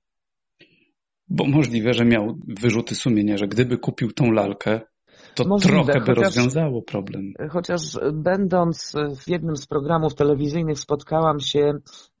Bo 1.27 1.45
możliwe, 1.45 1.93
że 1.93 2.05
miał 2.05 2.37
wyrzuty 2.61 2.95
sumienia, 2.95 3.37
że 3.37 3.47
gdyby 3.47 3.77
kupił 3.77 4.11
tą 4.11 4.31
lalkę, 4.31 4.81
to 5.35 5.47
Możliwe, 5.47 5.83
trochę 5.83 5.99
by 5.99 6.05
chociaż, 6.05 6.23
rozwiązało 6.23 6.81
problem. 6.81 7.33
Chociaż 7.49 7.81
będąc 8.13 8.95
w 9.21 9.29
jednym 9.29 9.55
z 9.55 9.67
programów 9.67 10.15
telewizyjnych 10.15 10.79
spotkałam 10.79 11.39
się 11.39 11.71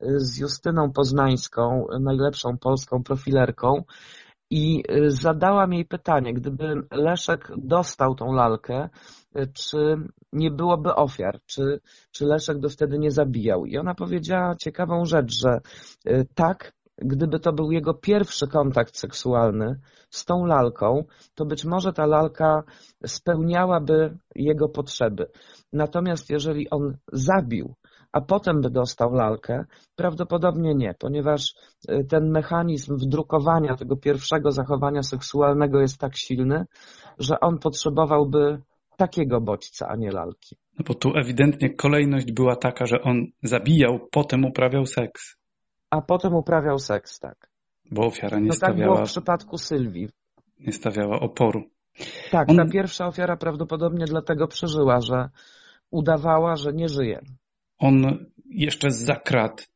z 0.01 0.39
Justyną 0.39 0.91
Poznańską, 0.91 1.85
najlepszą 1.99 2.57
polską 2.57 3.03
profilerką 3.03 3.83
i 4.49 4.83
zadałam 5.07 5.73
jej 5.73 5.85
pytanie, 5.85 6.33
gdyby 6.33 6.73
Leszek 6.91 7.51
dostał 7.57 8.15
tą 8.15 8.33
lalkę, 8.33 8.89
czy 9.53 9.95
nie 10.33 10.51
byłoby 10.51 10.95
ofiar, 10.95 11.39
czy, 11.45 11.79
czy 12.11 12.25
Leszek 12.25 12.59
by 12.59 12.69
wtedy 12.69 12.99
nie 12.99 13.11
zabijał. 13.11 13.65
I 13.65 13.77
ona 13.77 13.95
powiedziała 13.95 14.55
ciekawą 14.55 15.05
rzecz, 15.05 15.39
że 15.39 15.59
tak, 16.35 16.73
gdyby 16.97 17.39
to 17.39 17.53
był 17.53 17.71
jego 17.71 17.93
pierwszy 17.93 18.47
kontakt 18.47 18.97
seksualny 18.97 19.79
z 20.09 20.25
tą 20.25 20.45
lalką, 20.45 21.03
to 21.35 21.45
być 21.45 21.65
może 21.65 21.93
ta 21.93 22.05
lalka 22.05 22.63
spełniałaby 23.05 24.17
jego 24.35 24.69
potrzeby. 24.69 25.27
Natomiast 25.73 26.29
jeżeli 26.29 26.69
on 26.69 26.97
zabił, 27.13 27.73
a 28.11 28.21
potem 28.21 28.61
by 28.61 28.69
dostał 28.69 29.13
lalkę, 29.13 29.65
prawdopodobnie 29.95 30.75
nie, 30.75 30.93
ponieważ 30.99 31.53
y, 31.91 32.05
ten 32.09 32.31
mechanizm 32.31 32.97
wdrukowania 32.97 33.75
tego 33.75 33.97
pierwszego 33.97 34.51
zachowania 34.51 35.03
seksualnego 35.03 35.81
jest 35.81 35.97
tak 35.97 36.17
silny, 36.17 36.65
że 37.19 37.39
on 37.39 37.59
potrzebowałby 37.59 38.61
takiego 38.97 39.41
bodźca, 39.41 39.87
a 39.87 39.95
nie 39.95 40.11
lalki. 40.11 40.55
No 40.79 40.85
bo 40.87 40.93
tu 40.93 41.11
ewidentnie 41.15 41.73
kolejność 41.75 42.31
była 42.31 42.55
taka, 42.55 42.85
że 42.85 43.01
on 43.01 43.25
zabijał, 43.43 43.99
potem 44.11 44.45
uprawiał 44.45 44.85
seks 44.85 45.39
a 45.89 46.01
potem 46.01 46.35
uprawiał 46.35 46.79
seks, 46.79 47.19
tak. 47.19 47.49
Bo 47.91 48.05
ofiara 48.05 48.39
nie 48.39 48.47
no 48.47 48.53
stawiała... 48.53 48.77
tak 48.77 48.95
było 48.95 49.05
w 49.05 49.09
przypadku 49.09 49.57
Sylwii. 49.57 50.09
Nie 50.59 50.71
stawiała 50.71 51.19
oporu. 51.19 51.63
Tak, 52.31 52.49
On... 52.49 52.57
ta 52.57 52.65
pierwsza 52.65 53.07
ofiara 53.07 53.37
prawdopodobnie 53.37 54.05
dlatego 54.05 54.47
przeżyła, 54.47 55.01
że 55.01 55.29
udawała, 55.91 56.55
że 56.55 56.73
nie 56.73 56.89
żyje. 56.89 57.19
On 57.79 58.25
jeszcze 58.49 58.91
za 58.91 59.15
krat 59.15 59.69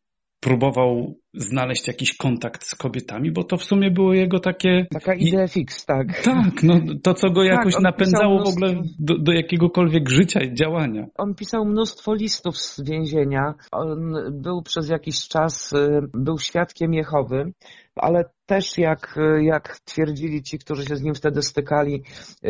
próbował 0.44 1.16
znaleźć 1.34 1.88
jakiś 1.88 2.18
kontakt 2.18 2.64
z 2.64 2.76
kobietami, 2.76 3.32
bo 3.32 3.44
to 3.44 3.58
w 3.58 3.64
sumie 3.64 3.92
było 3.92 4.14
jego 4.14 4.40
takie... 4.40 4.86
Taka 4.94 5.14
idea 5.14 5.48
fix, 5.48 5.86
tak. 5.86 6.22
Tak, 6.22 6.64
no 6.64 6.80
to 7.04 7.14
co 7.14 7.30
go 7.30 7.42
tak, 7.42 7.52
jakoś 7.52 7.74
napędzało 7.80 8.36
mnóstwo... 8.36 8.52
w 8.52 8.70
ogóle 8.70 8.82
do, 9.00 9.18
do, 9.18 9.32
jakiegokolwiek 9.32 10.10
życia 10.10 10.40
i 10.42 10.54
działania. 10.54 11.06
On 11.16 11.36
pisał 11.36 11.66
mnóstwo 11.66 12.14
listów 12.14 12.58
z 12.58 12.82
więzienia. 12.82 13.54
On 13.72 14.14
był 14.32 14.62
przez 14.62 14.90
jakiś 14.90 15.28
czas, 15.28 15.74
y, 15.74 16.02
był 16.14 16.40
świadkiem 16.40 16.94
Jehowy, 16.94 17.54
ale 17.96 18.26
też 18.46 18.78
jak, 18.78 19.20
jak 19.42 19.80
twierdzili 19.80 20.44
ci, 20.44 20.60
którzy 20.60 20.86
się 20.86 20.96
z 20.96 21.02
nim 21.02 21.16
wtedy 21.16 21.42
stykali, 21.42 22.04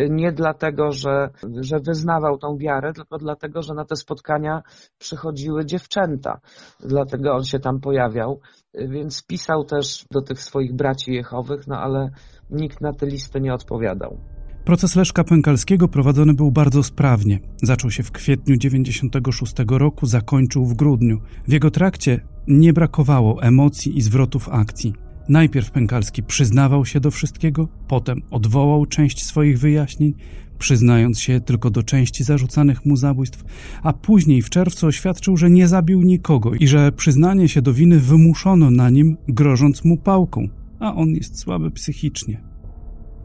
nie 0.09 0.31
dlatego, 0.31 0.91
że, 0.91 1.29
że 1.61 1.79
wyznawał 1.79 2.37
tą 2.37 2.57
wiarę, 2.57 2.93
tylko 2.93 3.17
dlatego, 3.17 3.61
że 3.61 3.73
na 3.73 3.85
te 3.85 3.95
spotkania 3.95 4.61
przychodziły 4.97 5.65
dziewczęta. 5.65 6.39
Dlatego 6.79 7.33
on 7.33 7.43
się 7.43 7.59
tam 7.59 7.79
pojawiał, 7.79 8.39
więc 8.73 9.25
pisał 9.25 9.63
też 9.63 10.05
do 10.11 10.21
tych 10.21 10.41
swoich 10.41 10.73
braci 10.73 11.13
Jehowych, 11.13 11.67
no 11.67 11.79
ale 11.79 12.09
nikt 12.49 12.81
na 12.81 12.93
te 12.93 13.05
listy 13.05 13.41
nie 13.41 13.53
odpowiadał. 13.53 14.17
Proces 14.65 14.95
Leszka 14.95 15.23
Pękalskiego 15.23 15.87
prowadzony 15.87 16.33
był 16.33 16.51
bardzo 16.51 16.83
sprawnie. 16.83 17.39
Zaczął 17.63 17.91
się 17.91 18.03
w 18.03 18.11
kwietniu 18.11 18.57
96 18.57 19.53
roku, 19.69 20.05
zakończył 20.05 20.65
w 20.65 20.73
grudniu. 20.73 21.19
W 21.47 21.51
jego 21.51 21.71
trakcie 21.71 22.19
nie 22.47 22.73
brakowało 22.73 23.43
emocji 23.43 23.97
i 23.97 24.01
zwrotów 24.01 24.49
akcji. 24.49 24.93
Najpierw 25.29 25.71
Pękalski 25.71 26.23
przyznawał 26.23 26.85
się 26.85 26.99
do 26.99 27.11
wszystkiego, 27.11 27.67
potem 27.87 28.21
odwołał 28.31 28.85
część 28.85 29.25
swoich 29.25 29.59
wyjaśnień, 29.59 30.13
przyznając 30.59 31.19
się 31.19 31.41
tylko 31.41 31.69
do 31.69 31.83
części 31.83 32.23
zarzucanych 32.23 32.85
mu 32.85 32.95
zabójstw, 32.95 33.43
a 33.83 33.93
później 33.93 34.41
w 34.41 34.49
czerwcu 34.49 34.87
oświadczył, 34.87 35.37
że 35.37 35.49
nie 35.49 35.67
zabił 35.67 36.01
nikogo 36.01 36.53
i 36.53 36.67
że 36.67 36.91
przyznanie 36.91 37.49
się 37.49 37.61
do 37.61 37.73
winy 37.73 37.99
wymuszono 37.99 38.71
na 38.71 38.89
nim, 38.89 39.17
grożąc 39.27 39.85
mu 39.85 39.97
pałką, 39.97 40.47
a 40.79 40.95
on 40.95 41.09
jest 41.09 41.39
słaby 41.39 41.71
psychicznie. 41.71 42.41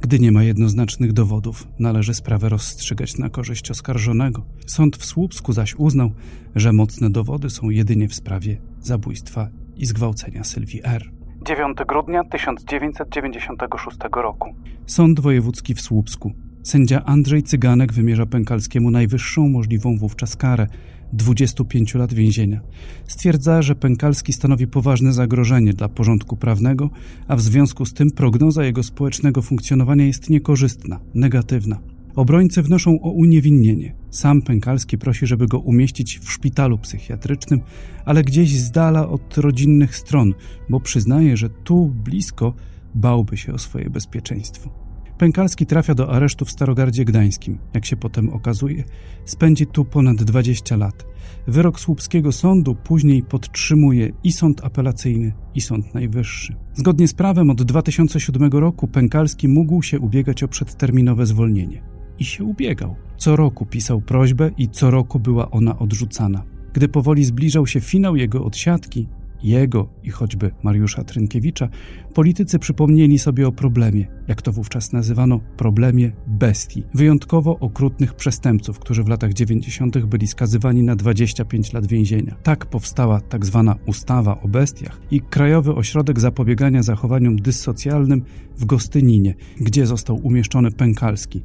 Gdy 0.01 0.19
nie 0.19 0.33
ma 0.33 0.43
jednoznacznych 0.43 1.13
dowodów, 1.13 1.69
należy 1.79 2.15
sprawę 2.15 2.49
rozstrzygać 2.49 3.19
na 3.19 3.29
korzyść 3.29 3.71
oskarżonego. 3.71 4.47
Sąd 4.67 4.97
w 4.97 5.05
Słupsku 5.05 5.53
zaś 5.53 5.75
uznał, 5.75 6.13
że 6.55 6.73
mocne 6.73 7.11
dowody 7.11 7.51
są 7.51 7.71
jedynie 7.71 8.09
w 8.09 8.15
sprawie 8.15 8.61
zabójstwa 8.81 9.49
i 9.77 9.87
zgwałcenia 9.87 10.45
Sylwii 10.45 10.81
R. 10.85 11.18
9 11.43 11.79
grudnia 11.89 12.25
1996 12.25 13.99
roku. 14.13 14.55
Sąd 14.87 15.21
Wojewódzki 15.21 15.75
w 15.75 15.81
Słupsku. 15.81 16.33
Sędzia 16.63 17.05
Andrzej 17.05 17.43
Cyganek 17.43 17.93
wymierza 17.93 18.27
Pękalskiemu 18.27 18.91
najwyższą 18.91 19.49
możliwą 19.49 19.99
wówczas 19.99 20.37
karę 20.37 20.67
25 21.13 21.95
lat 21.95 22.15
więzienia. 22.15 22.61
Stwierdza, 23.07 23.63
że 23.63 23.75
Pękalski 23.75 24.33
stanowi 24.33 24.67
poważne 24.67 25.13
zagrożenie 25.13 25.73
dla 25.73 25.89
porządku 25.89 26.37
prawnego, 26.37 26.91
a 27.29 27.37
w 27.37 27.41
związku 27.41 27.85
z 27.85 27.95
tym 27.95 28.11
prognoza 28.11 28.65
jego 28.65 28.83
społecznego 28.83 29.43
funkcjonowania 29.43 30.07
jest 30.07 30.31
niekorzystna, 30.31 31.01
negatywna. 31.15 31.79
Obrońcy 32.19 32.63
wnoszą 32.63 33.01
o 33.01 33.11
uniewinnienie. 33.11 33.95
Sam 34.11 34.43
Pękalski 34.43 34.99
prosi, 34.99 35.27
żeby 35.27 35.47
go 35.47 35.59
umieścić 35.59 36.19
w 36.19 36.33
szpitalu 36.33 36.79
psychiatrycznym, 36.79 37.61
ale 38.05 38.25
gdzieś 38.25 38.61
z 38.61 38.71
dala 38.71 39.09
od 39.09 39.39
rodzinnych 39.39 39.97
stron, 39.97 40.35
bo 40.69 40.81
przyznaje, 40.81 41.37
że 41.37 41.51
tu, 41.51 41.93
blisko, 42.05 42.55
bałby 42.95 43.37
się 43.37 43.53
o 43.53 43.59
swoje 43.59 43.91
bezpieczeństwo. 43.91 44.71
Pękalski 45.19 45.67
trafia 45.67 45.95
do 45.95 46.11
aresztu 46.11 46.45
w 46.45 46.51
Starogardzie 46.51 47.05
Gdańskim. 47.05 47.59
Jak 47.75 47.87
się 47.87 47.97
potem 47.97 48.31
okazuje, 48.31 48.85
spędzi 49.25 49.67
tu 49.67 49.85
ponad 49.85 50.17
20 50.17 50.77
lat. 50.77 51.07
Wyrok 51.47 51.81
słupskiego 51.81 52.33
sądu 52.33 52.75
później 52.75 53.23
podtrzymuje 53.23 54.13
i 54.25 54.33
sąd 54.33 54.65
apelacyjny, 54.65 55.33
i 55.55 55.61
sąd 55.61 55.95
najwyższy. 55.95 56.57
Zgodnie 56.75 57.09
z 57.09 57.15
prawem 57.15 57.51
od 57.51 57.63
2007 57.63 58.51
roku 58.53 58.89
Pękalski 58.89 59.49
mógł 59.49 59.83
się 59.83 60.01
ubiegać 60.01 60.43
o 60.43 60.49
przedterminowe 60.49 61.27
zwolnienie 61.27 61.98
i 62.19 62.25
się 62.25 62.45
ubiegał. 62.45 62.97
Co 63.17 63.37
roku 63.37 63.67
pisał 63.67 64.01
prośbę 64.01 64.51
i 64.59 64.69
co 64.69 64.91
roku 64.91 65.21
była 65.21 65.51
ona 65.51 65.79
odrzucana. 65.79 66.45
Gdy 66.73 66.89
powoli 66.89 67.25
zbliżał 67.25 67.67
się 67.67 67.81
finał 67.81 68.17
jego 68.17 68.45
odsiadki, 68.45 69.09
jego 69.43 69.89
i 70.05 70.11
choćby 70.11 70.51
Mariusza 70.63 71.05
Trynkiewicza, 71.05 71.69
politycy 72.15 72.59
przypomnieli 72.59 73.19
sobie 73.19 73.49
o 73.49 73.53
problemie, 73.53 74.07
jak 74.29 74.43
to 74.43 74.53
wówczas 74.53 74.93
nazywano, 74.93 75.41
problemie 75.57 76.13
bestii, 76.27 76.83
wyjątkowo 76.95 77.59
okrutnych 77.59 78.15
przestępców, 78.15 78.79
którzy 78.79 79.05
w 79.05 79.09
latach 79.09 79.33
90. 79.33 79.99
byli 79.99 80.27
skazywani 80.27 80.83
na 80.83 80.97
25 80.97 81.73
lat 81.73 81.87
więzienia. 81.87 82.37
Tak 82.43 82.67
powstała 82.67 83.21
tak 83.21 83.47
zwana 83.47 83.77
ustawa 83.87 84.41
o 84.41 84.49
bestiach 84.49 85.01
i 85.11 85.21
Krajowy 85.21 85.75
Ośrodek 85.75 86.21
Zapobiegania 86.21 86.83
Zachowaniom 86.83 87.37
Dyssocjalnym 87.37 88.25
w 88.57 88.65
Gostyninie, 88.65 89.35
gdzie 89.61 89.87
został 89.87 90.17
umieszczony 90.23 90.71
Pękalski, 90.71 91.43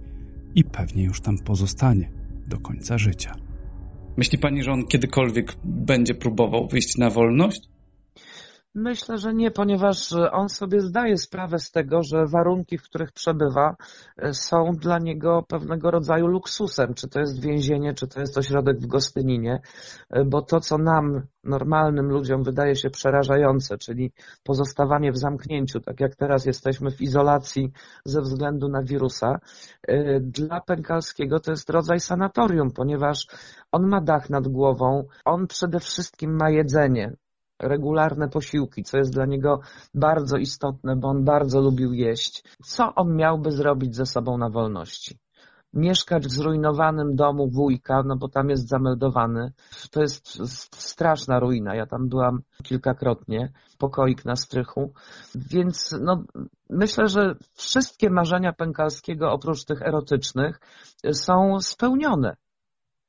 i 0.55 0.63
pewnie 0.63 1.03
już 1.03 1.21
tam 1.21 1.37
pozostanie 1.37 2.09
do 2.47 2.57
końca 2.59 2.97
życia. 2.97 3.35
Myśli 4.17 4.37
pani, 4.37 4.63
że 4.63 4.71
on 4.71 4.87
kiedykolwiek 4.87 5.55
będzie 5.63 6.13
próbował 6.13 6.67
wyjść 6.67 6.97
na 6.97 7.09
wolność? 7.09 7.72
Myślę, 8.75 9.17
że 9.17 9.33
nie, 9.33 9.51
ponieważ 9.51 10.13
on 10.31 10.49
sobie 10.49 10.81
zdaje 10.81 11.17
sprawę 11.17 11.59
z 11.59 11.71
tego, 11.71 12.03
że 12.03 12.25
warunki, 12.25 12.77
w 12.77 12.83
których 12.83 13.11
przebywa, 13.11 13.75
e, 14.17 14.33
są 14.33 14.71
dla 14.71 14.99
niego 14.99 15.43
pewnego 15.47 15.91
rodzaju 15.91 16.27
luksusem. 16.27 16.93
Czy 16.93 17.07
to 17.09 17.19
jest 17.19 17.41
więzienie, 17.41 17.93
czy 17.93 18.07
to 18.07 18.19
jest 18.19 18.37
ośrodek 18.37 18.79
w 18.79 18.87
Gostyninie, 18.87 19.61
e, 20.09 20.25
bo 20.25 20.41
to, 20.41 20.59
co 20.59 20.77
nam, 20.77 21.21
normalnym 21.43 22.05
ludziom, 22.05 22.43
wydaje 22.43 22.75
się 22.75 22.89
przerażające, 22.89 23.77
czyli 23.77 24.11
pozostawanie 24.43 25.11
w 25.11 25.17
zamknięciu, 25.17 25.79
tak 25.79 25.99
jak 25.99 26.15
teraz 26.15 26.45
jesteśmy 26.45 26.91
w 26.91 27.01
izolacji 27.01 27.71
ze 28.05 28.21
względu 28.21 28.69
na 28.69 28.83
wirusa, 28.83 29.39
e, 29.87 30.19
dla 30.19 30.61
Pękalskiego 30.61 31.39
to 31.39 31.51
jest 31.51 31.69
rodzaj 31.69 31.99
sanatorium, 31.99 32.71
ponieważ 32.71 33.27
on 33.71 33.87
ma 33.87 34.01
dach 34.01 34.29
nad 34.29 34.47
głową, 34.47 35.03
on 35.25 35.47
przede 35.47 35.79
wszystkim 35.79 36.35
ma 36.35 36.49
jedzenie 36.49 37.13
regularne 37.59 38.29
posiłki, 38.29 38.83
co 38.83 38.97
jest 38.97 39.13
dla 39.13 39.25
niego 39.25 39.59
bardzo 39.93 40.37
istotne, 40.37 40.95
bo 40.95 41.07
on 41.07 41.23
bardzo 41.23 41.61
lubił 41.61 41.93
jeść. 41.93 42.43
Co 42.63 42.95
on 42.95 43.15
miałby 43.15 43.51
zrobić 43.51 43.95
ze 43.95 44.05
sobą 44.05 44.37
na 44.37 44.49
wolności? 44.49 45.19
Mieszkać 45.73 46.27
w 46.27 46.31
zrujnowanym 46.31 47.15
domu 47.15 47.49
wujka, 47.49 48.03
no 48.05 48.15
bo 48.15 48.29
tam 48.29 48.49
jest 48.49 48.67
zameldowany. 48.67 49.51
To 49.91 50.01
jest 50.01 50.27
straszna 50.75 51.39
ruina. 51.39 51.75
Ja 51.75 51.85
tam 51.85 52.09
byłam 52.09 52.41
kilkakrotnie, 52.63 53.51
pokoik 53.77 54.25
na 54.25 54.35
strychu. 54.35 54.93
Więc 55.35 55.95
no, 56.01 56.23
myślę, 56.69 57.07
że 57.07 57.35
wszystkie 57.53 58.09
marzenia 58.09 58.53
Pękalskiego, 58.53 59.31
oprócz 59.31 59.65
tych 59.65 59.81
erotycznych, 59.81 60.59
są 61.11 61.59
spełnione. 61.59 62.35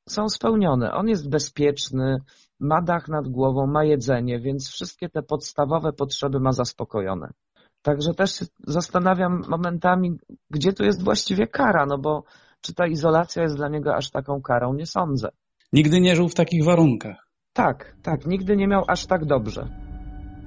Są 0.09 0.29
spełnione. 0.29 0.93
On 0.93 1.07
jest 1.07 1.29
bezpieczny, 1.29 2.17
ma 2.59 2.81
dach 2.81 3.07
nad 3.07 3.27
głową, 3.27 3.67
ma 3.67 3.83
jedzenie, 3.83 4.39
więc 4.39 4.69
wszystkie 4.69 5.09
te 5.09 5.21
podstawowe 5.21 5.93
potrzeby 5.93 6.39
ma 6.39 6.51
zaspokojone. 6.51 7.31
Także 7.81 8.13
też 8.13 8.35
się 8.35 8.45
zastanawiam 8.67 9.41
momentami, 9.49 10.17
gdzie 10.49 10.73
tu 10.73 10.83
jest 10.83 11.03
właściwie 11.03 11.47
kara, 11.47 11.85
no 11.85 11.97
bo 11.97 12.23
czy 12.61 12.73
ta 12.73 12.87
izolacja 12.87 13.43
jest 13.43 13.55
dla 13.55 13.69
niego 13.69 13.95
aż 13.95 14.11
taką 14.11 14.41
karą? 14.41 14.73
Nie 14.73 14.85
sądzę. 14.85 15.29
Nigdy 15.73 16.01
nie 16.01 16.15
żył 16.15 16.29
w 16.29 16.35
takich 16.35 16.65
warunkach. 16.65 17.27
Tak, 17.53 17.95
tak, 18.03 18.25
nigdy 18.25 18.57
nie 18.57 18.67
miał 18.67 18.83
aż 18.87 19.05
tak 19.05 19.25
dobrze. 19.25 19.84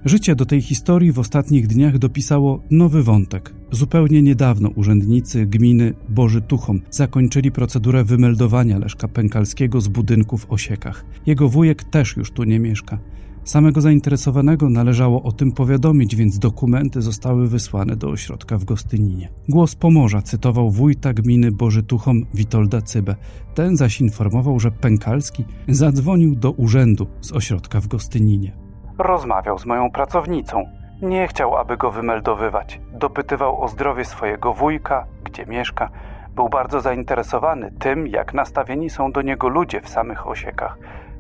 Życie 0.05 0.37
do 0.37 0.47
tej 0.47 0.63
historii 0.63 1.13
w 1.13 1.19
ostatnich 1.19 1.67
dniach 1.67 1.99
dopisało 1.99 2.63
nowy 2.71 3.03
wątek. 3.03 3.55
Zupełnie 3.73 4.23
niedawno 4.23 4.69
urzędnicy 4.69 5.47
gminy 5.47 5.95
Boży 6.09 6.41
Tuchom 6.41 6.81
zakończyli 6.91 7.53
procedurę 7.53 8.05
wymeldowania 8.05 8.79
Leszka 8.79 9.09
Pękalskiego 9.09 9.81
z 9.81 9.89
budynku 9.89 10.39
w 10.39 10.53
Osiekach. 10.53 11.05
Jego 11.27 11.49
wujek 11.49 11.85
też 11.85 12.17
już 12.17 12.31
tu 12.31 12.45
nie 12.45 12.61
mieszka. 12.61 12.99
Samego 13.45 13.81
zainteresowanego 13.81 14.71
należało 14.71 15.23
o 15.23 15.33
tym 15.33 15.53
powiadomić, 15.53 16.17
więc 16.17 16.39
dokumenty 16.39 17.03
zostały 17.03 17.49
wysłane 17.49 17.97
do 17.97 18.11
ośrodka 18.11 18.59
w 18.59 18.65
Gostyninie. 18.65 19.29
Głos 19.49 19.75
Pomorza 19.75 20.23
cytował 20.23 20.71
wójta 20.71 21.15
gminy 21.15 21.53
Boży 21.53 21.83
Tuchom 21.83 22.27
Witolda 22.35 22.83
Cybę. 22.83 23.17
Ten 23.55 23.77
zaś 23.77 24.01
informował, 24.01 24.61
że 24.61 24.71
Pękalski 24.71 25.45
zadzwonił 25.69 26.35
do 26.37 26.51
urzędu 26.51 27.07
z 27.21 27.33
ośrodka 27.33 27.81
w 27.81 27.89
Gostyninie. 27.89 28.68
Rozmawiał 28.99 29.59
z 29.59 29.67
moją 29.67 29.91
pracownicą. 29.91 30.65
Nie 31.03 31.29
chciał, 31.29 31.57
aby 31.57 31.77
go 31.77 31.91
wymeldowywać. 31.91 32.81
Dopytywał 32.93 33.63
o 33.63 33.69
zdrowie 33.69 34.05
swojego 34.05 34.55
wujka, 34.55 35.07
gdzie 35.25 35.47
mieszka. 35.47 35.91
Był 36.35 36.49
bardzo 36.49 36.81
zainteresowany 36.81 37.73
tym, 37.79 38.07
jak 38.07 38.35
nastawieni 38.35 38.91
są 38.91 39.13
do 39.13 39.23
niego 39.23 39.49
ludzie 39.49 39.81
w 39.81 39.89
samych 39.89 40.27
osiekach. 40.27 40.79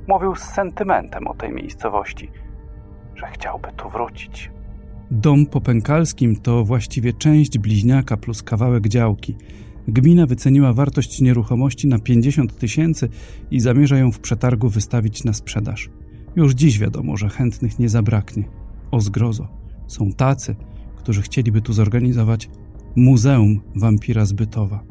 Mówił 0.08 0.36
z 0.36 0.42
sentymentem 0.42 1.26
o 1.26 1.34
tej 1.34 1.52
miejscowości, 1.52 2.30
że 3.14 3.26
chciałby 3.26 3.68
tu 3.76 3.88
wrócić. 3.88 4.50
Dom 5.10 5.46
po 5.46 5.60
Pękalskim 5.60 6.36
to 6.36 6.64
właściwie 6.64 7.12
część 7.12 7.58
bliźniaka 7.58 8.16
plus 8.16 8.42
kawałek 8.42 8.88
działki. 8.88 9.36
Gmina 9.88 10.26
wyceniła 10.26 10.72
wartość 10.72 11.20
nieruchomości 11.20 11.88
na 11.88 11.98
50 11.98 12.58
tysięcy 12.58 13.08
i 13.50 13.60
zamierza 13.60 13.98
ją 13.98 14.12
w 14.12 14.20
przetargu 14.20 14.68
wystawić 14.68 15.24
na 15.24 15.32
sprzedaż. 15.32 15.90
Już 16.38 16.54
dziś 16.54 16.78
wiadomo, 16.78 17.16
że 17.16 17.28
chętnych 17.28 17.78
nie 17.78 17.88
zabraknie. 17.88 18.44
O 18.90 19.00
zgrozo. 19.00 19.48
Są 19.86 20.12
tacy, 20.12 20.56
którzy 20.96 21.22
chcieliby 21.22 21.62
tu 21.62 21.72
zorganizować 21.72 22.50
Muzeum 22.96 23.60
Wampira 23.76 24.24
Zbytowa. 24.24 24.82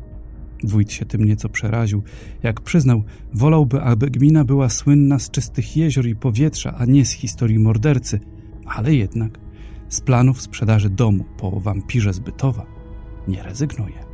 Wójt 0.63 0.91
się 0.91 1.05
tym 1.05 1.23
nieco 1.23 1.49
przeraził. 1.49 2.03
Jak 2.43 2.61
przyznał, 2.61 3.03
wolałby, 3.33 3.81
aby 3.81 4.09
gmina 4.09 4.43
była 4.45 4.69
słynna 4.69 5.19
z 5.19 5.31
czystych 5.31 5.77
jezior 5.77 6.07
i 6.07 6.15
powietrza, 6.15 6.75
a 6.77 6.85
nie 6.85 7.05
z 7.05 7.11
historii 7.11 7.59
mordercy, 7.59 8.19
ale 8.65 8.95
jednak 8.95 9.39
z 9.89 10.01
planów 10.01 10.41
sprzedaży 10.41 10.89
domu 10.89 11.25
po 11.37 11.59
wampirze 11.59 12.13
Zbytowa 12.13 12.65
nie 13.27 13.43
rezygnuje. 13.43 14.06